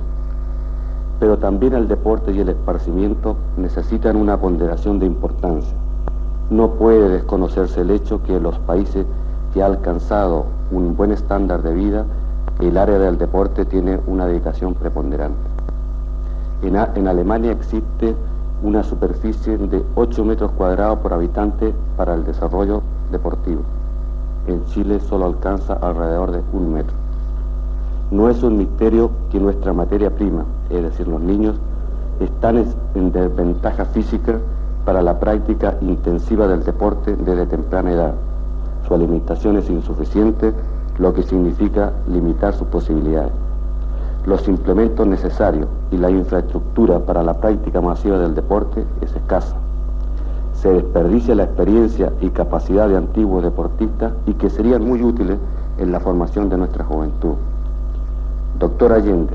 pero 1.24 1.38
también 1.38 1.74
el 1.74 1.88
deporte 1.88 2.34
y 2.34 2.40
el 2.42 2.50
esparcimiento 2.50 3.38
necesitan 3.56 4.18
una 4.18 4.36
ponderación 4.36 5.00
de 5.00 5.06
importancia. 5.06 5.74
No 6.50 6.72
puede 6.72 7.08
desconocerse 7.08 7.80
el 7.80 7.92
hecho 7.92 8.22
que 8.24 8.42
los 8.42 8.60
países 8.60 9.06
que 9.54 9.62
ha 9.62 9.68
alcanzado 9.68 10.46
un 10.72 10.96
buen 10.96 11.12
estándar 11.12 11.62
de 11.62 11.74
vida, 11.74 12.06
el 12.60 12.78
área 12.78 12.98
del 12.98 13.18
deporte 13.18 13.66
tiene 13.66 14.00
una 14.08 14.26
dedicación 14.26 14.74
preponderante. 14.74 15.54
En, 16.64 17.08
Alemania 17.08 17.52
existe 17.52 18.16
una 18.64 18.84
superficie 18.84 19.58
de 19.58 19.84
8 19.96 20.24
metros 20.24 20.52
cuadrados 20.52 21.00
por 21.00 21.14
habitante 21.14 21.74
para 21.98 22.14
el 22.14 22.24
desarrollo 22.24 22.82
deportivo. 23.12 23.62
En 24.48 24.64
Chile 24.66 25.00
solo 25.02 25.26
alcanza 25.26 25.74
alrededor 25.74 26.32
de 26.32 26.42
un 26.54 26.74
metro. 26.74 26.96
No 28.12 28.30
es 28.30 28.42
un 28.44 28.58
misterio 28.58 29.12
que 29.30 29.40
nuestra 29.40 29.74
materia 29.74 30.10
prima, 30.10 30.46
es 30.70 30.84
decir, 30.84 31.08
los 31.08 31.22
niños, 31.22 31.56
están 32.20 32.66
en 32.96 33.12
desventaja 33.12 33.86
física 33.86 34.40
para 34.86 35.02
la 35.02 35.20
práctica 35.20 35.78
intensiva 35.82 36.48
del 36.48 36.64
deporte 36.64 37.16
desde 37.16 37.46
temprana 37.46 37.92
edad. 37.92 38.14
Su 38.88 38.94
alimentación 38.94 39.58
es 39.58 39.70
insuficiente, 39.70 40.54
lo 40.98 41.14
que 41.14 41.24
significa 41.24 41.94
limitar 42.08 42.54
sus 42.54 42.68
posibilidades. 42.68 43.32
Los 44.26 44.48
implementos 44.48 45.06
necesarios 45.06 45.68
y 45.92 45.98
la 45.98 46.10
infraestructura 46.10 47.00
para 47.00 47.24
la 47.24 47.34
práctica 47.34 47.82
masiva 47.82 48.18
del 48.18 48.36
deporte 48.36 48.86
es 49.02 49.14
escasa. 49.16 49.56
Se 50.54 50.70
desperdicia 50.70 51.36
la 51.36 51.44
experiencia 51.44 52.14
y 52.22 52.30
capacidad 52.30 52.88
de 52.88 52.98
antiguos 52.98 53.44
deportistas 53.44 54.14
y 54.26 54.34
que 54.34 54.50
serían 54.50 54.86
muy 54.88 55.04
útiles 55.04 55.38
en 55.78 55.92
la 55.92 56.00
formación 56.00 56.50
de 56.50 56.58
nuestra 56.58 56.86
juventud. 56.86 57.34
Doctor 58.60 58.94
Allende, 58.94 59.34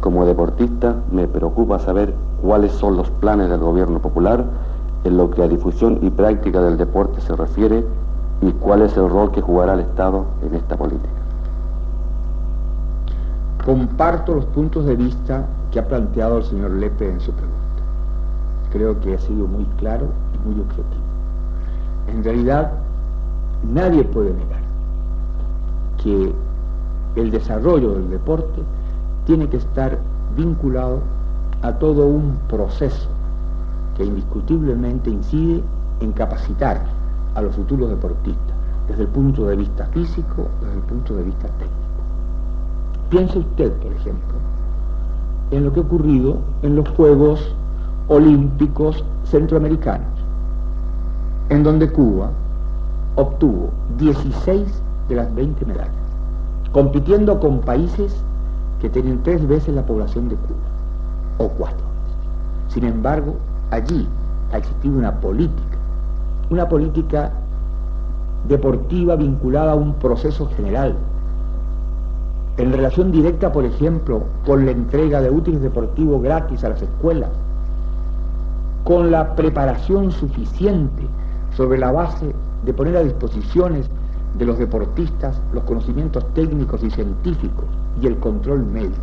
Como 0.00 0.24
deportista 0.24 0.94
me 1.10 1.26
preocupa 1.26 1.78
saber 1.80 2.14
cuáles 2.40 2.72
son 2.72 2.96
los 2.96 3.10
planes 3.10 3.50
del 3.50 3.60
gobierno 3.60 3.98
popular 3.98 4.44
en 5.04 5.16
lo 5.16 5.30
que 5.30 5.42
a 5.42 5.48
difusión 5.48 5.98
y 6.02 6.10
práctica 6.10 6.62
del 6.62 6.76
deporte 6.76 7.20
se 7.20 7.34
refiere 7.34 7.84
y 8.40 8.52
cuál 8.52 8.82
es 8.82 8.96
el 8.96 9.08
rol 9.08 9.30
que 9.32 9.40
jugará 9.40 9.74
el 9.74 9.80
Estado 9.80 10.24
en 10.42 10.54
esta 10.54 10.76
política. 10.76 11.08
Comparto 13.64 14.34
los 14.34 14.44
puntos 14.46 14.86
de 14.86 14.96
vista 14.96 15.44
que 15.70 15.80
ha 15.80 15.88
planteado 15.88 16.38
el 16.38 16.44
señor 16.44 16.70
Lepe 16.72 17.10
en 17.10 17.20
su 17.20 17.32
pregunta. 17.32 17.56
Creo 18.70 19.00
que 19.00 19.14
ha 19.14 19.18
sido 19.18 19.46
muy 19.46 19.64
claro 19.78 20.06
y 20.34 20.48
muy 20.48 20.60
objetivo. 20.60 21.02
En 22.08 22.24
realidad, 22.24 22.72
nadie 23.62 24.04
puede 24.04 24.32
negar 24.32 24.60
que 26.02 26.32
el 27.16 27.30
desarrollo 27.30 27.94
del 27.94 28.10
deporte 28.10 28.62
tiene 29.26 29.48
que 29.48 29.56
estar 29.56 29.98
vinculado 30.36 31.00
a 31.62 31.72
todo 31.72 32.06
un 32.06 32.38
proceso 32.48 33.08
que 33.96 34.04
indiscutiblemente 34.04 35.10
incide 35.10 35.62
en 36.00 36.12
capacitar 36.12 36.97
a 37.38 37.42
los 37.42 37.54
futuros 37.54 37.88
deportistas 37.88 38.56
desde 38.88 39.02
el 39.02 39.08
punto 39.08 39.46
de 39.46 39.56
vista 39.56 39.86
físico, 39.86 40.48
desde 40.60 40.74
el 40.74 40.82
punto 40.82 41.14
de 41.14 41.22
vista 41.24 41.46
técnico. 41.58 41.76
Piense 43.10 43.38
usted, 43.38 43.72
por 43.74 43.92
ejemplo, 43.92 44.38
en 45.50 45.64
lo 45.64 45.72
que 45.72 45.80
ha 45.80 45.82
ocurrido 45.82 46.38
en 46.62 46.76
los 46.76 46.88
Juegos 46.90 47.54
Olímpicos 48.08 49.04
Centroamericanos, 49.24 50.08
en 51.50 51.62
donde 51.62 51.90
Cuba 51.90 52.30
obtuvo 53.16 53.70
16 53.98 54.82
de 55.08 55.14
las 55.14 55.34
20 55.34 55.64
medallas, 55.64 55.92
compitiendo 56.72 57.38
con 57.40 57.60
países 57.60 58.22
que 58.80 58.88
tienen 58.88 59.22
tres 59.22 59.46
veces 59.46 59.74
la 59.74 59.84
población 59.84 60.28
de 60.28 60.36
Cuba, 60.36 60.68
o 61.38 61.48
cuatro. 61.48 61.86
Sin 62.68 62.84
embargo, 62.84 63.36
allí 63.70 64.06
ha 64.52 64.58
existido 64.58 64.98
una 64.98 65.20
política, 65.20 65.67
una 66.50 66.68
política 66.68 67.32
deportiva 68.48 69.16
vinculada 69.16 69.72
a 69.72 69.76
un 69.76 69.94
proceso 69.94 70.46
general 70.56 70.96
en 72.58 72.72
relación 72.72 73.12
directa, 73.12 73.52
por 73.52 73.64
ejemplo, 73.64 74.24
con 74.44 74.66
la 74.66 74.72
entrega 74.72 75.20
de 75.20 75.30
útiles 75.30 75.62
deportivos 75.62 76.20
gratis 76.20 76.64
a 76.64 76.70
las 76.70 76.82
escuelas, 76.82 77.30
con 78.82 79.12
la 79.12 79.36
preparación 79.36 80.10
suficiente 80.10 81.06
sobre 81.56 81.78
la 81.78 81.92
base 81.92 82.34
de 82.64 82.74
poner 82.74 82.96
a 82.96 83.02
disposiciones 83.02 83.88
de 84.36 84.44
los 84.44 84.58
deportistas 84.58 85.40
los 85.52 85.62
conocimientos 85.64 86.26
técnicos 86.34 86.82
y 86.82 86.90
científicos 86.90 87.64
y 88.02 88.08
el 88.08 88.18
control 88.18 88.66
médico. 88.66 88.96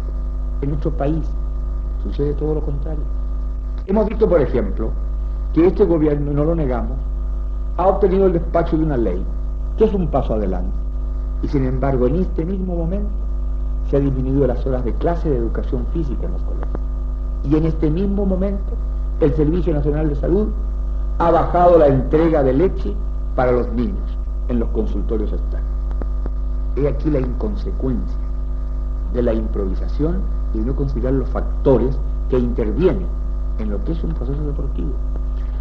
En 0.61 0.69
nuestro 0.69 0.91
país 0.91 1.25
sucede 2.03 2.33
todo 2.33 2.55
lo 2.55 2.61
contrario. 2.61 3.03
Hemos 3.87 4.07
visto, 4.07 4.27
por 4.27 4.41
ejemplo, 4.41 4.91
que 5.53 5.67
este 5.67 5.85
gobierno, 5.85 6.33
no 6.33 6.43
lo 6.43 6.55
negamos, 6.55 6.97
ha 7.77 7.87
obtenido 7.87 8.27
el 8.27 8.33
despacho 8.33 8.77
de 8.77 8.83
una 8.85 8.97
ley, 8.97 9.23
que 9.77 9.85
es 9.85 9.93
un 9.93 10.07
paso 10.07 10.33
adelante. 10.33 10.75
Y 11.43 11.47
sin 11.47 11.65
embargo, 11.65 12.07
en 12.07 12.15
este 12.15 12.45
mismo 12.45 12.75
momento, 12.75 13.09
se 13.89 13.97
ha 13.97 13.99
disminuido 13.99 14.47
las 14.47 14.65
horas 14.65 14.83
de 14.83 14.93
clase 14.93 15.29
de 15.29 15.37
educación 15.37 15.85
física 15.93 16.25
en 16.25 16.31
los 16.31 16.41
colegios. 16.43 16.69
Y 17.43 17.55
en 17.55 17.65
este 17.65 17.89
mismo 17.89 18.25
momento, 18.25 18.73
el 19.19 19.33
Servicio 19.35 19.73
Nacional 19.73 20.09
de 20.09 20.15
Salud 20.15 20.47
ha 21.19 21.31
bajado 21.31 21.77
la 21.77 21.87
entrega 21.87 22.43
de 22.43 22.53
leche 22.53 22.93
para 23.35 23.51
los 23.51 23.71
niños 23.73 24.17
en 24.47 24.59
los 24.59 24.69
consultorios 24.69 25.31
externos. 25.31 25.69
He 26.75 26.87
aquí 26.87 27.09
la 27.09 27.19
inconsecuencia 27.19 28.17
de 29.13 29.21
la 29.21 29.33
improvisación 29.33 30.21
y 30.53 30.59
de 30.59 30.65
no 30.65 30.75
considerar 30.75 31.13
los 31.13 31.29
factores 31.29 31.97
que 32.29 32.39
intervienen 32.39 33.07
en 33.59 33.69
lo 33.69 33.83
que 33.83 33.93
es 33.93 34.03
un 34.03 34.13
proceso 34.13 34.41
deportivo. 34.43 34.91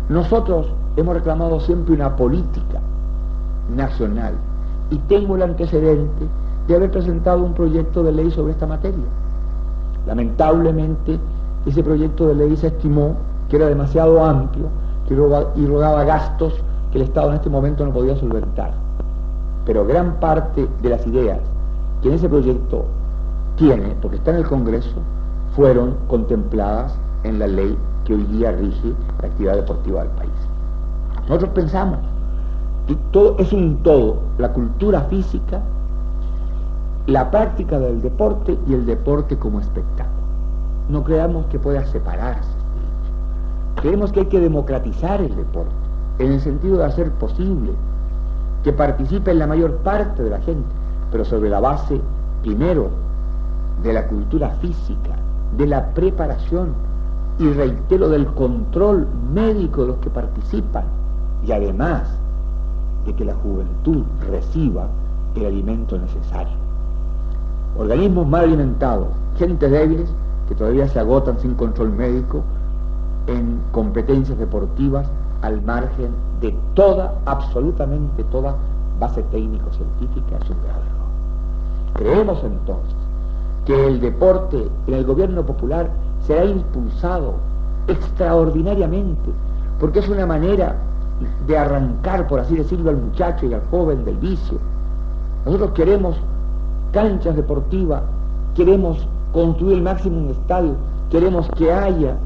Nosotros 0.09 0.73
hemos 0.97 1.15
reclamado 1.15 1.61
siempre 1.61 1.95
una 1.95 2.17
política 2.17 2.81
nacional 3.75 4.35
y 4.91 4.97
tengo 4.99 5.37
el 5.37 5.43
antecedente 5.43 6.27
de 6.67 6.77
haber 6.77 6.91
presentado 6.91 7.43
un 7.43 7.55
proyecto 7.55 8.03
de 8.03 8.13
ley 8.13 8.31
sobre 8.31 8.53
esta 8.53 8.67
materia. 8.67 9.05
Lamentablemente, 10.07 11.19
ese 11.67 11.83
proyecto 11.83 12.29
de 12.29 12.35
ley 12.35 12.57
se 12.57 12.69
estimó 12.69 13.17
que 13.49 13.57
era 13.57 13.67
demasiado 13.67 14.23
amplio 14.23 14.69
y 15.57 15.67
rogaba 15.67 16.05
gastos 16.05 16.55
que 16.91 16.99
el 16.99 17.05
Estado 17.05 17.31
en 17.31 17.37
este 17.37 17.51
momento 17.51 17.85
no 17.85 17.93
podía 17.93 18.17
solventar. 18.17 18.73
Pero 19.67 19.87
gran 19.87 20.15
parte 20.21 20.69
de 20.83 20.89
las 20.89 21.07
ideas 21.07 21.41
que 22.03 22.09
en 22.09 22.15
ese 22.15 22.29
proyecto 22.29 22.85
tiene, 23.57 23.95
porque 24.01 24.17
está 24.17 24.31
en 24.31 24.39
el 24.39 24.47
Congreso, 24.47 24.97
fueron 25.57 25.97
contempladas 26.09 26.95
en 27.23 27.39
la 27.39 27.47
ley 27.47 27.77
que 28.05 28.15
hoy 28.15 28.25
día 28.25 28.53
rige 28.53 28.93
la 29.21 29.29
actividad 29.29 29.57
deportiva 29.57 30.01
del 30.01 30.11
país. 30.11 30.44
Nosotros 31.29 31.51
pensamos 31.51 31.99
todo 33.13 33.37
es 33.39 33.53
un 33.53 33.83
todo, 33.83 34.19
la 34.39 34.53
cultura 34.53 35.03
física 35.03 35.63
la 37.07 37.31
práctica 37.31 37.79
del 37.79 38.01
deporte 38.01 38.59
y 38.67 38.73
el 38.73 38.87
deporte 38.87 39.37
como 39.37 39.61
espectáculo. 39.61 40.25
No 40.89 41.05
creamos 41.05 41.45
que 41.47 41.59
pueda 41.59 41.85
separarse. 41.87 42.49
Creemos 43.77 44.11
que 44.11 44.21
hay 44.21 44.27
que 44.27 44.41
democratizar 44.41 45.21
el 45.21 45.35
deporte, 45.37 45.75
en 46.19 46.33
el 46.33 46.41
sentido 46.41 46.79
de 46.79 46.85
hacer 46.85 47.11
posible 47.13 47.73
que 48.63 48.73
participe 48.73 49.33
en 49.33 49.39
la 49.39 49.47
mayor 49.47 49.77
parte 49.79 50.23
de 50.23 50.31
la 50.31 50.41
gente, 50.41 50.69
pero 51.13 51.27
sobre 51.27 51.51
la 51.51 51.61
base, 51.61 52.01
primero, 52.43 52.89
de 53.83 53.93
la 53.93 54.07
cultura 54.07 54.51
física, 54.63 55.11
de 55.59 55.67
la 55.67 55.91
preparación 55.91 56.73
y 57.39 57.51
reitero 57.51 58.09
del 58.09 58.27
control 58.29 59.07
médico 59.35 59.83
de 59.83 59.89
los 59.89 59.97
que 59.99 60.09
participan 60.09 60.85
y 61.47 61.53
además 61.53 62.03
de 63.07 63.15
que 63.15 63.25
la 63.25 63.35
juventud 63.35 64.03
reciba 64.31 64.89
el 65.35 65.47
alimento 65.47 65.99
necesario. 65.99 66.55
Organismos 67.77 68.27
mal 68.27 68.45
alimentados, 68.45 69.09
gente 69.37 69.69
débiles 69.69 70.09
que 70.49 70.55
todavía 70.55 70.89
se 70.89 71.01
agotan 71.01 71.39
sin 71.39 71.55
control 71.55 71.91
médico 71.91 72.43
en 73.27 73.61
competencias 73.73 74.39
deportivas 74.39 75.09
al 75.43 75.61
margen 75.63 76.11
de 76.41 76.55
toda, 76.75 77.15
absolutamente 77.27 78.23
toda 78.25 78.57
base 79.01 79.23
técnico-científica 79.25 80.39
es 80.41 80.51
un 80.51 80.57
Creemos 81.95 82.43
entonces 82.45 82.95
que 83.67 83.87
el 83.87 84.01
deporte 84.01 84.69
en 84.87 84.95
el 84.95 85.05
gobierno 85.05 85.45
popular 85.45 85.91
será 86.27 86.45
impulsado 86.45 87.35
extraordinariamente, 87.87 89.31
porque 89.79 90.01
es 90.01 90.09
una 90.09 90.27
manera 90.27 90.77
de 91.47 91.59
arrancar, 91.59 92.27
por 92.27 92.41
así 92.41 92.57
decirlo, 92.57 92.91
al 92.91 92.97
muchacho 92.97 93.47
y 93.47 93.55
al 93.55 93.63
joven 93.71 94.05
del 94.05 94.17
vicio. 94.17 94.59
Nosotros 95.45 95.73
queremos 95.73 96.17
canchas 96.93 97.37
deportivas, 97.37 98.03
queremos 98.55 99.07
construir 99.33 99.79
el 99.79 99.83
máximo 99.83 100.19
un 100.19 100.31
estadio, 100.31 100.75
queremos 101.11 101.49
que 101.57 101.73
haya 101.73 102.17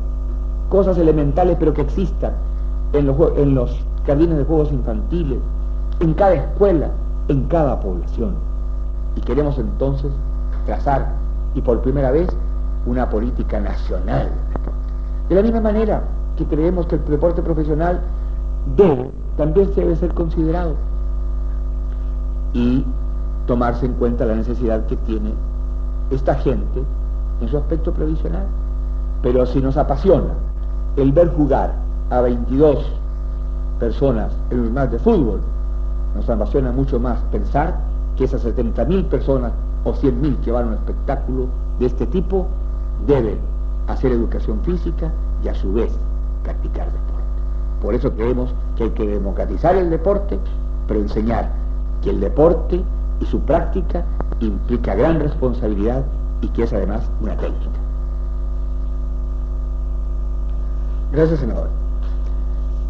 cosas 0.68 0.98
elementales 0.98 1.56
pero 1.58 1.72
que 1.72 1.80
existan 1.82 2.32
en 2.92 3.06
los, 3.06 3.16
en 3.36 3.54
los 3.54 3.76
jardines 4.06 4.38
de 4.38 4.44
juegos 4.44 4.72
infantiles, 4.72 5.38
en 6.00 6.14
cada 6.14 6.34
escuela, 6.34 6.90
en 7.28 7.44
cada 7.48 7.80
población. 7.80 8.34
Y 9.16 9.20
queremos 9.20 9.58
entonces 9.58 10.10
trazar, 10.66 11.14
y 11.54 11.60
por 11.60 11.80
primera 11.80 12.10
vez, 12.10 12.28
una 12.86 13.08
política 13.08 13.60
nacional. 13.60 14.30
De 15.28 15.34
la 15.34 15.42
misma 15.42 15.60
manera 15.60 16.02
que 16.36 16.44
creemos 16.44 16.86
que 16.86 16.96
el 16.96 17.04
deporte 17.04 17.42
profesional 17.42 18.00
debe, 18.76 19.10
también 19.36 19.70
debe 19.74 19.96
ser 19.96 20.12
considerado. 20.14 20.74
Y 22.52 22.84
tomarse 23.46 23.86
en 23.86 23.94
cuenta 23.94 24.24
la 24.26 24.34
necesidad 24.34 24.86
que 24.86 24.96
tiene 24.96 25.32
esta 26.10 26.34
gente 26.36 26.82
en 27.40 27.48
su 27.48 27.56
aspecto 27.56 27.92
previsional. 27.92 28.46
Pero 29.22 29.44
si 29.46 29.60
nos 29.60 29.76
apasiona 29.76 30.34
el 30.96 31.12
ver 31.12 31.28
jugar 31.34 31.74
a 32.10 32.20
22 32.20 32.84
personas 33.78 34.32
en 34.50 34.60
un 34.60 34.74
match 34.74 34.90
de 34.90 34.98
fútbol, 34.98 35.40
nos 36.14 36.28
apasiona 36.28 36.72
mucho 36.72 36.98
más 36.98 37.18
pensar 37.30 37.76
que 38.16 38.24
esas 38.24 38.44
70.000 38.44 39.04
personas 39.04 39.52
o 39.84 39.92
100.000 39.92 40.40
que 40.40 40.50
van 40.50 40.64
a 40.64 40.68
un 40.68 40.74
espectáculo 40.74 41.46
de 41.78 41.86
este 41.86 42.06
tipo 42.06 42.46
deben 43.06 43.38
hacer 43.86 44.12
educación 44.12 44.60
física 44.62 45.10
y 45.42 45.48
a 45.48 45.54
su 45.54 45.72
vez 45.72 45.92
practicar 46.42 46.86
deporte. 46.86 47.17
Por 47.82 47.94
eso 47.94 48.12
creemos 48.12 48.54
que 48.76 48.84
hay 48.84 48.90
que 48.90 49.06
democratizar 49.06 49.76
el 49.76 49.90
deporte, 49.90 50.38
pero 50.86 51.00
enseñar 51.00 51.50
que 52.02 52.10
el 52.10 52.20
deporte 52.20 52.82
y 53.20 53.24
su 53.26 53.40
práctica 53.40 54.04
implica 54.40 54.94
gran 54.94 55.20
responsabilidad 55.20 56.04
y 56.40 56.48
que 56.48 56.64
es 56.64 56.72
además 56.72 57.08
una 57.20 57.36
técnica. 57.36 57.78
Gracias, 61.12 61.40
senador. 61.40 61.68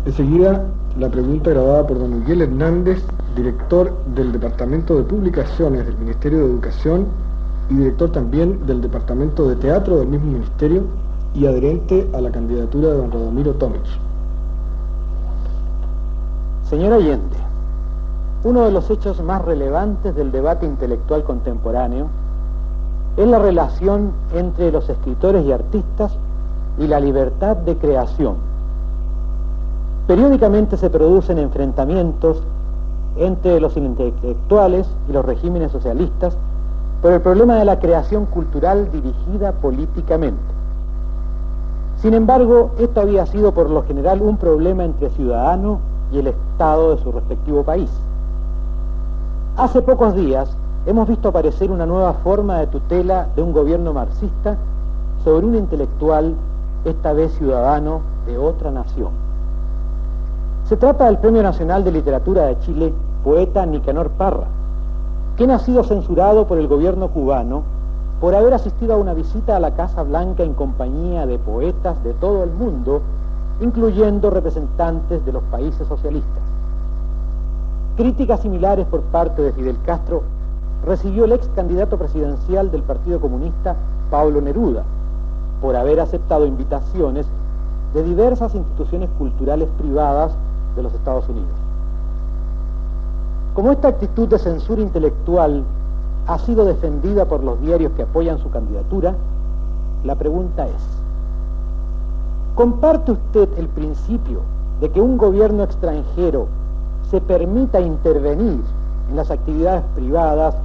Enseguida, 0.05 0.64
la 0.99 1.09
pregunta 1.09 1.51
grabada 1.51 1.86
por 1.86 1.99
don 1.99 2.20
Miguel 2.20 2.43
Hernández, 2.43 3.03
director 3.36 3.93
del 4.14 4.32
Departamento 4.32 4.97
de 4.97 5.05
Publicaciones 5.05 5.86
del 5.86 5.97
Ministerio 5.99 6.39
de 6.39 6.47
Educación, 6.47 7.07
y 7.70 7.74
director 7.74 8.11
también 8.11 8.66
del 8.66 8.80
Departamento 8.80 9.49
de 9.49 9.57
Teatro 9.57 9.99
del 9.99 10.09
mismo 10.09 10.32
ministerio 10.32 10.82
y 11.34 11.47
adherente 11.47 12.09
a 12.14 12.20
la 12.20 12.30
candidatura 12.30 12.89
de 12.89 12.95
don 12.95 13.11
Radomiro 13.11 13.53
Tomic. 13.55 13.82
Señor 16.69 16.93
Allende, 16.93 17.39
uno 18.45 18.64
de 18.66 18.71
los 18.71 18.91
hechos 18.91 19.23
más 19.23 19.43
relevantes 19.43 20.14
del 20.14 20.31
debate 20.31 20.66
intelectual 20.66 21.25
contemporáneo 21.25 22.09
es 23.16 23.27
la 23.27 23.39
relación 23.39 24.12
entre 24.35 24.71
los 24.71 24.87
escritores 24.91 25.47
y 25.47 25.53
artistas 25.53 26.14
y 26.79 26.87
la 26.87 27.01
libertad 27.01 27.57
de 27.57 27.75
creación. 27.79 28.35
Periódicamente 30.07 30.77
se 30.77 30.91
producen 30.91 31.39
enfrentamientos 31.39 32.43
entre 33.16 33.61
los 33.61 33.75
intelectuales 33.79 34.87
y 35.09 35.12
los 35.12 35.25
regímenes 35.25 35.73
socialistas 35.73 36.37
por 37.01 37.14
el 37.14 37.23
problema 37.23 37.55
de 37.55 37.64
la 37.64 37.79
creación 37.79 38.27
cultural 38.27 38.93
dirigida 38.93 39.53
políticamente. 39.53 40.53
Sin 41.97 42.12
embargo, 42.12 42.73
esto 42.79 43.01
había 43.01 43.25
sido 43.25 43.53
por 43.53 43.71
lo 43.71 43.85
general 43.85 44.21
un 44.21 44.37
problema 44.37 44.85
entre 44.85 45.09
ciudadano 45.09 45.97
y 46.13 46.19
el 46.19 46.29
Estado 46.29 46.95
de 46.95 47.03
su 47.03 47.13
respectivo 47.13 47.63
país. 47.63 47.91
Hace 49.57 49.83
pocos 49.83 50.15
días 50.15 50.57
hemos 50.87 51.09
visto 51.09 51.29
aparecer 51.29 51.71
una 51.71 51.87
nueva 51.87 52.15
forma 52.15 52.59
de 52.59 52.69
tutela 52.69 53.29
de 53.35 53.43
un 53.43 53.53
gobierno 53.53 53.93
marxista 53.93 54.57
sobre 55.25 55.47
un 55.47 55.57
intelectual, 55.57 56.35
esta 56.85 57.13
vez 57.13 57.33
ciudadano 57.33 58.01
de 58.27 58.39
otra 58.39 58.71
nación. 58.71 59.11
Se 60.65 60.77
trata 60.77 61.07
del 61.07 61.19
Premio 61.19 61.43
Nacional 61.43 61.83
de 61.83 61.93
Literatura 61.93 62.47
de 62.47 62.59
Chile, 62.61 62.93
poeta 63.25 63.67
Nicanor 63.67 64.11
Parra, 64.11 64.47
quien 65.37 65.51
ha 65.51 65.59
sido 65.59 65.83
censurado 65.83 66.47
por 66.47 66.59
el 66.59 66.69
gobierno 66.69 67.09
cubano 67.09 67.63
por 68.21 68.35
haber 68.35 68.55
asistido 68.55 68.95
a 68.95 68.97
una 68.97 69.15
visita 69.15 69.57
a 69.57 69.61
la 69.61 69.75
Casa 69.75 70.03
Blanca 70.03 70.43
en 70.43 70.55
compañía 70.55 71.27
de 71.27 71.39
poetas 71.39 72.03
de 72.03 72.13
todo 72.15 72.43
el 72.43 72.51
mundo, 72.51 73.01
incluyendo 73.61 74.31
representantes 74.31 75.25
de 75.25 75.33
los 75.33 75.43
países 75.45 75.87
socialistas. 75.87 76.43
Críticas 77.97 78.41
similares 78.41 78.87
por 78.87 79.01
parte 79.03 79.43
de 79.43 79.53
Fidel 79.53 79.77
Castro 79.85 80.23
recibió 80.85 81.25
el 81.25 81.33
ex 81.33 81.49
candidato 81.57 81.99
presidencial 81.99 82.71
del 82.71 82.83
Partido 82.83 83.21
Comunista, 83.21 83.75
Pablo 84.11 84.41
Neruda, 84.41 84.85
por 85.61 85.75
haber 85.75 86.01
aceptado 86.01 86.47
invitaciones 86.47 87.27
de 87.95 88.03
diversas 88.05 88.55
instituciones 88.55 89.11
culturales 89.19 89.69
privadas 89.79 90.33
de 90.77 90.83
los 90.83 90.95
Estados 90.95 91.29
Unidos. 91.29 91.51
Como 93.55 93.73
esta 93.73 93.89
actitud 93.89 94.29
de 94.29 94.39
censura 94.39 94.81
intelectual 94.81 95.65
ha 96.29 96.39
sido 96.39 96.65
defendida 96.65 97.25
por 97.25 97.43
los 97.43 97.61
diarios 97.61 97.91
que 97.93 98.03
apoyan 98.03 98.39
su 98.39 98.51
candidatura, 98.51 99.15
la 100.05 100.15
pregunta 100.15 100.67
es, 100.67 101.08
¿comparte 102.59 103.13
usted 103.13 103.49
el 103.57 103.69
principio 103.69 104.41
de 104.81 104.91
que 104.91 105.01
un 105.01 105.17
gobierno 105.17 105.63
extranjero 105.63 106.49
se 107.09 107.21
permita 107.21 107.79
intervenir 107.81 108.61
en 109.09 109.15
las 109.15 109.31
actividades 109.31 109.85
privadas 109.95 110.57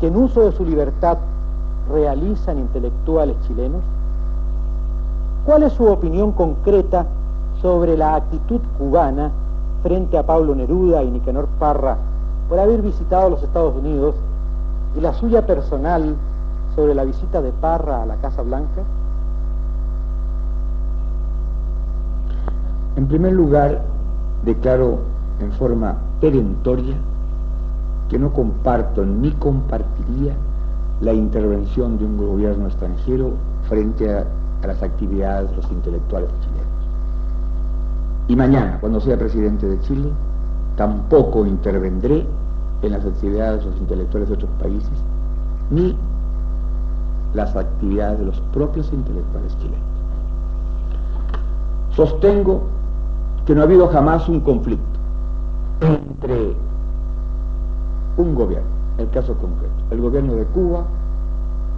que 0.00 0.08
en 0.08 0.16
uso 0.16 0.42
de 0.42 0.52
su 0.52 0.66
libertad 0.66 1.16
realizan 1.90 2.58
intelectuales 2.58 3.36
chilenos? 3.46 3.80
¿Cuál 5.46 5.62
es 5.62 5.72
su 5.72 5.86
opinión 5.86 6.32
concreta 6.32 7.06
sobre 7.62 7.96
la 7.96 8.16
actitud 8.16 8.60
cubana 8.76 9.30
frente 9.82 10.18
a 10.18 10.26
Pablo 10.26 10.54
Neruda 10.54 11.02
y 11.02 11.10
Nicanor 11.10 11.48
Parra 11.58 11.96
por 12.50 12.58
haber 12.58 12.82
visitado 12.82 13.30
los 13.30 13.42
Estados 13.42 13.74
Unidos 13.76 14.14
y 14.94 15.00
la 15.00 15.14
suya 15.14 15.46
personal 15.46 16.16
sobre 16.74 16.94
la 16.94 17.04
visita 17.04 17.40
de 17.40 17.52
Parra 17.52 18.02
a 18.02 18.06
la 18.06 18.16
Casa 18.16 18.42
Blanca? 18.42 18.82
En 22.96 23.06
primer 23.06 23.32
lugar, 23.32 23.82
declaro 24.44 24.98
en 25.40 25.52
forma 25.52 25.96
perentoria 26.20 26.96
que 28.08 28.18
no 28.18 28.32
comparto 28.32 29.04
ni 29.04 29.30
compartiría 29.32 30.34
la 31.00 31.12
intervención 31.12 31.98
de 31.98 32.04
un 32.04 32.16
gobierno 32.18 32.66
extranjero 32.66 33.32
frente 33.68 34.12
a, 34.12 34.26
a, 34.62 34.66
las 34.66 34.82
actividades 34.82 35.50
de 35.50 35.56
los 35.56 35.70
intelectuales 35.70 36.30
chilenos. 36.40 36.66
Y 38.28 38.36
mañana, 38.36 38.78
cuando 38.80 39.00
sea 39.00 39.16
presidente 39.16 39.66
de 39.66 39.80
Chile, 39.80 40.10
tampoco 40.76 41.46
intervendré 41.46 42.26
en 42.82 42.92
las 42.92 43.04
actividades 43.04 43.64
de 43.64 43.70
los 43.70 43.80
intelectuales 43.80 44.28
de 44.28 44.34
otros 44.34 44.50
países, 44.60 45.04
ni 45.70 45.96
las 47.34 47.54
actividades 47.54 48.18
de 48.18 48.26
los 48.26 48.40
propios 48.52 48.92
intelectuales 48.92 49.56
chilenos. 49.58 49.78
Sostengo 51.90 52.62
que 53.46 53.54
no 53.54 53.60
ha 53.60 53.64
habido 53.64 53.88
jamás 53.88 54.28
un 54.28 54.40
conflicto 54.40 54.84
entre 55.80 56.54
un 58.16 58.34
gobierno, 58.34 58.68
el 58.98 59.08
caso 59.10 59.34
concreto, 59.34 59.74
el 59.90 60.00
gobierno 60.00 60.34
de 60.34 60.44
Cuba 60.46 60.84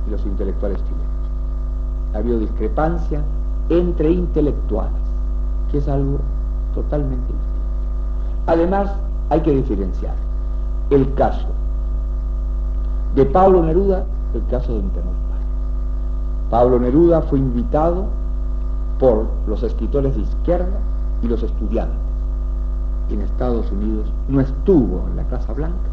y 0.06 0.10
los 0.10 0.24
intelectuales 0.26 0.78
chilenos. 0.78 2.14
Ha 2.14 2.18
habido 2.18 2.38
discrepancia 2.38 3.22
entre 3.68 4.10
intelectuales, 4.10 4.92
que 5.70 5.78
es 5.78 5.88
algo 5.88 6.18
totalmente 6.74 7.32
distinto. 7.32 7.48
Además, 8.46 8.90
hay 9.30 9.40
que 9.40 9.52
diferenciar 9.52 10.14
el 10.90 11.14
caso 11.14 11.46
de 13.14 13.24
Pablo 13.26 13.62
Neruda 13.62 14.04
del 14.32 14.46
caso 14.46 14.74
de 14.74 14.82
Nicanor 14.82 15.22
Pablo 16.52 16.78
Neruda 16.78 17.22
fue 17.22 17.38
invitado 17.38 18.04
por 18.98 19.26
los 19.46 19.62
escritores 19.62 20.14
de 20.14 20.20
izquierda 20.20 20.78
y 21.22 21.28
los 21.28 21.42
estudiantes. 21.42 21.96
En 23.10 23.20
Estados 23.22 23.70
Unidos 23.70 24.12
no 24.28 24.40
estuvo 24.40 25.06
en 25.08 25.16
la 25.16 25.24
Casa 25.24 25.52
Blanca 25.52 25.88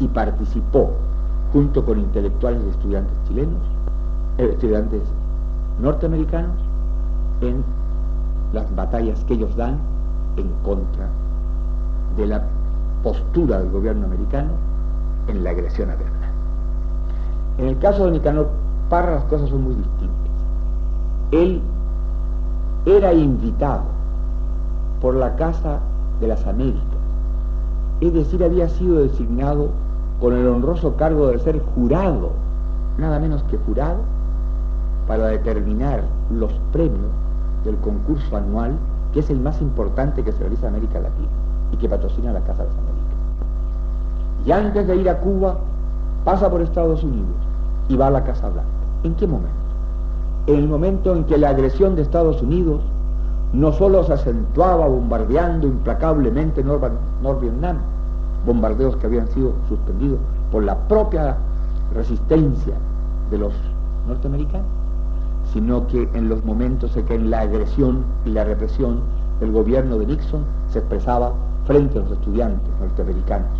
y 0.00 0.08
participó 0.08 0.90
junto 1.52 1.84
con 1.84 1.98
intelectuales 1.98 2.62
y 2.66 2.70
estudiantes 2.70 3.14
chilenos, 3.26 3.62
eh, 4.38 4.50
estudiantes 4.52 5.02
norteamericanos, 5.80 6.56
en 7.40 7.62
las 8.52 8.74
batallas 8.74 9.24
que 9.24 9.34
ellos 9.34 9.54
dan 9.56 9.78
en 10.36 10.48
contra 10.64 11.08
de 12.16 12.26
la 12.26 12.42
postura 13.02 13.58
del 13.60 13.70
gobierno 13.70 14.06
americano 14.06 14.50
en 15.28 15.44
la 15.44 15.50
agresión 15.50 15.90
a 15.90 15.94
Vietnam. 15.94 16.30
En 17.58 17.66
el 17.66 17.78
caso 17.78 18.06
de 18.06 18.12
Nicanor 18.12 18.48
Parra 18.88 19.16
las 19.16 19.24
cosas 19.24 19.50
son 19.50 19.62
muy 19.64 19.74
distintas. 19.74 20.32
Él 21.30 21.60
era 22.86 23.12
invitado 23.12 23.97
por 25.00 25.14
la 25.14 25.36
Casa 25.36 25.80
de 26.20 26.28
las 26.28 26.46
Américas, 26.46 26.82
es 28.00 28.12
decir, 28.12 28.44
había 28.44 28.68
sido 28.68 29.00
designado 29.00 29.70
con 30.20 30.34
el 30.34 30.46
honroso 30.46 30.96
cargo 30.96 31.28
de 31.28 31.38
ser 31.38 31.60
jurado, 31.74 32.30
nada 32.96 33.18
menos 33.18 33.42
que 33.44 33.56
jurado, 33.58 33.98
para 35.06 35.26
determinar 35.28 36.02
los 36.30 36.52
premios 36.72 37.10
del 37.64 37.76
concurso 37.76 38.36
anual, 38.36 38.72
que 39.12 39.20
es 39.20 39.30
el 39.30 39.40
más 39.40 39.60
importante 39.60 40.22
que 40.22 40.32
se 40.32 40.40
realiza 40.40 40.68
en 40.68 40.74
América 40.74 41.00
Latina 41.00 41.28
y 41.72 41.76
que 41.76 41.88
patrocina 41.88 42.32
la 42.32 42.40
Casa 42.40 42.62
de 42.62 42.68
las 42.68 42.78
Américas. 42.78 42.98
Y 44.46 44.52
antes 44.52 44.86
de 44.86 44.96
ir 44.96 45.08
a 45.08 45.18
Cuba, 45.18 45.56
pasa 46.24 46.50
por 46.50 46.60
Estados 46.60 47.02
Unidos 47.02 47.36
y 47.88 47.96
va 47.96 48.08
a 48.08 48.10
la 48.10 48.24
Casa 48.24 48.48
Blanca. 48.48 48.68
¿En 49.02 49.14
qué 49.14 49.26
momento? 49.26 49.48
En 50.46 50.56
el 50.56 50.68
momento 50.68 51.14
en 51.14 51.24
que 51.24 51.38
la 51.38 51.50
agresión 51.50 51.96
de 51.96 52.02
Estados 52.02 52.42
Unidos 52.42 52.82
no 53.52 53.72
solo 53.72 54.04
se 54.04 54.12
acentuaba 54.12 54.86
bombardeando 54.86 55.66
implacablemente 55.66 56.62
Nor-Vietnam, 56.62 57.78
bombardeos 58.44 58.96
que 58.96 59.06
habían 59.06 59.28
sido 59.28 59.52
suspendidos 59.68 60.18
por 60.50 60.64
la 60.64 60.76
propia 60.88 61.36
resistencia 61.94 62.74
de 63.30 63.38
los 63.38 63.52
norteamericanos, 64.06 64.66
sino 65.52 65.86
que 65.86 66.08
en 66.12 66.28
los 66.28 66.44
momentos 66.44 66.96
en 66.96 67.06
que 67.06 67.18
la 67.18 67.40
agresión 67.40 68.04
y 68.24 68.30
la 68.30 68.44
represión 68.44 69.00
del 69.40 69.52
gobierno 69.52 69.98
de 69.98 70.06
Nixon 70.06 70.44
se 70.70 70.80
expresaba 70.80 71.32
frente 71.66 71.98
a 71.98 72.02
los 72.02 72.12
estudiantes 72.12 72.68
norteamericanos, 72.80 73.50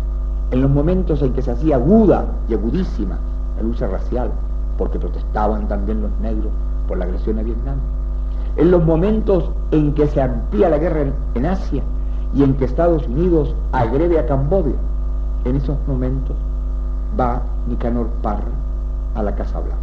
en 0.51 0.61
los 0.61 0.71
momentos 0.71 1.21
en 1.21 1.33
que 1.33 1.41
se 1.41 1.51
hacía 1.51 1.75
aguda 1.75 2.25
y 2.47 2.53
agudísima 2.53 3.17
la 3.57 3.63
lucha 3.63 3.87
racial, 3.87 4.31
porque 4.77 4.99
protestaban 4.99 5.67
también 5.67 6.01
los 6.01 6.11
negros 6.21 6.51
por 6.87 6.97
la 6.97 7.05
agresión 7.05 7.39
a 7.39 7.43
Vietnam, 7.43 7.77
en 8.59 8.71
los 8.71 8.83
momentos 8.83 9.49
en 9.71 9.93
que 9.93 10.05
se 10.07 10.21
amplía 10.21 10.67
la 10.67 10.77
guerra 10.77 11.05
en, 11.33 11.45
Asia 11.45 11.81
y 12.35 12.43
en 12.43 12.55
que 12.55 12.65
Estados 12.65 13.07
Unidos 13.07 13.55
agrede 13.71 14.19
a 14.19 14.25
Camboya, 14.25 14.75
en 15.45 15.55
esos 15.55 15.77
momentos 15.87 16.35
va 17.17 17.41
Nicanor 17.69 18.07
Parra 18.21 18.51
a 19.15 19.23
la 19.23 19.33
Casa 19.33 19.59
Blanca. 19.61 19.77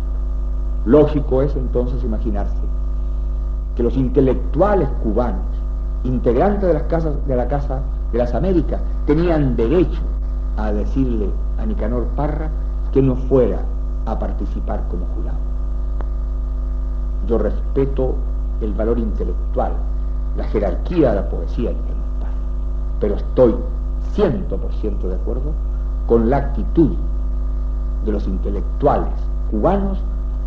Lógico 0.85 1.41
es 1.41 1.57
entonces 1.57 2.05
imaginarse 2.05 2.55
que 3.77 3.83
los 3.83 3.97
intelectuales 3.97 4.91
cubanos, 5.03 5.41
integrantes 6.05 6.69
de 6.69 6.75
las 6.75 6.83
casas 6.83 7.15
de 7.27 7.35
la 7.35 7.49
Casa 7.49 7.81
de 8.13 8.19
las 8.19 8.35
Américas, 8.35 8.83
tenían 9.07 9.57
derecho 9.57 10.03
a 10.59 10.71
decirle 10.71 11.31
a 11.59 11.65
Nicanor 11.65 12.05
Parra 12.15 12.51
que 12.93 13.01
no 13.01 13.17
fuera 13.17 13.61
a 14.05 14.19
participar 14.19 14.83
como 14.91 15.07
jurado. 15.15 15.39
Yo 17.27 17.39
respeto 17.39 18.15
el 18.61 18.73
valor 18.75 18.99
intelectual, 18.99 19.73
la 20.37 20.45
jerarquía 20.45 21.11
de 21.11 21.17
la 21.17 21.29
poesía 21.29 21.71
de 21.71 21.97
pero 23.01 23.17
estoy 23.17 23.55
100% 24.17 25.01
de 25.01 25.15
acuerdo 25.15 25.53
con 26.07 26.31
la 26.31 26.39
actitud 26.39 26.93
de 28.05 28.13
los 28.13 28.27
intelectuales 28.27 29.13
cubanos 29.51 29.99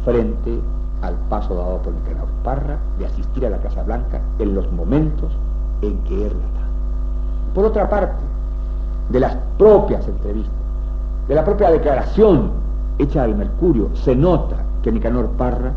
frente 0.03 0.59
al 1.01 1.15
paso 1.29 1.55
dado 1.55 1.77
por 1.81 1.93
Nicanor 1.93 2.27
Parra 2.43 2.77
de 2.97 3.05
asistir 3.05 3.45
a 3.45 3.49
la 3.49 3.59
Casa 3.59 3.83
Blanca 3.83 4.21
en 4.39 4.55
los 4.55 4.71
momentos 4.71 5.31
en 5.81 5.97
que 5.99 6.15
él 6.15 6.31
estaba. 6.31 6.67
Por 7.53 7.65
otra 7.65 7.89
parte, 7.89 8.23
de 9.09 9.19
las 9.19 9.35
propias 9.57 10.07
entrevistas, 10.07 10.53
de 11.27 11.35
la 11.35 11.43
propia 11.43 11.71
declaración 11.71 12.51
hecha 12.97 13.23
al 13.23 13.35
Mercurio, 13.35 13.89
se 13.93 14.15
nota 14.15 14.57
que 14.81 14.91
Nicanor 14.91 15.29
Parra 15.31 15.73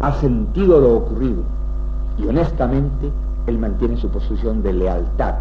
ha 0.00 0.12
sentido 0.14 0.80
lo 0.80 0.96
ocurrido 0.96 1.42
y 2.18 2.26
honestamente 2.26 3.10
él 3.46 3.58
mantiene 3.58 3.96
su 3.96 4.08
posición 4.08 4.62
de 4.62 4.72
lealtad, 4.72 5.34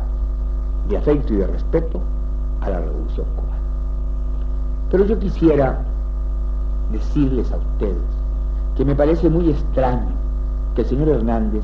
de 0.89 0.97
afecto 0.97 1.33
y 1.33 1.37
de 1.37 1.47
respeto 1.47 1.99
a 2.61 2.69
la 2.69 2.79
revolución 2.79 3.25
cubana. 3.35 3.61
Pero 4.91 5.05
yo 5.05 5.19
quisiera 5.19 5.79
decirles 6.91 7.51
a 7.51 7.57
ustedes 7.57 7.97
que 8.75 8.85
me 8.85 8.95
parece 8.95 9.29
muy 9.29 9.49
extraño 9.49 10.11
que 10.75 10.81
el 10.81 10.87
señor 10.87 11.09
Hernández, 11.09 11.63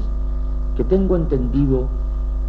que 0.75 0.83
tengo 0.83 1.15
entendido 1.15 1.87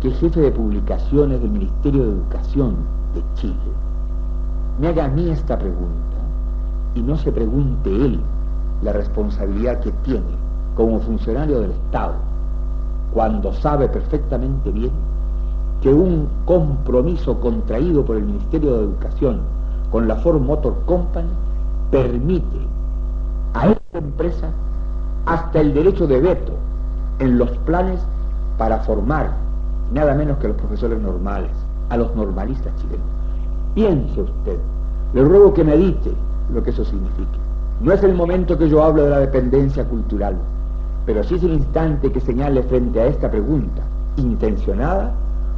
que 0.00 0.08
es 0.08 0.18
jefe 0.18 0.40
de 0.40 0.50
publicaciones 0.50 1.40
del 1.40 1.50
Ministerio 1.50 2.04
de 2.04 2.12
Educación 2.12 2.76
de 3.14 3.22
Chile, 3.34 3.54
me 4.78 4.88
haga 4.88 5.06
a 5.06 5.08
mí 5.08 5.28
esta 5.30 5.58
pregunta 5.58 6.16
y 6.94 7.02
no 7.02 7.16
se 7.16 7.32
pregunte 7.32 7.90
él 7.90 8.20
la 8.82 8.92
responsabilidad 8.92 9.80
que 9.80 9.92
tiene 10.04 10.38
como 10.74 11.00
funcionario 11.00 11.60
del 11.60 11.72
Estado 11.72 12.29
cuando 13.12 13.52
sabe 13.52 13.88
perfectamente 13.88 14.70
bien 14.70 14.92
que 15.80 15.92
un 15.92 16.28
compromiso 16.44 17.40
contraído 17.40 18.04
por 18.04 18.16
el 18.16 18.24
Ministerio 18.24 18.76
de 18.76 18.84
Educación 18.84 19.40
con 19.90 20.06
la 20.06 20.16
Ford 20.16 20.40
Motor 20.40 20.76
Company 20.86 21.30
permite 21.90 22.58
a 23.54 23.68
esta 23.68 23.98
empresa 23.98 24.50
hasta 25.26 25.60
el 25.60 25.74
derecho 25.74 26.06
de 26.06 26.20
veto 26.20 26.52
en 27.18 27.38
los 27.38 27.50
planes 27.58 28.00
para 28.58 28.78
formar 28.80 29.32
nada 29.92 30.14
menos 30.14 30.38
que 30.38 30.48
los 30.48 30.56
profesores 30.56 31.00
normales, 31.00 31.50
a 31.88 31.96
los 31.96 32.14
normalistas 32.14 32.74
chilenos. 32.76 33.06
Piense 33.74 34.20
usted, 34.20 34.58
le 35.14 35.24
ruego 35.24 35.52
que 35.52 35.64
medite 35.64 36.12
lo 36.52 36.62
que 36.62 36.70
eso 36.70 36.84
significa. 36.84 37.38
No 37.80 37.92
es 37.92 38.02
el 38.02 38.14
momento 38.14 38.58
que 38.58 38.68
yo 38.68 38.82
hablo 38.84 39.04
de 39.04 39.10
la 39.10 39.18
dependencia 39.20 39.84
cultural, 39.84 40.36
pero 41.12 41.24
sí 41.24 41.34
es 41.34 41.42
el 41.42 41.54
instante 41.54 42.12
que 42.12 42.20
señale 42.20 42.62
frente 42.62 43.00
a 43.00 43.06
esta 43.06 43.28
pregunta 43.28 43.82
intencionada 44.16 45.12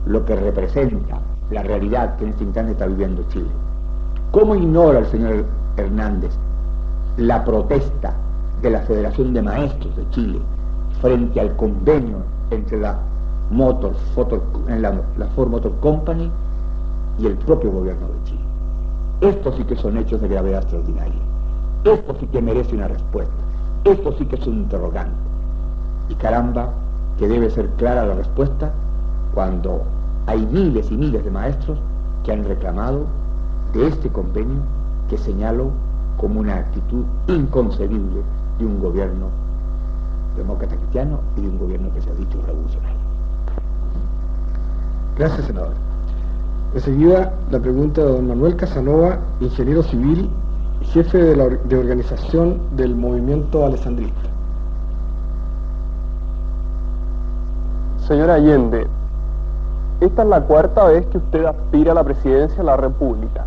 lo 0.07 0.25
que 0.25 0.35
representa 0.35 1.21
la 1.51 1.63
realidad 1.63 2.17
que 2.17 2.25
en 2.25 2.31
este 2.31 2.45
instante 2.45 2.73
está 2.73 2.87
viviendo 2.87 3.23
Chile. 3.29 3.51
¿Cómo 4.31 4.55
ignora 4.55 5.01
el 5.01 5.07
señor 5.09 5.45
Hernández 5.77 6.31
la 7.19 7.45
protesta 7.45 8.15
de 8.63 8.71
la 8.71 8.81
Federación 8.81 9.35
de 9.35 9.43
Maestros 9.43 9.95
de 9.95 10.09
Chile 10.09 10.39
frente 11.03 11.39
al 11.39 11.55
convenio 11.57 12.23
entre 12.51 12.81
la 12.81 12.99
la, 13.51 15.01
la 15.19 15.27
Ford 15.37 15.51
Motor 15.51 15.73
Company 15.81 16.31
y 17.19 17.27
el 17.27 17.37
propio 17.37 17.73
gobierno 17.73 18.07
de 18.09 18.25
Chile? 18.25 18.41
Estos 19.21 19.55
sí 19.57 19.65
que 19.65 19.77
son 19.77 19.99
hechos 19.99 20.23
de 20.23 20.29
gravedad 20.29 20.63
extraordinaria. 20.63 21.21
Esto 21.85 22.17
sí 22.19 22.27
que 22.29 22.41
merece 22.41 22.75
una 22.75 22.89
respuesta. 22.89 23.35
Esto 23.85 24.15
sí 24.17 24.25
que 24.25 24.37
es 24.37 24.47
un 24.47 24.61
interrogante. 24.61 25.22
Y 26.09 26.15
caramba, 26.15 26.71
que 27.19 27.29
debe 27.29 27.51
ser 27.51 27.69
clara 27.77 28.07
la 28.07 28.15
respuesta 28.15 28.73
cuando 29.35 29.83
hay 30.27 30.47
miles 30.47 30.91
y 30.91 30.97
miles 30.97 31.25
de 31.25 31.31
maestros 31.31 31.79
que 32.25 32.33
han 32.33 32.45
reclamado 32.45 33.07
de 33.73 33.89
este 33.89 34.09
convenio 34.09 34.61
que 35.09 35.19
señalo 35.19 35.71
como 36.17 36.41
una 36.41 36.57
actitud 36.57 37.05
inconcebible 37.27 38.23
de 38.59 38.67
un 38.67 38.81
gobierno 38.81 39.27
demócrata 40.37 40.77
cristiano 40.77 41.21
y 41.37 41.43
de 41.43 41.49
un 41.49 41.59
gobierno 41.59 41.93
que 41.95 42.01
se 42.01 42.11
ha 42.11 42.15
dicho 42.15 42.41
revolucionario. 42.47 42.99
Gracias, 45.19 45.47
senador. 45.47 45.75
Enseguida 46.75 47.35
la 47.51 47.59
pregunta 47.59 48.01
de 48.01 48.13
don 48.13 48.29
Manuel 48.29 48.57
Casanova, 48.57 49.19
ingeniero 49.41 49.83
civil, 49.83 50.31
jefe 50.83 51.19
de, 51.19 51.59
de 51.65 51.77
organización 51.77 52.59
del 52.77 52.95
movimiento 52.97 53.67
alessandrista. 53.67 54.32
Señora 58.07 58.35
Allende, 58.35 58.89
esta 60.01 60.23
es 60.23 60.29
la 60.29 60.41
cuarta 60.41 60.87
vez 60.87 61.07
que 61.07 61.19
usted 61.19 61.45
aspira 61.45 61.93
a 61.93 61.95
la 61.95 62.03
presidencia 62.03 62.57
de 62.57 62.65
la 62.65 62.77
República. 62.77 63.45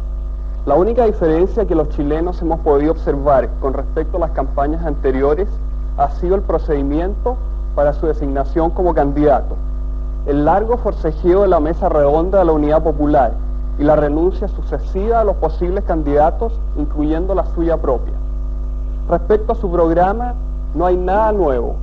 La 0.66 0.76
única 0.76 1.04
diferencia 1.04 1.66
que 1.66 1.76
los 1.76 1.90
chilenos 1.90 2.42
hemos 2.42 2.62
podido 2.62 2.94
observar 2.94 3.50
con 3.60 3.74
respecto 3.74 4.16
a 4.16 4.22
las 4.22 4.32
campañas 4.32 4.86
anteriores 4.86 5.50
ha 5.98 6.10
sido 6.12 6.36
el 6.36 6.42
procedimiento 6.42 7.36
para 7.76 7.92
su 7.92 8.08
designación 8.08 8.70
como 8.70 8.94
candidato, 8.94 9.58
el 10.26 10.46
largo 10.46 10.78
forcejeo 10.78 11.42
de 11.42 11.50
la 11.50 11.60
mesa 11.60 11.90
redonda 11.90 12.40
de 12.40 12.46
la 12.46 12.54
Unidad 12.54 12.82
Popular 12.82 13.34
y 13.78 13.84
la 13.84 13.98
renuncia 13.98 14.48
sucesiva 14.48 15.20
a 15.20 15.26
los 15.26 15.36
posibles 15.36 15.84
candidatos, 15.84 16.58
incluyendo 16.78 17.36
la 17.36 17.44
suya 17.56 17.76
propia. 17.76 18.14
Respecto 19.10 19.52
a 19.52 19.56
su 19.56 19.70
programa, 19.70 20.34
no 20.74 20.86
hay 20.86 20.96
nada 20.96 21.34
nuevo, 21.34 21.76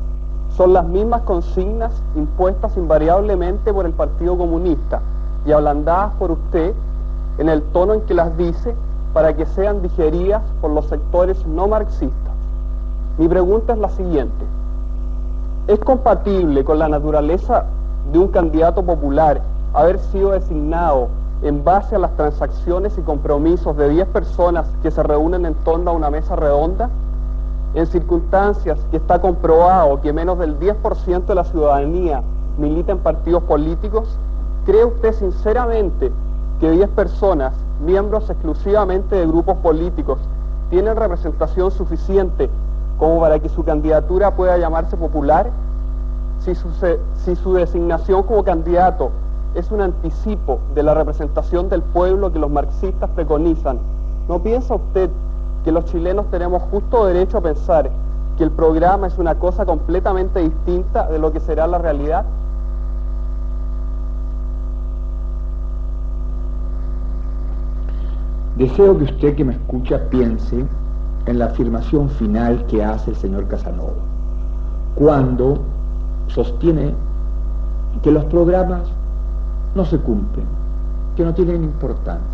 son 0.57 0.73
las 0.73 0.85
mismas 0.85 1.23
consignas 1.23 1.93
impuestas 2.15 2.77
invariablemente 2.77 3.73
por 3.73 3.87
el 3.87 3.93
Partido 3.93 4.37
Comunista 4.37 5.01
y 5.47 5.53
ablandadas 5.53 6.13
por 6.19 6.33
usted 6.33 6.75
en 7.39 7.49
el 7.49 7.63
tono 7.63 7.95
en 7.95 8.03
que 8.03 8.15
las 8.15 8.37
dice 8.37 8.75
para 9.15 9.35
que 9.35 9.47
sean 9.47 9.83
digeridas 9.83 10.43
por 10.61 10.71
los 10.71 10.87
sectores 10.87 11.47
no 11.47 11.69
marxistas. 11.69 12.33
Mi 13.19 13.29
pregunta 13.29 13.73
es 13.73 13.79
la 13.79 13.91
siguiente. 13.91 14.45
¿Es 15.69 15.79
compatible 15.81 16.65
con 16.65 16.79
la 16.79 16.89
naturaleza 16.89 17.65
de 18.13 18.19
un 18.19 18.29
candidato 18.29 18.83
popular 18.83 19.41
haber 19.75 19.99
sido 19.99 20.31
designado 20.31 21.09
en 21.43 21.65
base 21.65 21.97
a 21.97 21.99
las 21.99 22.15
transacciones 22.17 22.97
y 22.99 23.03
compromisos 23.03 23.77
de 23.77 23.89
10 23.89 24.09
personas 24.09 24.67
que 24.83 24.91
se 24.91 25.03
reúnen 25.03 25.47
en 25.47 25.55
torno 25.55 25.91
a 25.91 25.95
una 25.95 26.11
mesa 26.11 26.37
redonda? 26.37 26.91
En 27.75 27.87
circunstancias 27.87 28.79
que 28.91 28.99
está 28.99 29.21
comprobado 29.21 30.01
que 30.01 30.13
menos 30.13 30.39
del 30.39 30.59
10% 30.59 31.25
de 31.25 31.35
la 31.35 31.45
ciudadanía 31.45 32.23
milita 32.59 32.93
en 32.93 32.99
partidos 32.99 33.43
políticos, 33.45 34.17
¿cree 34.67 34.85
usted 34.85 35.13
sinceramente 35.15 36.13
que 36.61 36.71
10 36.71 36.91
personas, 36.91 37.55
miembros 37.85 38.29
exclusivamente 38.29 39.17
de 39.17 39.27
grupos 39.27 39.57
políticos, 39.59 40.19
tienen 40.71 40.97
representación 40.97 41.71
suficiente 41.71 42.51
como 42.99 43.21
para 43.21 43.39
que 43.39 43.49
su 43.49 43.65
candidatura 43.65 44.37
pueda 44.37 44.59
llamarse 44.59 44.97
popular? 44.97 45.51
Si 46.41 46.55
su, 46.55 46.69
si 47.25 47.37
su 47.37 47.55
designación 47.55 48.23
como 48.25 48.45
candidato 48.45 49.11
es 49.55 49.71
un 49.71 49.81
anticipo 49.81 50.59
de 50.75 50.83
la 50.83 50.95
representación 50.95 51.69
del 51.69 51.83
pueblo 51.83 52.33
que 52.33 52.39
los 52.39 52.51
marxistas 52.51 53.09
preconizan, 53.11 53.79
¿no 54.29 54.41
piensa 54.41 54.75
usted 54.75 55.11
que 55.65 55.73
los 55.73 55.85
chilenos 55.87 56.31
tenemos 56.31 56.63
justo 56.71 57.07
derecho 57.07 57.39
a 57.39 57.41
pensar 57.41 57.91
que 58.37 58.45
el 58.45 58.51
programa 58.51 59.07
es 59.07 59.19
una 59.19 59.35
cosa 59.37 59.65
completamente 59.65 60.41
distinta 60.41 61.09
de 61.09 61.19
lo 61.19 61.33
que 61.33 61.41
será 61.41 61.67
la 61.67 61.79
realidad? 61.79 62.25
Deseo 68.57 68.99
que 68.99 69.05
usted 69.05 69.35
que 69.35 69.45
me 69.45 69.55
escucha 69.55 69.99
piense 70.11 70.65
en 71.27 71.39
la 71.39 71.47
afirmación 71.47 72.09
final 72.11 72.67
que 72.67 72.85
hace 72.85 73.11
el 73.11 73.17
señor 73.17 73.49
Casanova, 73.49 74.03
cuando 74.95 75.59
sostiene 76.29 76.95
que 78.03 78.11
los 78.11 78.25
programas 78.27 78.83
no 79.75 79.85
se 79.85 79.99
cumplen, 79.99 80.47
que 81.17 81.25
no 81.25 81.33
tienen 81.35 81.65
importancia. 81.65 82.32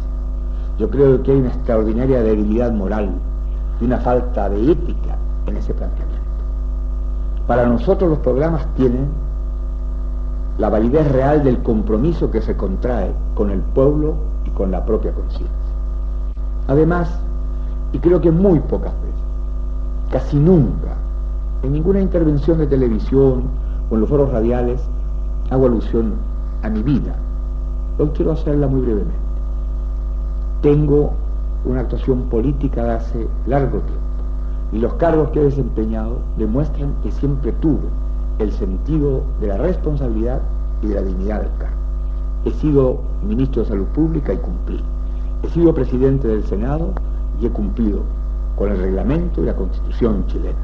Yo 0.78 0.88
creo 0.88 1.20
que 1.24 1.32
hay 1.32 1.38
una 1.38 1.48
extraordinaria 1.48 2.22
debilidad 2.22 2.70
moral 2.70 3.10
y 3.80 3.84
una 3.84 3.98
falta 3.98 4.48
de 4.48 4.70
ética 4.70 5.16
en 5.46 5.56
ese 5.56 5.74
planteamiento. 5.74 6.22
Para 7.48 7.66
nosotros 7.66 8.10
los 8.10 8.20
programas 8.20 8.64
tienen 8.76 9.08
la 10.56 10.68
validez 10.68 11.10
real 11.10 11.42
del 11.42 11.62
compromiso 11.64 12.30
que 12.30 12.40
se 12.40 12.56
contrae 12.56 13.12
con 13.34 13.50
el 13.50 13.60
pueblo 13.60 14.14
y 14.44 14.50
con 14.50 14.70
la 14.70 14.84
propia 14.84 15.12
conciencia. 15.12 15.48
Además, 16.68 17.10
y 17.92 17.98
creo 17.98 18.20
que 18.20 18.30
muy 18.30 18.60
pocas 18.60 18.92
veces, 19.00 19.20
casi 20.12 20.36
nunca, 20.36 20.94
en 21.64 21.72
ninguna 21.72 22.00
intervención 22.00 22.58
de 22.58 22.68
televisión 22.68 23.44
o 23.90 23.94
en 23.94 24.00
los 24.00 24.08
foros 24.08 24.30
radiales, 24.30 24.80
hago 25.50 25.66
alusión 25.66 26.12
a 26.62 26.68
mi 26.68 26.84
vida. 26.84 27.16
Hoy 27.98 28.10
quiero 28.14 28.32
hacerla 28.32 28.68
muy 28.68 28.82
brevemente 28.82 29.27
tengo 30.60 31.12
una 31.64 31.80
actuación 31.80 32.22
política 32.24 32.84
de 32.84 32.90
hace 32.92 33.28
largo 33.46 33.78
tiempo. 33.80 34.02
y 34.70 34.78
los 34.78 34.92
cargos 34.94 35.30
que 35.30 35.40
he 35.40 35.44
desempeñado 35.44 36.18
demuestran 36.36 36.92
que 37.02 37.10
siempre 37.10 37.52
tuve 37.52 37.88
el 38.38 38.52
sentido 38.52 39.22
de 39.40 39.46
la 39.46 39.56
responsabilidad 39.56 40.42
y 40.82 40.88
de 40.88 40.94
la 40.94 41.02
dignidad 41.02 41.40
del 41.40 41.52
cargo. 41.58 41.76
He 42.44 42.50
sido 42.50 42.98
ministro 43.26 43.62
de 43.62 43.68
Salud 43.68 43.86
Pública 43.86 44.34
y 44.34 44.36
cumplí. 44.36 44.84
He 45.42 45.48
sido 45.48 45.72
presidente 45.72 46.28
del 46.28 46.44
Senado 46.44 46.92
y 47.40 47.46
he 47.46 47.50
cumplido 47.50 48.02
con 48.56 48.70
el 48.70 48.78
reglamento 48.78 49.42
y 49.42 49.46
la 49.46 49.56
constitución 49.56 50.26
chilena. 50.26 50.58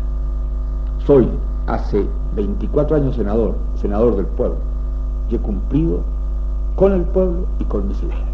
Soy 1.07 1.29
hace 1.67 2.07
24 2.37 2.97
años 2.97 3.17
senador, 3.17 3.55
senador 3.77 4.17
del 4.17 4.27
pueblo, 4.27 4.57
y 5.31 5.37
he 5.37 5.39
cumplido 5.39 6.01
con 6.77 6.93
el 6.93 7.03
pueblo 7.03 7.47
y 7.59 7.65
con 7.65 7.89
mis 7.89 8.03
ideas. 8.03 8.34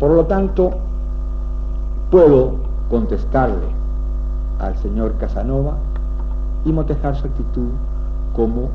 Por 0.00 0.12
lo 0.12 0.24
tanto, 0.24 0.70
puedo 2.10 2.54
contestarle 2.88 3.68
al 4.58 4.74
señor 4.78 5.12
Casanova 5.18 5.74
y 6.64 6.72
motejar 6.72 7.14
su 7.16 7.26
actitud 7.26 7.68
como 8.34 8.70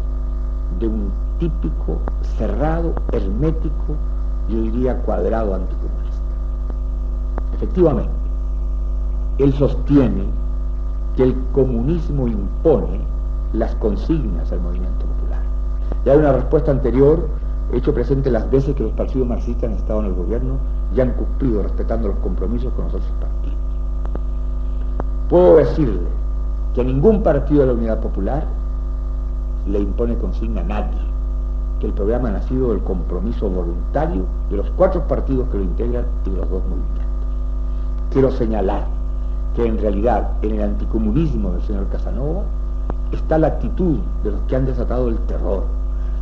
de 0.79 0.87
un 0.87 1.09
típico, 1.39 1.97
cerrado, 2.37 2.93
hermético, 3.11 3.95
yo 4.47 4.61
diría 4.61 5.01
cuadrado 5.01 5.55
anticomunista. 5.55 6.21
Efectivamente, 7.55 8.11
él 9.39 9.51
sostiene 9.53 10.25
que 11.15 11.23
el 11.23 11.35
comunismo 11.53 12.27
impone 12.27 12.99
las 13.51 13.73
consignas 13.75 14.51
al 14.51 14.61
movimiento 14.61 15.05
popular. 15.05 15.41
Ya 16.05 16.11
hay 16.11 16.19
una 16.19 16.33
respuesta 16.33 16.69
anterior, 16.69 17.27
hecho 17.73 17.95
presente 17.95 18.29
las 18.29 18.49
veces 18.51 18.75
que 18.75 18.83
los 18.83 18.91
partidos 18.91 19.27
marxistas 19.27 19.71
han 19.71 19.77
estado 19.77 20.01
en 20.01 20.05
el 20.05 20.13
gobierno 20.13 20.57
y 20.93 21.01
han 21.01 21.11
cumplido 21.13 21.63
respetando 21.63 22.09
los 22.09 22.17
compromisos 22.17 22.73
con 22.73 22.85
los 22.85 22.93
otros 22.95 23.11
partidos. 23.19 23.57
Puedo 25.29 25.55
decirle 25.57 26.07
que 26.73 26.83
ningún 26.83 27.23
partido 27.23 27.61
de 27.61 27.67
la 27.67 27.73
Unidad 27.73 27.99
Popular 27.99 28.45
le 29.67 29.79
impone 29.79 30.17
consigna 30.17 30.61
a 30.61 30.65
nadie, 30.65 31.01
que 31.79 31.87
el 31.87 31.93
programa 31.93 32.29
ha 32.29 32.33
nacido 32.33 32.69
del 32.69 32.83
compromiso 32.83 33.49
voluntario 33.49 34.23
de 34.49 34.57
los 34.57 34.69
cuatro 34.71 35.07
partidos 35.07 35.49
que 35.49 35.57
lo 35.57 35.63
integran 35.63 36.05
y 36.25 36.29
de 36.29 36.37
los 36.37 36.49
dos 36.49 36.61
movimientos. 36.63 37.05
Quiero 38.11 38.31
señalar 38.31 38.85
que 39.55 39.65
en 39.65 39.77
realidad 39.77 40.31
en 40.41 40.55
el 40.55 40.61
anticomunismo 40.61 41.51
del 41.51 41.61
señor 41.63 41.87
Casanova 41.87 42.43
está 43.11 43.37
la 43.37 43.47
actitud 43.47 43.97
de 44.23 44.31
los 44.31 44.41
que 44.41 44.55
han 44.55 44.65
desatado 44.65 45.07
el 45.07 45.17
terror, 45.19 45.63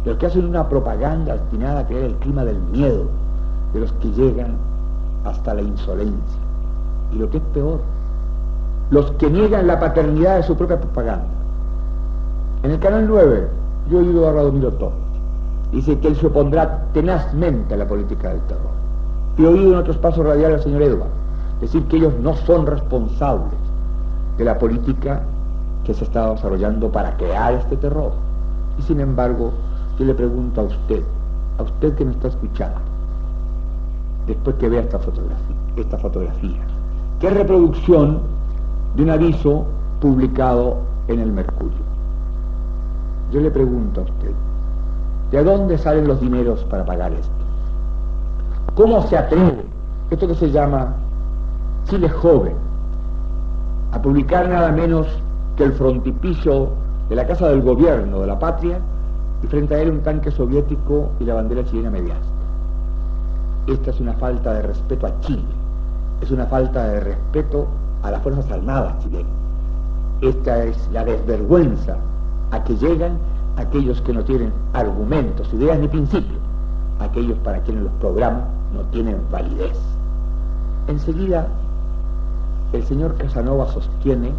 de 0.03 0.11
los 0.11 0.19
que 0.19 0.27
hacen 0.27 0.45
una 0.45 0.69
propaganda 0.69 1.33
destinada 1.33 1.81
a 1.81 1.87
crear 1.87 2.03
el 2.03 2.15
clima 2.15 2.45
del 2.45 2.59
miedo, 2.71 3.07
de 3.73 3.79
los 3.79 3.91
que 3.93 4.11
llegan 4.11 4.55
hasta 5.25 5.53
la 5.53 5.61
insolencia. 5.61 6.39
Y 7.11 7.17
lo 7.17 7.29
que 7.29 7.37
es 7.37 7.43
peor, 7.53 7.79
los 8.89 9.11
que 9.11 9.29
niegan 9.29 9.67
la 9.67 9.79
paternidad 9.79 10.37
de 10.37 10.43
su 10.43 10.55
propia 10.55 10.79
propaganda. 10.79 11.25
En 12.63 12.71
el 12.71 12.79
Canal 12.79 13.07
9 13.07 13.47
yo 13.89 13.99
he 13.99 14.01
oído 14.01 14.27
a 14.27 14.33
Radomiro 14.33 14.71
Torres. 14.73 14.97
Dice 15.71 15.97
que 15.99 16.07
él 16.09 16.15
se 16.15 16.27
opondrá 16.27 16.85
tenazmente 16.93 17.73
a 17.73 17.77
la 17.77 17.87
política 17.87 18.29
del 18.29 18.41
terror. 18.41 18.71
He 19.37 19.45
oído 19.45 19.73
en 19.73 19.77
otros 19.79 19.97
pasos 19.97 20.25
radiales 20.25 20.57
al 20.57 20.63
señor 20.63 20.83
Edward 20.83 21.09
decir 21.59 21.83
que 21.87 21.97
ellos 21.97 22.13
no 22.21 22.35
son 22.35 22.65
responsables 22.65 23.57
de 24.37 24.45
la 24.45 24.57
política 24.59 25.21
que 25.83 25.93
se 25.93 26.03
está 26.03 26.29
desarrollando 26.31 26.91
para 26.91 27.15
crear 27.17 27.53
este 27.53 27.77
terror. 27.77 28.11
Y 28.77 28.81
sin 28.83 28.99
embargo, 28.99 29.51
yo 29.97 30.05
le 30.05 30.13
pregunto 30.13 30.61
a 30.61 30.63
usted, 30.65 31.03
a 31.57 31.63
usted 31.63 31.95
que 31.95 32.05
me 32.05 32.11
está 32.11 32.27
escuchando, 32.27 32.79
después 34.27 34.55
que 34.57 34.69
vea 34.69 34.81
esta 34.81 34.99
fotografía, 34.99 35.55
esta 35.75 35.97
fotografía, 35.97 36.61
¿qué 37.19 37.29
reproducción 37.29 38.19
de 38.95 39.03
un 39.03 39.09
aviso 39.09 39.65
publicado 39.99 40.77
en 41.07 41.19
el 41.19 41.31
Mercurio? 41.31 41.83
Yo 43.31 43.41
le 43.41 43.51
pregunto 43.51 44.01
a 44.01 44.03
usted, 44.03 44.31
¿de 45.31 45.43
dónde 45.43 45.77
salen 45.77 46.07
los 46.07 46.19
dineros 46.21 46.63
para 46.65 46.85
pagar 46.85 47.11
esto? 47.13 47.31
¿Cómo 48.75 49.01
se 49.07 49.17
atreve 49.17 49.63
esto 50.09 50.27
que 50.27 50.35
se 50.35 50.51
llama 50.51 50.93
Chile 51.85 52.09
joven, 52.09 52.55
a 53.91 54.01
publicar 54.01 54.47
nada 54.47 54.71
menos 54.71 55.07
que 55.55 55.63
el 55.65 55.73
frontipicio 55.73 56.69
de 57.09 57.15
la 57.15 57.27
Casa 57.27 57.49
del 57.49 57.61
Gobierno 57.61 58.21
de 58.21 58.27
la 58.27 58.39
Patria 58.39 58.79
y 59.43 59.47
frente 59.47 59.75
a 59.75 59.79
él 59.81 59.91
un 59.91 60.01
tanque 60.01 60.31
soviético 60.31 61.11
y 61.19 61.25
la 61.25 61.35
bandera 61.35 61.63
chilena 61.65 61.89
mediasta. 61.89 62.32
Esta 63.67 63.91
es 63.91 63.99
una 64.01 64.13
falta 64.13 64.53
de 64.53 64.61
respeto 64.63 65.07
a 65.07 65.19
Chile, 65.21 65.45
es 66.21 66.31
una 66.31 66.45
falta 66.47 66.85
de 66.85 66.99
respeto 66.99 67.67
a 68.01 68.11
las 68.11 68.21
Fuerzas 68.21 68.51
Armadas 68.51 69.01
chilenas. 69.01 69.31
Esta 70.21 70.63
es 70.65 70.89
la 70.91 71.05
desvergüenza 71.05 71.95
a 72.51 72.63
que 72.63 72.75
llegan 72.75 73.17
aquellos 73.57 74.01
que 74.01 74.13
no 74.13 74.23
tienen 74.23 74.51
argumentos, 74.73 75.53
ideas 75.53 75.79
ni 75.79 75.87
principios, 75.87 76.39
aquellos 76.99 77.37
para 77.39 77.59
quienes 77.61 77.83
los 77.83 77.93
programas 77.93 78.43
no 78.73 78.81
tienen 78.91 79.17
validez. 79.31 79.79
Enseguida 80.87 81.47
el 82.73 82.83
señor 82.83 83.15
Casanova 83.15 83.67
sostiene 83.67 84.31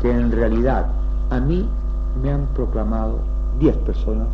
que 0.00 0.10
en 0.10 0.32
realidad 0.32 0.86
a 1.30 1.38
mí 1.38 1.68
me 2.22 2.32
han 2.32 2.46
proclamado 2.54 3.18
10 3.58 3.76
personas 3.78 4.28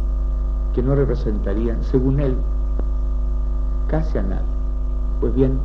que 0.75 0.83
no 0.83 0.95
representarían, 0.95 1.83
según 1.83 2.21
él, 2.21 2.37
casi 3.89 4.19
a 4.19 4.23
nadie. 4.23 4.43
Pues 5.21 5.35
bien, 5.35 5.59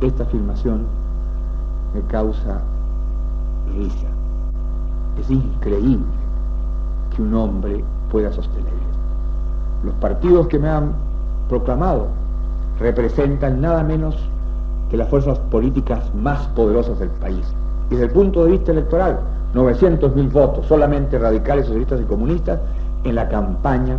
esta 0.00 0.24
afirmación 0.24 0.86
me 1.94 2.00
causa 2.02 2.60
risa. 3.76 4.08
Es 5.20 5.30
increíble 5.30 6.04
que 7.14 7.22
un 7.22 7.34
hombre 7.34 7.84
pueda 8.10 8.32
sostener 8.32 8.66
esto. 8.66 9.84
Los 9.84 9.94
partidos 9.96 10.48
que 10.48 10.58
me 10.58 10.68
han 10.68 10.92
proclamado 11.48 12.08
representan 12.78 13.60
nada 13.60 13.82
menos 13.82 14.16
de 14.90 14.96
las 14.96 15.08
fuerzas 15.08 15.38
políticas 15.50 16.14
más 16.14 16.46
poderosas 16.48 16.98
del 16.98 17.10
país. 17.10 17.46
Y 17.88 17.94
desde 17.94 18.06
el 18.06 18.12
punto 18.12 18.44
de 18.44 18.52
vista 18.52 18.72
electoral, 18.72 19.20
900.000 19.54 20.32
votos, 20.32 20.66
solamente 20.66 21.18
radicales, 21.18 21.66
socialistas 21.66 22.00
y 22.00 22.04
comunistas, 22.04 22.60
en 23.04 23.14
la 23.14 23.28
campaña 23.28 23.98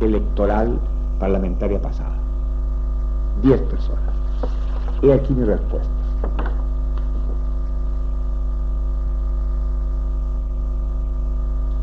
electoral 0.00 0.78
parlamentaria 1.18 1.80
pasada. 1.80 2.11
10 3.42 3.60
personas. 3.62 4.14
He 5.02 5.12
aquí 5.12 5.34
mi 5.34 5.44
respuesta. 5.44 5.90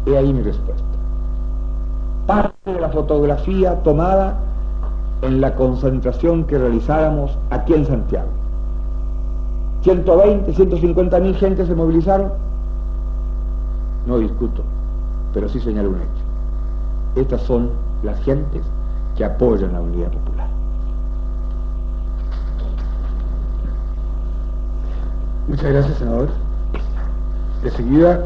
He 0.05 0.17
ahí 0.17 0.33
mi 0.33 0.41
respuesta. 0.41 0.83
Parte 2.25 2.73
de 2.73 2.79
la 2.79 2.89
fotografía 2.89 3.83
tomada 3.83 4.37
en 5.21 5.41
la 5.41 5.55
concentración 5.55 6.45
que 6.45 6.57
realizáramos 6.57 7.37
aquí 7.49 7.73
en 7.73 7.85
Santiago. 7.85 8.29
120, 9.81 10.53
150 10.53 11.19
mil 11.19 11.35
gente 11.35 11.65
se 11.65 11.75
movilizaron. 11.75 12.31
No 14.07 14.17
discuto, 14.17 14.63
pero 15.33 15.49
sí 15.49 15.59
señalo 15.59 15.89
un 15.89 15.97
hecho. 15.97 17.21
Estas 17.21 17.41
son 17.41 17.69
las 18.03 18.19
gentes 18.21 18.63
que 19.17 19.25
apoyan 19.25 19.73
la 19.73 19.81
unidad 19.81 20.11
popular. 20.11 20.38
Muchas 25.49 25.71
gracias, 25.71 25.97
senador. 25.97 26.29
De 27.63 27.71
seguida, 27.71 28.23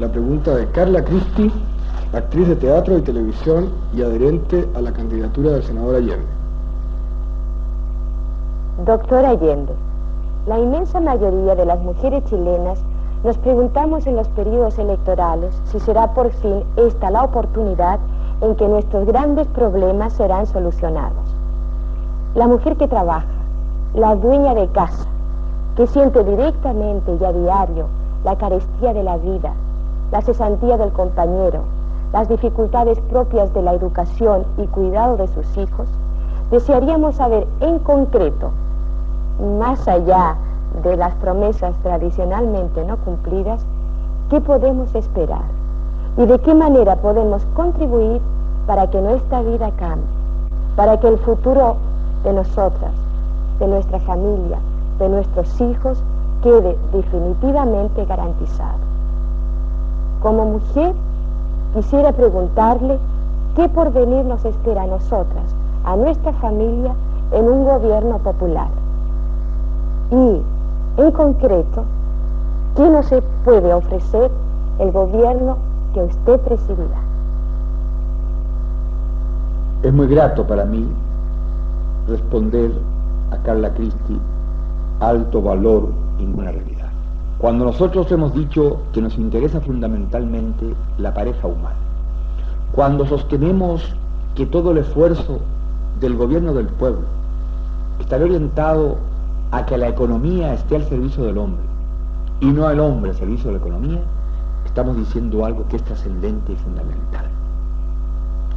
la 0.00 0.08
pregunta 0.08 0.56
de 0.56 0.66
Carla 0.72 1.04
Cristi, 1.04 1.52
actriz 2.12 2.48
de 2.48 2.56
teatro 2.56 2.98
y 2.98 3.02
televisión 3.02 3.68
y 3.94 4.02
adherente 4.02 4.68
a 4.74 4.80
la 4.80 4.92
candidatura 4.92 5.52
del 5.52 5.62
senador 5.62 5.94
Allende. 5.94 6.26
Doctor 8.84 9.24
Allende, 9.24 9.72
la 10.48 10.58
inmensa 10.58 10.98
mayoría 10.98 11.54
de 11.54 11.64
las 11.64 11.78
mujeres 11.78 12.24
chilenas 12.24 12.80
nos 13.22 13.38
preguntamos 13.38 14.04
en 14.08 14.16
los 14.16 14.26
periodos 14.30 14.76
electorales 14.76 15.54
si 15.66 15.78
será 15.78 16.12
por 16.12 16.32
fin 16.32 16.64
esta 16.76 17.08
la 17.12 17.22
oportunidad 17.22 18.00
en 18.40 18.56
que 18.56 18.66
nuestros 18.66 19.06
grandes 19.06 19.46
problemas 19.46 20.12
serán 20.14 20.44
solucionados. 20.46 21.24
La 22.34 22.48
mujer 22.48 22.76
que 22.76 22.88
trabaja, 22.88 23.28
la 23.94 24.16
dueña 24.16 24.54
de 24.54 24.66
casa, 24.70 25.06
que 25.76 25.86
siente 25.86 26.22
directamente 26.22 27.16
y 27.20 27.24
a 27.24 27.32
diario 27.32 27.86
la 28.24 28.36
carestía 28.36 28.92
de 28.92 29.02
la 29.02 29.16
vida, 29.16 29.52
la 30.12 30.22
cesantía 30.22 30.76
del 30.76 30.92
compañero, 30.92 31.64
las 32.12 32.28
dificultades 32.28 33.00
propias 33.10 33.52
de 33.54 33.62
la 33.62 33.74
educación 33.74 34.44
y 34.56 34.66
cuidado 34.68 35.16
de 35.16 35.26
sus 35.28 35.56
hijos, 35.56 35.88
desearíamos 36.50 37.16
saber 37.16 37.46
en 37.60 37.78
concreto 37.80 38.50
más 39.58 39.88
allá 39.88 40.36
de 40.82 40.96
las 40.96 41.14
promesas 41.16 41.74
tradicionalmente 41.82 42.84
no 42.84 42.96
cumplidas, 42.98 43.64
¿qué 44.30 44.40
podemos 44.40 44.94
esperar? 44.94 45.42
¿Y 46.16 46.26
de 46.26 46.38
qué 46.38 46.54
manera 46.54 46.96
podemos 46.96 47.44
contribuir 47.54 48.20
para 48.66 48.88
que 48.88 49.00
nuestra 49.00 49.42
vida 49.42 49.70
cambie? 49.76 50.06
Para 50.76 50.98
que 50.98 51.08
el 51.08 51.18
futuro 51.18 51.76
de 52.22 52.32
nosotras, 52.32 52.92
de 53.58 53.66
nuestra 53.66 53.98
familia, 54.00 54.58
de 54.98 55.08
nuestros 55.08 55.60
hijos, 55.60 56.02
quede 56.42 56.76
definitivamente 56.92 58.04
garantizado. 58.04 58.78
Como 60.20 60.44
mujer, 60.44 60.94
quisiera 61.74 62.12
preguntarle 62.12 62.98
qué 63.56 63.68
porvenir 63.68 64.24
nos 64.24 64.44
espera 64.44 64.82
a 64.82 64.86
nosotras, 64.86 65.54
a 65.84 65.96
nuestra 65.96 66.32
familia, 66.34 66.94
en 67.32 67.46
un 67.46 67.64
gobierno 67.64 68.18
popular. 68.18 68.68
Y, 70.10 70.42
en 71.00 71.10
concreto, 71.12 71.84
¿qué 72.76 72.88
nos 72.88 73.12
puede 73.44 73.72
ofrecer 73.72 74.30
el 74.78 74.92
gobierno 74.92 75.56
que 75.94 76.02
usted 76.02 76.40
presidirá? 76.40 77.00
Es 79.82 79.92
muy 79.92 80.06
grato 80.06 80.46
para 80.46 80.64
mí 80.64 80.86
responder 82.08 82.72
a 83.30 83.36
Carla 83.38 83.72
Cristi 83.74 84.20
alto 85.08 85.42
valor 85.42 85.92
en 86.18 86.38
una 86.38 86.52
realidad. 86.52 86.90
Cuando 87.38 87.64
nosotros 87.64 88.10
hemos 88.12 88.34
dicho 88.34 88.78
que 88.92 89.02
nos 89.02 89.16
interesa 89.18 89.60
fundamentalmente 89.60 90.74
la 90.98 91.12
pareja 91.12 91.46
humana, 91.46 91.76
cuando 92.72 93.06
sostenemos 93.06 93.94
que 94.34 94.46
todo 94.46 94.72
el 94.72 94.78
esfuerzo 94.78 95.40
del 96.00 96.16
gobierno 96.16 96.52
del 96.54 96.66
pueblo 96.66 97.06
estará 98.00 98.24
orientado 98.24 98.96
a 99.50 99.64
que 99.64 99.78
la 99.78 99.88
economía 99.88 100.54
esté 100.54 100.76
al 100.76 100.88
servicio 100.88 101.24
del 101.24 101.38
hombre 101.38 101.62
y 102.40 102.46
no 102.46 102.68
el 102.68 102.80
hombre 102.80 103.10
al 103.10 103.16
servicio 103.16 103.46
de 103.46 103.58
la 103.58 103.64
economía, 103.64 104.00
estamos 104.64 104.96
diciendo 104.96 105.44
algo 105.44 105.66
que 105.68 105.76
es 105.76 105.84
trascendente 105.84 106.52
y 106.52 106.56
fundamental. 106.56 107.26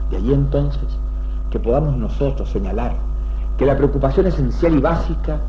De 0.09 0.17
allí 0.17 0.33
entonces 0.33 0.87
que 1.51 1.59
podamos 1.59 1.95
nosotros 1.95 2.49
señalar 2.49 2.95
que 3.57 3.65
la 3.65 3.77
preocupación 3.77 4.27
esencial 4.27 4.75
y 4.75 4.81
básica 4.81 5.39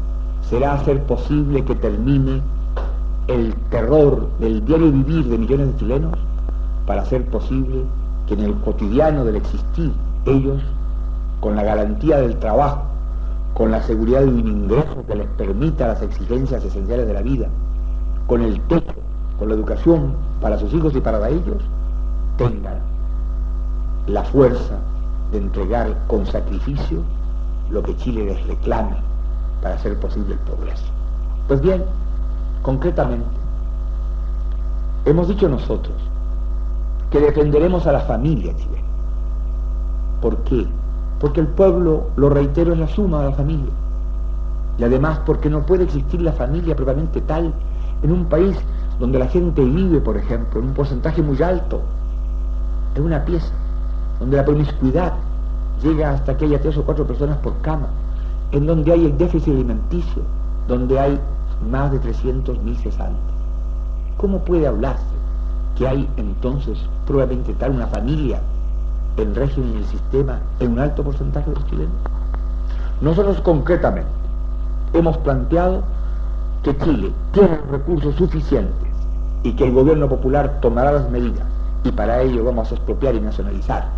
será 0.49 0.75
hacer 0.75 1.03
posible 1.03 1.65
que 1.65 1.75
termine 1.75 2.41
el 3.27 3.55
terror 3.71 4.29
del 4.39 4.65
diario 4.65 4.91
vivir 4.91 5.27
de 5.27 5.39
millones 5.39 5.73
de 5.73 5.77
chilenos 5.77 6.19
para 6.87 7.03
hacer 7.03 7.27
posible 7.27 7.85
que 8.27 8.35
en 8.35 8.41
el 8.41 8.55
cotidiano 8.61 9.25
del 9.25 9.37
existir 9.37 9.93
ellos, 10.25 10.63
con 11.41 11.55
la 11.55 11.63
garantía 11.63 12.19
del 12.19 12.39
trabajo, 12.39 12.83
con 13.55 13.71
la 13.71 13.83
seguridad 13.83 14.21
de 14.21 14.29
un 14.29 14.49
ingreso 14.49 15.05
que 15.07 15.17
les 15.17 15.27
permita 15.29 15.89
las 15.89 16.03
exigencias 16.03 16.65
esenciales 16.65 17.07
de 17.07 17.15
la 17.15 17.23
vida, 17.23 17.49
con 18.27 18.43
el 18.43 18.61
techo, 18.63 18.95
con 19.39 19.49
la 19.49 19.55
educación 19.55 20.15
para 20.41 20.59
sus 20.59 20.73
hijos 20.73 20.95
y 20.97 21.01
para 21.01 21.29
ellos, 21.29 21.63
tengan 22.39 22.79
la 24.07 24.23
fuerza 24.25 24.79
de 25.31 25.39
entregar 25.39 25.95
con 26.07 26.25
sacrificio 26.25 27.03
lo 27.71 27.83
que 27.83 27.95
Chile 27.97 28.25
les 28.25 28.47
reclame 28.47 29.08
para 29.63 29.75
hacer 29.75 29.99
posible 29.99 30.35
el 30.35 30.41
progreso. 30.41 30.87
Pues 31.47 31.61
bien, 31.61 31.85
concretamente, 32.63 33.27
hemos 35.05 35.29
dicho 35.29 35.49
nosotros 35.49 35.97
que 37.11 37.21
defenderemos 37.21 37.87
a 37.87 37.93
la 37.93 38.01
familia 38.01 38.55
chilena. 38.57 38.87
¿Por 40.21 40.37
qué? 40.45 40.67
Porque 41.21 41.41
el 41.41 41.47
pueblo, 41.49 42.11
lo 42.17 42.29
reitero, 42.29 42.73
es 42.73 42.79
la 42.79 42.89
suma 42.89 43.21
de 43.21 43.31
la 43.31 43.37
familia. 43.37 43.73
Y 44.79 44.85
además 44.85 45.21
porque 45.27 45.51
no 45.51 45.65
puede 45.65 45.85
existir 45.85 46.21
la 46.21 46.33
familia 46.33 46.77
propiamente 46.77 47.21
tal 47.23 47.53
en 48.03 48.13
un 48.13 48.27
país 48.27 48.57
donde 48.99 49.19
la 49.19 49.27
gente 49.27 49.65
vive, 49.65 50.01
por 50.01 50.17
ejemplo, 50.17 50.61
en 50.61 50.69
un 50.69 50.75
porcentaje 50.75 51.23
muy 51.23 51.41
alto, 51.43 51.81
en 52.95 53.03
una 53.03 53.25
pieza, 53.25 53.53
donde 54.21 54.37
la 54.37 54.45
promiscuidad 54.45 55.15
llega 55.83 56.11
hasta 56.11 56.37
que 56.37 56.47
haya 56.47 56.61
tres 56.61 56.77
o 56.77 56.85
cuatro 56.85 57.07
personas 57.07 57.39
por 57.39 57.57
cama, 57.61 57.89
en 58.53 58.67
donde 58.67 58.93
hay 58.93 59.07
el 59.07 59.19
déficit 59.19 59.55
alimenticio, 59.55 60.23
donde 60.67 60.99
hay 60.99 61.21
más 61.71 61.91
de 61.93 62.01
300.000 62.01 62.77
cesantes. 62.77 63.35
¿Cómo 64.17 64.39
puede 64.41 64.67
hablarse 64.67 65.05
que 65.77 65.87
hay 65.87 66.09
entonces 66.17 66.79
probablemente 67.07 67.55
tal 67.55 67.73
una 67.73 67.87
familia 67.87 68.41
en 69.17 69.35
régimen 69.35 69.75
y 69.75 69.77
el 69.79 69.87
sistema 69.87 70.41
en 70.61 70.73
un 70.73 70.79
alto 70.79 71.03
porcentaje 71.03 71.51
de 71.51 71.57
los 71.57 71.67
chilenos? 71.67 71.95
Nosotros 73.01 73.41
concretamente 73.43 74.11
hemos 74.93 75.17
planteado 75.19 75.83
que 76.63 76.77
Chile 76.79 77.13
tiene 77.33 77.61
recursos 77.71 78.15
suficientes 78.17 78.89
y 79.43 79.53
que 79.53 79.65
el 79.65 79.73
gobierno 79.73 80.09
popular 80.09 80.59
tomará 80.61 80.93
las 80.93 81.11
medidas 81.11 81.47
y 81.85 81.93
para 81.93 82.23
ello 82.23 82.45
vamos 82.45 82.71
a 82.71 82.75
expropiar 82.75 83.15
y 83.15 83.21
nacionalizar 83.21 83.89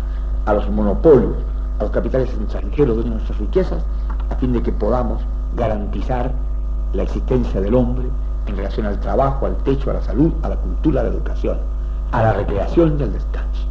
a 0.45 0.53
los 0.53 0.69
monopolios, 0.69 1.35
a 1.79 1.83
los 1.83 1.91
capitales 1.91 2.29
extranjeros 2.33 3.03
de 3.03 3.09
nuestras 3.09 3.39
riquezas 3.39 3.83
a 4.31 4.35
fin 4.35 4.53
de 4.53 4.63
que 4.63 4.71
podamos 4.71 5.21
garantizar 5.55 6.31
la 6.93 7.03
existencia 7.03 7.59
del 7.61 7.75
hombre 7.75 8.07
en 8.47 8.57
relación 8.57 8.85
al 8.85 8.99
trabajo, 8.99 9.45
al 9.45 9.57
techo, 9.57 9.91
a 9.91 9.95
la 9.95 10.01
salud, 10.01 10.31
a 10.41 10.49
la 10.49 10.55
cultura, 10.55 11.01
a 11.01 11.03
la 11.03 11.09
educación, 11.09 11.57
a 12.11 12.21
la 12.23 12.33
recreación 12.33 12.97
y 12.99 13.03
al 13.03 13.13
descanso. 13.13 13.67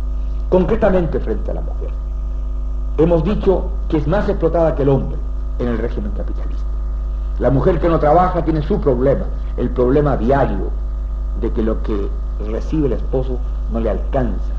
Concretamente 0.48 1.18
frente 1.20 1.50
a 1.50 1.54
la 1.54 1.60
mujer, 1.62 1.90
hemos 2.98 3.24
dicho 3.24 3.70
que 3.88 3.96
es 3.96 4.06
más 4.06 4.28
explotada 4.28 4.74
que 4.74 4.82
el 4.82 4.90
hombre 4.90 5.18
en 5.58 5.68
el 5.68 5.78
régimen 5.78 6.12
capitalista. 6.12 6.64
La 7.38 7.50
mujer 7.50 7.80
que 7.80 7.88
no 7.88 7.98
trabaja 7.98 8.44
tiene 8.44 8.62
su 8.62 8.80
problema, 8.80 9.24
el 9.56 9.70
problema 9.70 10.16
diario 10.16 10.70
de 11.40 11.50
que 11.52 11.62
lo 11.62 11.82
que 11.82 12.08
recibe 12.46 12.86
el 12.86 12.92
esposo 12.94 13.38
no 13.72 13.80
le 13.80 13.90
alcanza 13.90 14.52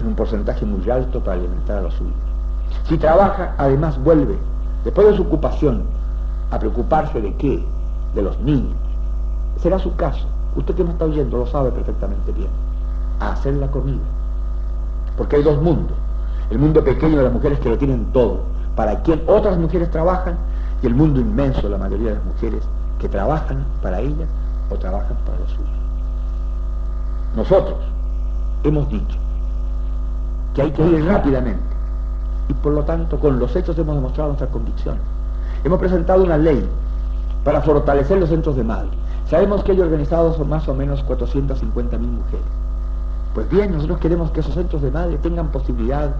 en 0.00 0.06
un 0.08 0.14
porcentaje 0.14 0.64
muy 0.64 0.88
alto 0.88 1.20
para 1.20 1.38
alimentar 1.38 1.78
a 1.78 1.82
los 1.82 1.94
suyos. 1.94 2.14
Si 2.84 2.96
trabaja, 2.96 3.54
además 3.58 4.02
vuelve 4.02 4.36
después 4.84 5.08
de 5.08 5.16
su 5.16 5.22
ocupación, 5.22 5.82
a 6.50 6.58
preocuparse 6.58 7.20
de 7.20 7.34
qué, 7.34 7.64
de 8.14 8.22
los 8.22 8.38
niños, 8.40 8.76
será 9.58 9.78
su 9.78 9.94
caso, 9.96 10.26
usted 10.56 10.74
que 10.74 10.84
me 10.84 10.90
está 10.90 11.04
oyendo 11.04 11.38
lo 11.38 11.46
sabe 11.46 11.70
perfectamente 11.70 12.32
bien, 12.32 12.50
a 13.20 13.32
hacer 13.32 13.54
la 13.54 13.70
comida. 13.70 14.02
Porque 15.16 15.36
hay 15.36 15.42
dos 15.42 15.60
mundos, 15.60 15.96
el 16.50 16.58
mundo 16.58 16.82
pequeño 16.82 17.18
de 17.18 17.24
las 17.24 17.32
mujeres 17.32 17.60
que 17.60 17.68
lo 17.68 17.78
tienen 17.78 18.06
todo, 18.12 18.40
para 18.74 19.02
quien 19.02 19.22
otras 19.26 19.58
mujeres 19.58 19.90
trabajan, 19.90 20.36
y 20.82 20.86
el 20.86 20.94
mundo 20.94 21.20
inmenso 21.20 21.62
de 21.62 21.68
la 21.70 21.78
mayoría 21.78 22.10
de 22.10 22.14
las 22.14 22.24
mujeres 22.24 22.62
que 22.98 23.08
trabajan 23.08 23.64
para 23.82 24.00
ellas 24.00 24.28
o 24.70 24.76
trabajan 24.76 25.16
para 25.26 25.38
los 25.38 25.50
suyos. 25.50 25.68
Nosotros 27.36 27.76
hemos 28.64 28.88
dicho 28.88 29.18
que 30.54 30.62
hay 30.62 30.70
que 30.70 30.86
ir 30.86 31.04
rápidamente 31.04 31.69
y 32.50 32.54
por 32.54 32.72
lo 32.72 32.82
tanto 32.82 33.18
con 33.18 33.38
los 33.38 33.54
hechos 33.54 33.78
hemos 33.78 33.94
demostrado 33.94 34.30
nuestra 34.30 34.48
convicción. 34.48 34.96
Hemos 35.62 35.78
presentado 35.78 36.24
una 36.24 36.36
ley 36.36 36.66
para 37.44 37.62
fortalecer 37.62 38.18
los 38.18 38.28
centros 38.28 38.56
de 38.56 38.64
madre. 38.64 38.90
Sabemos 39.28 39.62
que 39.62 39.72
hay 39.72 39.80
organizados 39.80 40.36
son 40.36 40.48
más 40.48 40.66
o 40.68 40.74
menos 40.74 41.02
450 41.04 41.96
mil 41.98 42.10
mujeres. 42.10 42.46
Pues 43.34 43.48
bien, 43.48 43.72
nosotros 43.72 43.98
queremos 44.00 44.32
que 44.32 44.40
esos 44.40 44.54
centros 44.54 44.82
de 44.82 44.90
madre 44.90 45.16
tengan 45.18 45.48
posibilidad 45.48 46.10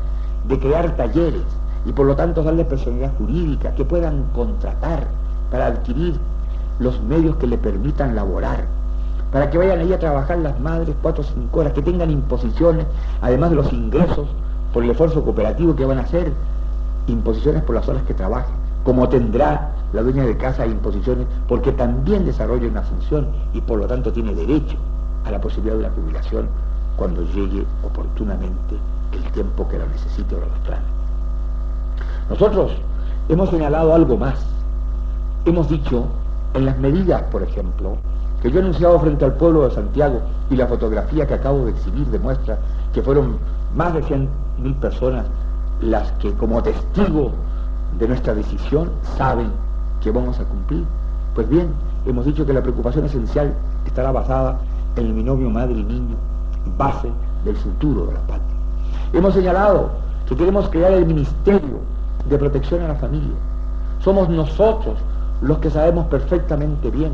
de 0.47 0.59
crear 0.61 0.97
talleres 0.97 1.43
y 1.85 1.93
por 1.93 2.07
lo 2.07 2.14
tanto 2.14 2.45
darles 2.45 2.66
personalidad 2.66 3.11
jurídica, 3.18 3.74
que 3.74 3.85
puedan 3.85 4.24
contratar 4.33 5.09
para 5.51 5.66
adquirir 5.66 6.16
los 6.78 7.03
medios 7.03 7.37
que 7.37 7.49
le 7.49 7.59
permitan 7.59 8.14
laborar, 8.14 8.66
para 9.33 9.51
que 9.51 9.59
vayan 9.59 9.81
ahí 9.81 9.93
a 9.93 9.99
trabajar 9.99 10.39
las 10.39 10.61
madres 10.61 10.95
cuatro 11.03 11.24
o 11.24 11.26
cinco 11.26 11.61
horas, 11.61 11.72
que 11.72 11.83
tengan 11.83 12.11
imposiciones, 12.11 12.87
además 13.20 13.51
de 13.51 13.57
los 13.57 13.72
ingresos 13.72 14.28
por 14.73 14.85
el 14.85 14.91
esfuerzo 14.91 15.23
cooperativo 15.23 15.75
que 15.75 15.85
van 15.85 15.99
a 15.99 16.03
hacer, 16.03 16.33
imposiciones 17.07 17.62
por 17.62 17.75
las 17.75 17.89
horas 17.89 18.03
que 18.05 18.14
trabajen, 18.14 18.55
como 18.85 19.09
tendrá 19.09 19.73
la 19.93 20.03
dueña 20.03 20.25
de 20.25 20.37
casa 20.37 20.66
imposiciones 20.66 21.27
porque 21.49 21.73
también 21.73 22.25
desarrolla 22.25 22.68
una 22.68 22.83
función 22.83 23.29
y 23.53 23.61
por 23.61 23.79
lo 23.79 23.87
tanto 23.87 24.12
tiene 24.12 24.35
derecho 24.35 24.77
a 25.25 25.31
la 25.31 25.41
posibilidad 25.41 25.75
de 25.75 25.81
una 25.87 25.95
jubilación 25.95 26.49
cuando 26.97 27.23
llegue 27.23 27.64
oportunamente 27.83 28.77
el 29.12 29.23
tiempo 29.33 29.66
que 29.68 29.79
la 29.79 29.87
necesite 29.87 30.35
o 30.35 30.41
lo 30.41 30.47
reclame. 30.47 30.85
Nosotros 32.29 32.73
hemos 33.29 33.51
señalado 33.51 33.95
algo 33.95 34.16
más. 34.16 34.39
Hemos 35.45 35.68
dicho, 35.68 36.05
en 36.55 36.66
las 36.66 36.79
medidas, 36.79 37.23
por 37.25 37.43
ejemplo, 37.43 37.97
que 38.43 38.51
yo 38.51 38.61
he 38.61 38.62
anunciado 38.62 38.99
frente 39.01 39.25
al 39.25 39.35
pueblo 39.35 39.64
de 39.68 39.75
Santiago 39.75 40.21
y 40.51 40.57
la 40.57 40.66
fotografía 40.66 41.27
que 41.27 41.35
acabo 41.35 41.64
de 41.64 41.73
exhibir 41.73 42.07
demuestra 42.07 42.59
que 42.93 43.03
fueron 43.03 43.39
más 43.75 43.95
de 43.95 44.03
100.000 44.63 44.75
personas 44.77 45.27
las 45.81 46.11
que 46.13 46.33
como 46.35 46.63
testigo 46.63 47.33
de 47.99 48.09
nuestra 48.09 48.35
decisión 48.35 48.91
saben 49.17 49.51
que 50.01 50.11
vamos 50.11 50.39
a 50.39 50.45
cumplir. 50.45 50.85
Pues 51.35 51.49
bien, 51.49 51.69
hemos 52.07 52.27
dicho 52.27 52.45
que 52.45 52.53
la 52.53 52.63
preocupación 52.63 53.05
esencial 53.05 53.55
estará 53.87 54.13
basada 54.13 54.59
en 54.97 55.07
el 55.07 55.13
binomio 55.13 55.51
madre 55.51 55.79
y 55.79 55.85
niño, 55.85 56.17
base 56.77 57.11
del 57.45 57.57
futuro 57.57 58.07
de 58.07 58.15
la 58.15 58.21
patria. 58.21 58.57
Hemos 59.13 59.35
señalado 59.35 59.91
que 60.27 60.37
queremos 60.37 60.69
crear 60.69 60.93
el 60.93 61.07
Ministerio 61.07 61.81
de 62.29 62.39
Protección 62.39 62.83
a 62.83 62.89
la 62.89 62.95
Familia. 62.95 63.35
Somos 64.01 64.29
nosotros 64.29 64.99
los 65.41 65.59
que 65.59 65.71
sabemos 65.71 66.07
perfectamente 66.07 66.91
bien 66.91 67.13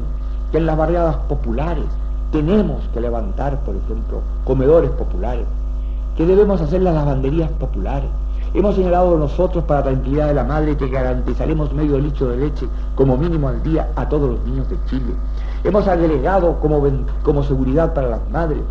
que 0.50 0.58
en 0.58 0.66
las 0.66 0.76
barriadas 0.76 1.16
populares 1.28 1.84
tenemos 2.32 2.82
que 2.92 3.00
levantar, 3.00 3.58
por 3.60 3.76
ejemplo, 3.76 4.20
comedores 4.44 4.90
populares, 4.90 5.46
que 6.16 6.26
debemos 6.26 6.60
hacer 6.60 6.82
las 6.82 6.94
lavanderías 6.94 7.50
populares, 7.52 8.10
Hemos 8.56 8.74
señalado 8.74 9.18
nosotros 9.18 9.64
para 9.64 9.82
tranquilidad 9.82 10.28
de 10.28 10.34
la 10.34 10.42
madre 10.42 10.78
que 10.78 10.88
garantizaremos 10.88 11.74
medio 11.74 11.98
litro 11.98 12.28
de 12.28 12.38
leche 12.38 12.66
como 12.94 13.18
mínimo 13.18 13.48
al 13.48 13.62
día 13.62 13.90
a 13.96 14.08
todos 14.08 14.30
los 14.30 14.44
niños 14.46 14.66
de 14.70 14.78
Chile. 14.86 15.12
Hemos 15.62 15.86
agregado 15.86 16.58
como, 16.60 16.82
como 17.22 17.42
seguridad 17.42 17.92
para 17.92 18.08
las 18.08 18.30
madres 18.30 18.62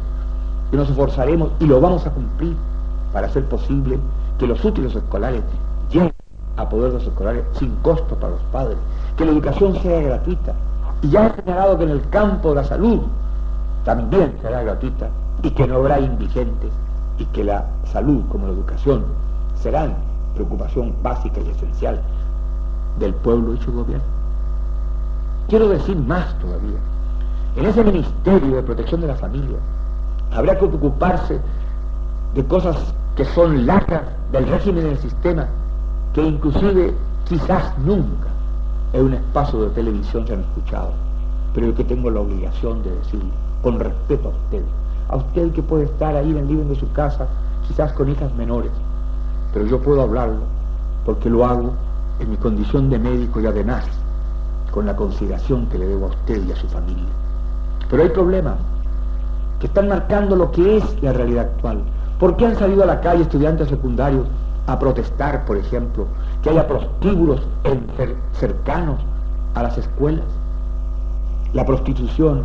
que 0.71 0.77
nos 0.77 0.89
esforzaremos 0.89 1.51
y 1.59 1.67
lo 1.67 1.79
vamos 1.79 2.03
a 2.07 2.09
cumplir 2.09 2.55
para 3.13 3.27
hacer 3.27 3.45
posible 3.45 3.99
que 4.39 4.47
los 4.47 4.65
útiles 4.65 4.95
escolares 4.95 5.43
lleguen 5.91 6.13
a 6.57 6.67
poder 6.67 6.93
los 6.93 7.03
escolares 7.03 7.43
sin 7.53 7.75
costo 7.83 8.15
para 8.15 8.31
los 8.31 8.41
padres, 8.51 8.77
que 9.17 9.25
la 9.25 9.33
educación 9.33 9.75
sea 9.83 10.01
gratuita. 10.01 10.55
Y 11.03 11.09
ya 11.09 11.27
he 11.27 11.41
señalado 11.43 11.77
que 11.77 11.83
en 11.83 11.91
el 11.91 12.09
campo 12.09 12.49
de 12.49 12.55
la 12.55 12.63
salud 12.63 13.01
también 13.83 14.35
será 14.41 14.63
gratuita 14.63 15.09
y 15.43 15.51
que 15.51 15.67
no 15.67 15.75
habrá 15.75 15.99
indigentes 15.99 16.71
y 17.17 17.25
que 17.25 17.43
la 17.43 17.65
salud 17.85 18.23
como 18.29 18.47
la 18.47 18.53
educación 18.53 19.05
serán 19.55 19.95
preocupación 20.35 20.93
básica 21.01 21.39
y 21.41 21.49
esencial 21.49 22.01
del 22.99 23.13
pueblo 23.15 23.53
y 23.53 23.57
su 23.57 23.71
gobierno. 23.71 24.05
Quiero 25.47 25.69
decir 25.69 25.95
más 25.97 26.37
todavía. 26.39 26.79
En 27.55 27.65
ese 27.65 27.83
Ministerio 27.83 28.55
de 28.55 28.63
Protección 28.63 29.01
de 29.01 29.07
la 29.07 29.15
Familia 29.15 29.57
habrá 30.33 30.57
que 30.57 30.65
ocuparse 30.65 31.39
de 32.33 32.45
cosas 32.45 32.75
que 33.15 33.23
son 33.25 33.65
lacas 33.65 34.01
del 34.31 34.47
régimen 34.47 34.83
del 34.83 34.97
sistema, 34.97 35.47
que 36.13 36.21
inclusive 36.21 36.93
quizás 37.25 37.77
nunca 37.79 38.27
en 38.93 39.05
un 39.05 39.13
espacio 39.13 39.61
de 39.61 39.69
televisión 39.69 40.27
se 40.27 40.33
han 40.33 40.41
escuchado, 40.41 40.91
pero 41.53 41.67
yo 41.67 41.75
que 41.75 41.83
tengo 41.83 42.09
la 42.09 42.19
obligación 42.19 42.83
de 42.83 42.91
decirlo, 42.91 43.31
con 43.61 43.79
respeto 43.79 44.29
a 44.29 44.31
usted, 44.31 44.63
a 45.09 45.17
usted 45.17 45.51
que 45.51 45.61
puede 45.61 45.85
estar 45.85 46.15
ahí 46.15 46.31
en 46.31 46.37
el 46.37 46.67
de 46.67 46.75
su 46.75 46.91
casa, 46.91 47.27
quizás 47.67 47.93
con 47.93 48.09
hijas 48.09 48.33
menores, 48.35 48.71
pero 49.53 49.65
yo 49.65 49.81
puedo 49.81 50.01
hablarlo 50.01 50.41
porque 51.05 51.29
lo 51.29 51.45
hago 51.45 51.73
en 52.19 52.31
mi 52.31 52.37
condición 52.37 52.89
de 52.89 52.99
médico 52.99 53.39
y 53.39 53.45
además 53.45 53.85
con 54.71 54.85
la 54.85 54.95
consideración 54.95 55.67
que 55.67 55.77
le 55.77 55.87
debo 55.87 56.07
a 56.07 56.09
usted 56.09 56.43
y 56.45 56.51
a 56.51 56.55
su 56.55 56.67
familia. 56.67 57.05
Pero 57.89 58.03
hay 58.03 58.09
problemas 58.09 58.55
que 59.59 59.67
están 59.67 59.87
marcando 59.87 60.35
lo 60.35 60.51
que 60.51 60.77
es 60.77 61.03
la 61.03 61.13
realidad 61.13 61.45
actual. 61.45 61.81
¿Por 62.19 62.35
qué 62.35 62.47
han 62.47 62.57
salido 62.57 62.83
a 62.83 62.87
la 62.87 63.01
calle 63.01 63.21
estudiantes 63.21 63.69
secundarios 63.69 64.27
a 64.67 64.79
protestar, 64.79 65.45
por 65.45 65.57
ejemplo, 65.57 66.07
que 66.41 66.49
haya 66.49 66.67
prostíbulos 66.67 67.41
cercanos 68.33 68.99
a 69.53 69.63
las 69.63 69.77
escuelas? 69.77 70.25
La 71.53 71.65
prostitución 71.65 72.43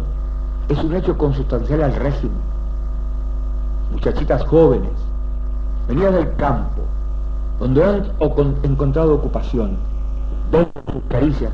es 0.69 0.83
un 0.85 0.95
hecho 0.95 1.19
consustancial 1.19 1.83
al 1.83 1.95
régimen. 1.95 2.50
Muchachitas 3.93 4.45
jóvenes, 4.47 4.93
venidas 5.89 6.15
del 6.15 6.35
campo, 6.37 6.83
donde 7.59 7.85
han 7.85 8.05
encontrado 8.63 9.15
ocupación, 9.15 9.77
ven 10.51 10.69
sus 10.93 11.03
caricias 11.09 11.53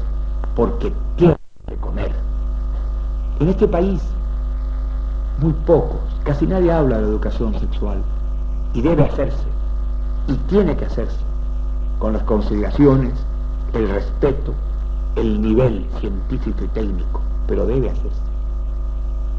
porque 0.55 0.93
tienen 1.16 1.37
que 1.66 1.76
comer. 1.76 2.12
En 3.41 3.49
este 3.49 3.66
país, 3.66 4.03
muy 5.41 5.53
pocos, 5.66 6.01
casi 6.24 6.47
nadie 6.47 6.72
habla 6.72 6.99
de 6.99 7.05
educación 7.05 7.59
sexual 7.59 7.99
y 8.72 8.80
debe 8.82 9.05
hacerse 9.05 9.47
y 10.28 10.34
tiene 10.49 10.76
que 10.76 10.87
hacerse 10.87 11.20
con 11.99 12.12
las 12.12 12.22
consideraciones, 12.24 13.14
el 13.72 13.89
respeto, 13.89 14.53
el 15.16 15.41
nivel 15.41 15.87
científico 16.01 16.64
y 16.64 16.68
técnico, 16.68 17.20
pero 17.47 17.66
debe 17.66 17.91
hacerse. 17.91 18.22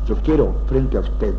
Yo 0.08 0.16
quiero 0.18 0.54
frente 0.68 0.98
a 0.98 1.02
usted 1.02 1.34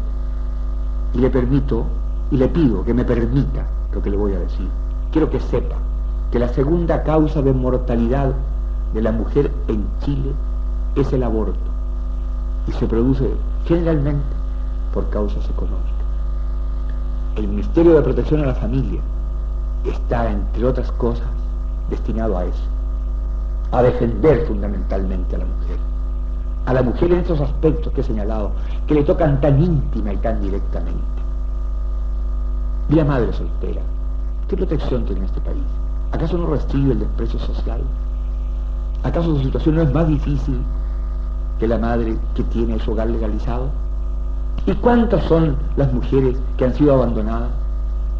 y 1.14 1.18
le 1.18 1.30
permito 1.30 1.84
y 2.30 2.36
le 2.36 2.48
pido 2.48 2.84
que 2.84 2.94
me 2.94 3.04
permita 3.04 3.66
lo 3.92 4.02
que 4.02 4.10
le 4.10 4.16
voy 4.16 4.34
a 4.34 4.40
decir. 4.40 4.68
Quiero 5.12 5.30
que 5.30 5.40
sepa 5.40 5.76
que 6.30 6.38
la 6.38 6.48
segunda 6.48 7.02
causa 7.02 7.40
de 7.40 7.52
mortalidad 7.52 8.34
de 8.92 9.02
la 9.02 9.12
mujer 9.12 9.50
en 9.68 9.86
Chile 10.00 10.32
es 10.94 11.12
el 11.12 11.22
aborto 11.22 11.58
y 12.66 12.72
se 12.72 12.86
produce 12.86 13.30
generalmente 13.64 14.26
por 14.92 15.08
causas 15.10 15.44
económicas. 15.48 15.88
El 17.36 17.48
Ministerio 17.48 17.94
de 17.94 18.02
Protección 18.02 18.42
a 18.42 18.46
la 18.46 18.54
Familia 18.54 19.00
está, 19.84 20.30
entre 20.30 20.64
otras 20.64 20.90
cosas, 20.92 21.28
destinado 21.88 22.36
a 22.36 22.44
eso, 22.44 22.64
a 23.72 23.82
defender 23.82 24.44
fundamentalmente 24.46 25.36
a 25.36 25.38
la 25.38 25.44
mujer 25.44 25.87
a 26.68 26.74
la 26.74 26.82
mujer 26.82 27.10
en 27.10 27.20
esos 27.20 27.40
aspectos 27.40 27.90
que 27.94 28.02
he 28.02 28.04
señalado, 28.04 28.50
que 28.86 28.92
le 28.92 29.02
tocan 29.02 29.40
tan 29.40 29.58
íntima 29.58 30.12
y 30.12 30.18
tan 30.18 30.38
directamente. 30.42 31.00
Y 32.90 32.94
la 32.94 33.06
madre 33.06 33.32
soltera, 33.32 33.80
¿qué 34.48 34.54
protección 34.54 35.06
tiene 35.06 35.20
en 35.20 35.26
este 35.28 35.40
país? 35.40 35.64
¿Acaso 36.12 36.36
no 36.36 36.46
recibe 36.48 36.92
el 36.92 36.98
desprecio 36.98 37.38
social? 37.38 37.80
¿Acaso 39.02 39.34
su 39.34 39.44
situación 39.44 39.76
no 39.76 39.82
es 39.82 39.94
más 39.94 40.08
difícil 40.08 40.60
que 41.58 41.68
la 41.68 41.78
madre 41.78 42.18
que 42.34 42.42
tiene 42.42 42.78
su 42.80 42.92
hogar 42.92 43.08
legalizado? 43.08 43.70
¿Y 44.66 44.74
cuántas 44.74 45.24
son 45.24 45.56
las 45.78 45.90
mujeres 45.90 46.36
que 46.58 46.66
han 46.66 46.74
sido 46.74 46.92
abandonadas? 46.92 47.48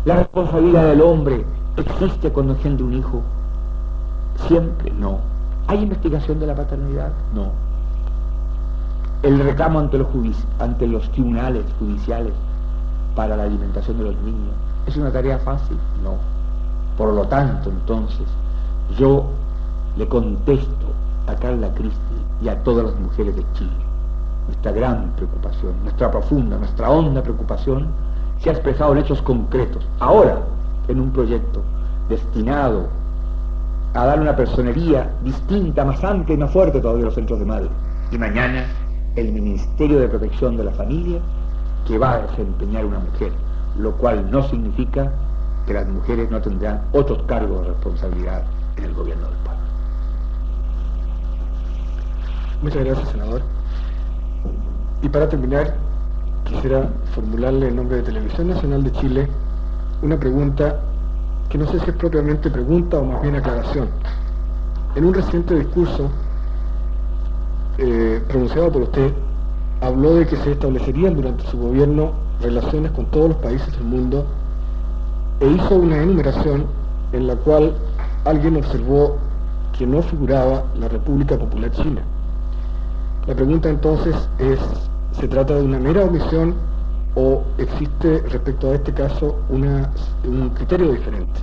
¿La 0.06 0.16
responsabilidad 0.16 0.84
del 0.84 1.02
hombre 1.02 1.44
existe 1.76 2.30
cuando 2.30 2.54
engendre 2.54 2.84
un 2.84 2.94
hijo? 2.94 3.20
Siempre 4.46 4.90
no. 4.98 5.18
¿Hay 5.66 5.82
investigación 5.82 6.40
de 6.40 6.46
la 6.46 6.54
paternidad? 6.54 7.10
No 7.34 7.67
el 9.22 9.40
reclamo 9.40 9.80
ante 9.80 10.86
los, 10.86 11.10
tribunales 11.12 11.64
judiciales 11.78 12.32
para 13.16 13.36
la 13.36 13.44
alimentación 13.44 13.98
de 13.98 14.04
los 14.04 14.16
niños. 14.22 14.54
¿Es 14.86 14.96
una 14.96 15.10
tarea 15.10 15.38
fácil? 15.38 15.76
No. 16.02 16.14
Por 16.96 17.12
lo 17.12 17.26
tanto, 17.26 17.70
entonces, 17.70 18.26
yo 18.96 19.26
le 19.96 20.06
contesto 20.06 20.86
a 21.26 21.34
Carla 21.34 21.72
Cristi 21.74 21.98
y 22.42 22.48
a 22.48 22.62
todas 22.62 22.86
las 22.86 23.00
mujeres 23.00 23.34
de 23.34 23.44
Chile. 23.54 23.70
Nuestra 24.46 24.72
gran 24.72 25.10
preocupación, 25.16 25.72
nuestra 25.82 26.10
profunda, 26.10 26.56
nuestra 26.56 26.90
honda 26.90 27.22
preocupación 27.22 27.88
se 28.40 28.50
ha 28.50 28.52
expresado 28.52 28.92
en 28.92 28.98
hechos 28.98 29.20
concretos. 29.22 29.84
Ahora, 29.98 30.38
en 30.86 31.00
un 31.00 31.10
proyecto 31.10 31.60
destinado 32.08 32.86
a 33.94 34.06
dar 34.06 34.20
una 34.20 34.36
personería 34.36 35.10
distinta, 35.24 35.84
más 35.84 36.02
amplia 36.04 36.34
y 36.34 36.38
más 36.38 36.52
fuerte 36.52 36.80
todavía 36.80 37.02
a 37.02 37.06
los 37.06 37.14
centros 37.14 37.40
de 37.40 37.44
madre. 37.44 37.68
Y 38.10 38.16
mañana 38.16 38.64
el 39.20 39.32
Ministerio 39.32 39.98
de 39.98 40.08
Protección 40.08 40.56
de 40.56 40.64
la 40.64 40.72
Familia 40.72 41.20
que 41.86 41.98
va 41.98 42.12
a 42.12 42.18
desempeñar 42.26 42.84
una 42.84 42.98
mujer, 42.98 43.32
lo 43.78 43.92
cual 43.92 44.30
no 44.30 44.42
significa 44.48 45.10
que 45.66 45.74
las 45.74 45.88
mujeres 45.88 46.30
no 46.30 46.40
tendrán 46.40 46.82
otros 46.92 47.22
cargos 47.24 47.62
de 47.62 47.68
responsabilidad 47.68 48.42
en 48.76 48.84
el 48.84 48.94
gobierno 48.94 49.26
del 49.26 49.36
pueblo. 49.36 49.62
Muchas 52.62 52.84
gracias, 52.84 53.08
senador. 53.10 53.42
Y 55.02 55.08
para 55.08 55.28
terminar, 55.28 55.74
quisiera 56.44 56.88
formularle 57.14 57.68
en 57.68 57.76
nombre 57.76 57.98
de 57.98 58.02
Televisión 58.02 58.48
Nacional 58.48 58.82
de 58.84 58.92
Chile 58.92 59.28
una 60.02 60.16
pregunta 60.16 60.80
que 61.48 61.58
no 61.58 61.66
sé 61.66 61.80
si 61.80 61.90
es 61.90 61.96
propiamente 61.96 62.50
pregunta 62.50 62.98
o 62.98 63.04
más 63.04 63.22
bien 63.22 63.36
aclaración. 63.36 63.88
En 64.94 65.04
un 65.04 65.14
reciente 65.14 65.54
discurso 65.54 66.10
eh, 67.78 68.20
pronunciado 68.26 68.72
por 68.72 68.82
usted, 68.82 69.12
habló 69.80 70.16
de 70.16 70.26
que 70.26 70.36
se 70.36 70.50
establecerían 70.50 71.14
durante 71.14 71.44
su 71.46 71.56
gobierno 71.58 72.10
relaciones 72.40 72.90
con 72.90 73.06
todos 73.06 73.28
los 73.28 73.38
países 73.38 73.70
del 73.72 73.84
mundo 73.84 74.26
e 75.38 75.46
hizo 75.46 75.76
una 75.76 76.02
enumeración 76.02 76.66
en 77.12 77.28
la 77.28 77.36
cual 77.36 77.72
alguien 78.24 78.56
observó 78.56 79.16
que 79.78 79.86
no 79.86 80.02
figuraba 80.02 80.64
la 80.76 80.88
República 80.88 81.38
Popular 81.38 81.70
China. 81.70 82.02
La 83.28 83.34
pregunta 83.36 83.68
entonces 83.68 84.16
es, 84.40 84.58
¿se 85.12 85.28
trata 85.28 85.54
de 85.54 85.62
una 85.62 85.78
mera 85.78 86.04
omisión 86.04 86.54
o 87.14 87.44
existe 87.58 88.24
respecto 88.28 88.70
a 88.70 88.74
este 88.74 88.92
caso 88.92 89.36
un 89.50 90.50
criterio 90.50 90.90
diferente? 90.90 91.40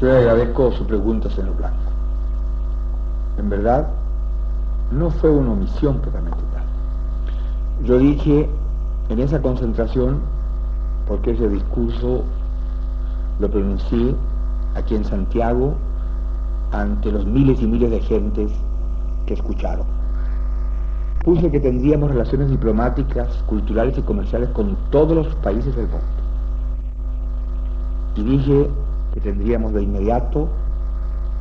Yo 0.00 0.06
le 0.06 0.16
agradezco 0.16 0.72
su 0.72 0.86
pregunta, 0.86 1.28
señor 1.28 1.54
Blanco 1.56 1.93
en 3.38 3.50
verdad, 3.50 3.88
no 4.90 5.10
fue 5.10 5.30
una 5.30 5.52
omisión 5.52 6.00
totalmente 6.02 6.42
tal. 6.52 6.64
Yo 7.84 7.98
dije 7.98 8.48
en 9.08 9.18
esa 9.18 9.40
concentración, 9.40 10.20
porque 11.06 11.32
ese 11.32 11.48
discurso 11.48 12.24
lo 13.38 13.50
pronuncié 13.50 14.14
aquí 14.74 14.94
en 14.94 15.04
Santiago 15.04 15.74
ante 16.72 17.12
los 17.12 17.26
miles 17.26 17.60
y 17.60 17.66
miles 17.66 17.90
de 17.90 18.00
gentes 18.00 18.52
que 19.26 19.34
escucharon. 19.34 19.86
Puse 21.24 21.50
que 21.50 21.60
tendríamos 21.60 22.10
relaciones 22.10 22.50
diplomáticas, 22.50 23.28
culturales 23.46 23.96
y 23.96 24.02
comerciales 24.02 24.50
con 24.50 24.76
todos 24.90 25.16
los 25.16 25.34
países 25.36 25.74
del 25.74 25.86
mundo. 25.86 26.04
Y 28.16 28.22
dije 28.22 28.70
que 29.14 29.20
tendríamos 29.20 29.72
de 29.72 29.82
inmediato 29.82 30.48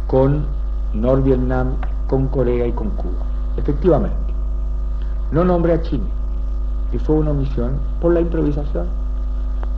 con 0.07 0.45
Nor-Vietnam, 0.93 1.75
con 2.07 2.27
Corea 2.27 2.67
y 2.67 2.71
con 2.71 2.89
Cuba. 2.91 3.25
Efectivamente, 3.57 4.15
no 5.31 5.43
nombré 5.43 5.73
a 5.73 5.81
China, 5.81 6.05
y 6.91 6.99
fue 6.99 7.15
una 7.15 7.31
omisión 7.31 7.73
por 7.99 8.13
la 8.13 8.21
improvisación. 8.21 8.87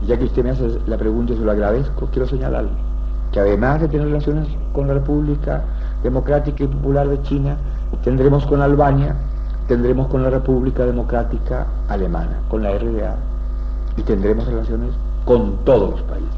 Ya 0.05 0.17
que 0.17 0.25
usted 0.25 0.43
me 0.43 0.51
hace 0.51 0.79
la 0.87 0.97
pregunta 0.97 1.33
y 1.33 1.37
se 1.37 1.43
lo 1.43 1.51
agradezco, 1.51 2.07
quiero 2.11 2.27
señalarle 2.27 2.69
que 3.35 3.41
además 3.41 3.81
de 3.81 3.89
tener 3.89 4.07
relaciones 4.07 4.47
con 4.71 4.87
la 4.87 4.93
República 4.93 5.61
Democrática 6.03 6.63
y 6.63 6.67
Popular 6.67 7.07
de 7.09 7.21
China, 7.23 7.57
tendremos 8.01 8.45
con 8.45 8.61
Albania, 8.61 9.13
tendremos 9.67 10.07
con 10.07 10.23
la 10.23 10.29
República 10.29 10.85
Democrática 10.85 11.65
Alemana, 11.89 12.39
con 12.47 12.63
la 12.63 12.71
RDA, 12.71 13.17
y 13.97 14.03
tendremos 14.03 14.45
relaciones 14.45 14.91
con 15.25 15.57
todos 15.65 15.91
los 15.91 16.01
países. 16.03 16.29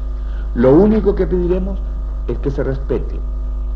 Lo 0.56 0.74
único 0.74 1.14
que 1.14 1.26
pediremos 1.26 1.78
es 2.26 2.36
que 2.38 2.50
se 2.50 2.64
respete 2.64 3.20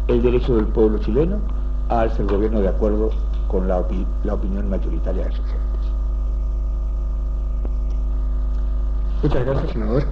el 0.09 0.23
derecho 0.23 0.57
del 0.57 0.67
pueblo 0.67 0.99
chileno 0.99 1.39
a 1.89 2.03
hacer 2.03 2.27
gobierno 2.27 2.61
de 2.61 2.69
acuerdo 2.69 3.11
con 3.49 3.69
la, 3.69 3.85
la 4.25 4.35
opinión 4.35 4.69
mayoritaria 4.69 5.27
de 5.27 5.33
sus 5.33 5.45
gentes. 5.45 5.63
Muchas 9.23 9.45
gracias, 9.47 9.73
senador. 9.73 10.05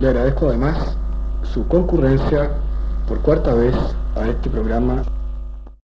Le 0.00 0.08
agradezco 0.08 0.48
además 0.48 0.96
su 1.42 1.66
concurrencia 1.68 2.50
por 3.08 3.18
cuarta 3.20 3.54
vez 3.54 3.74
a 4.16 4.28
este 4.28 4.50
programa 4.50 5.02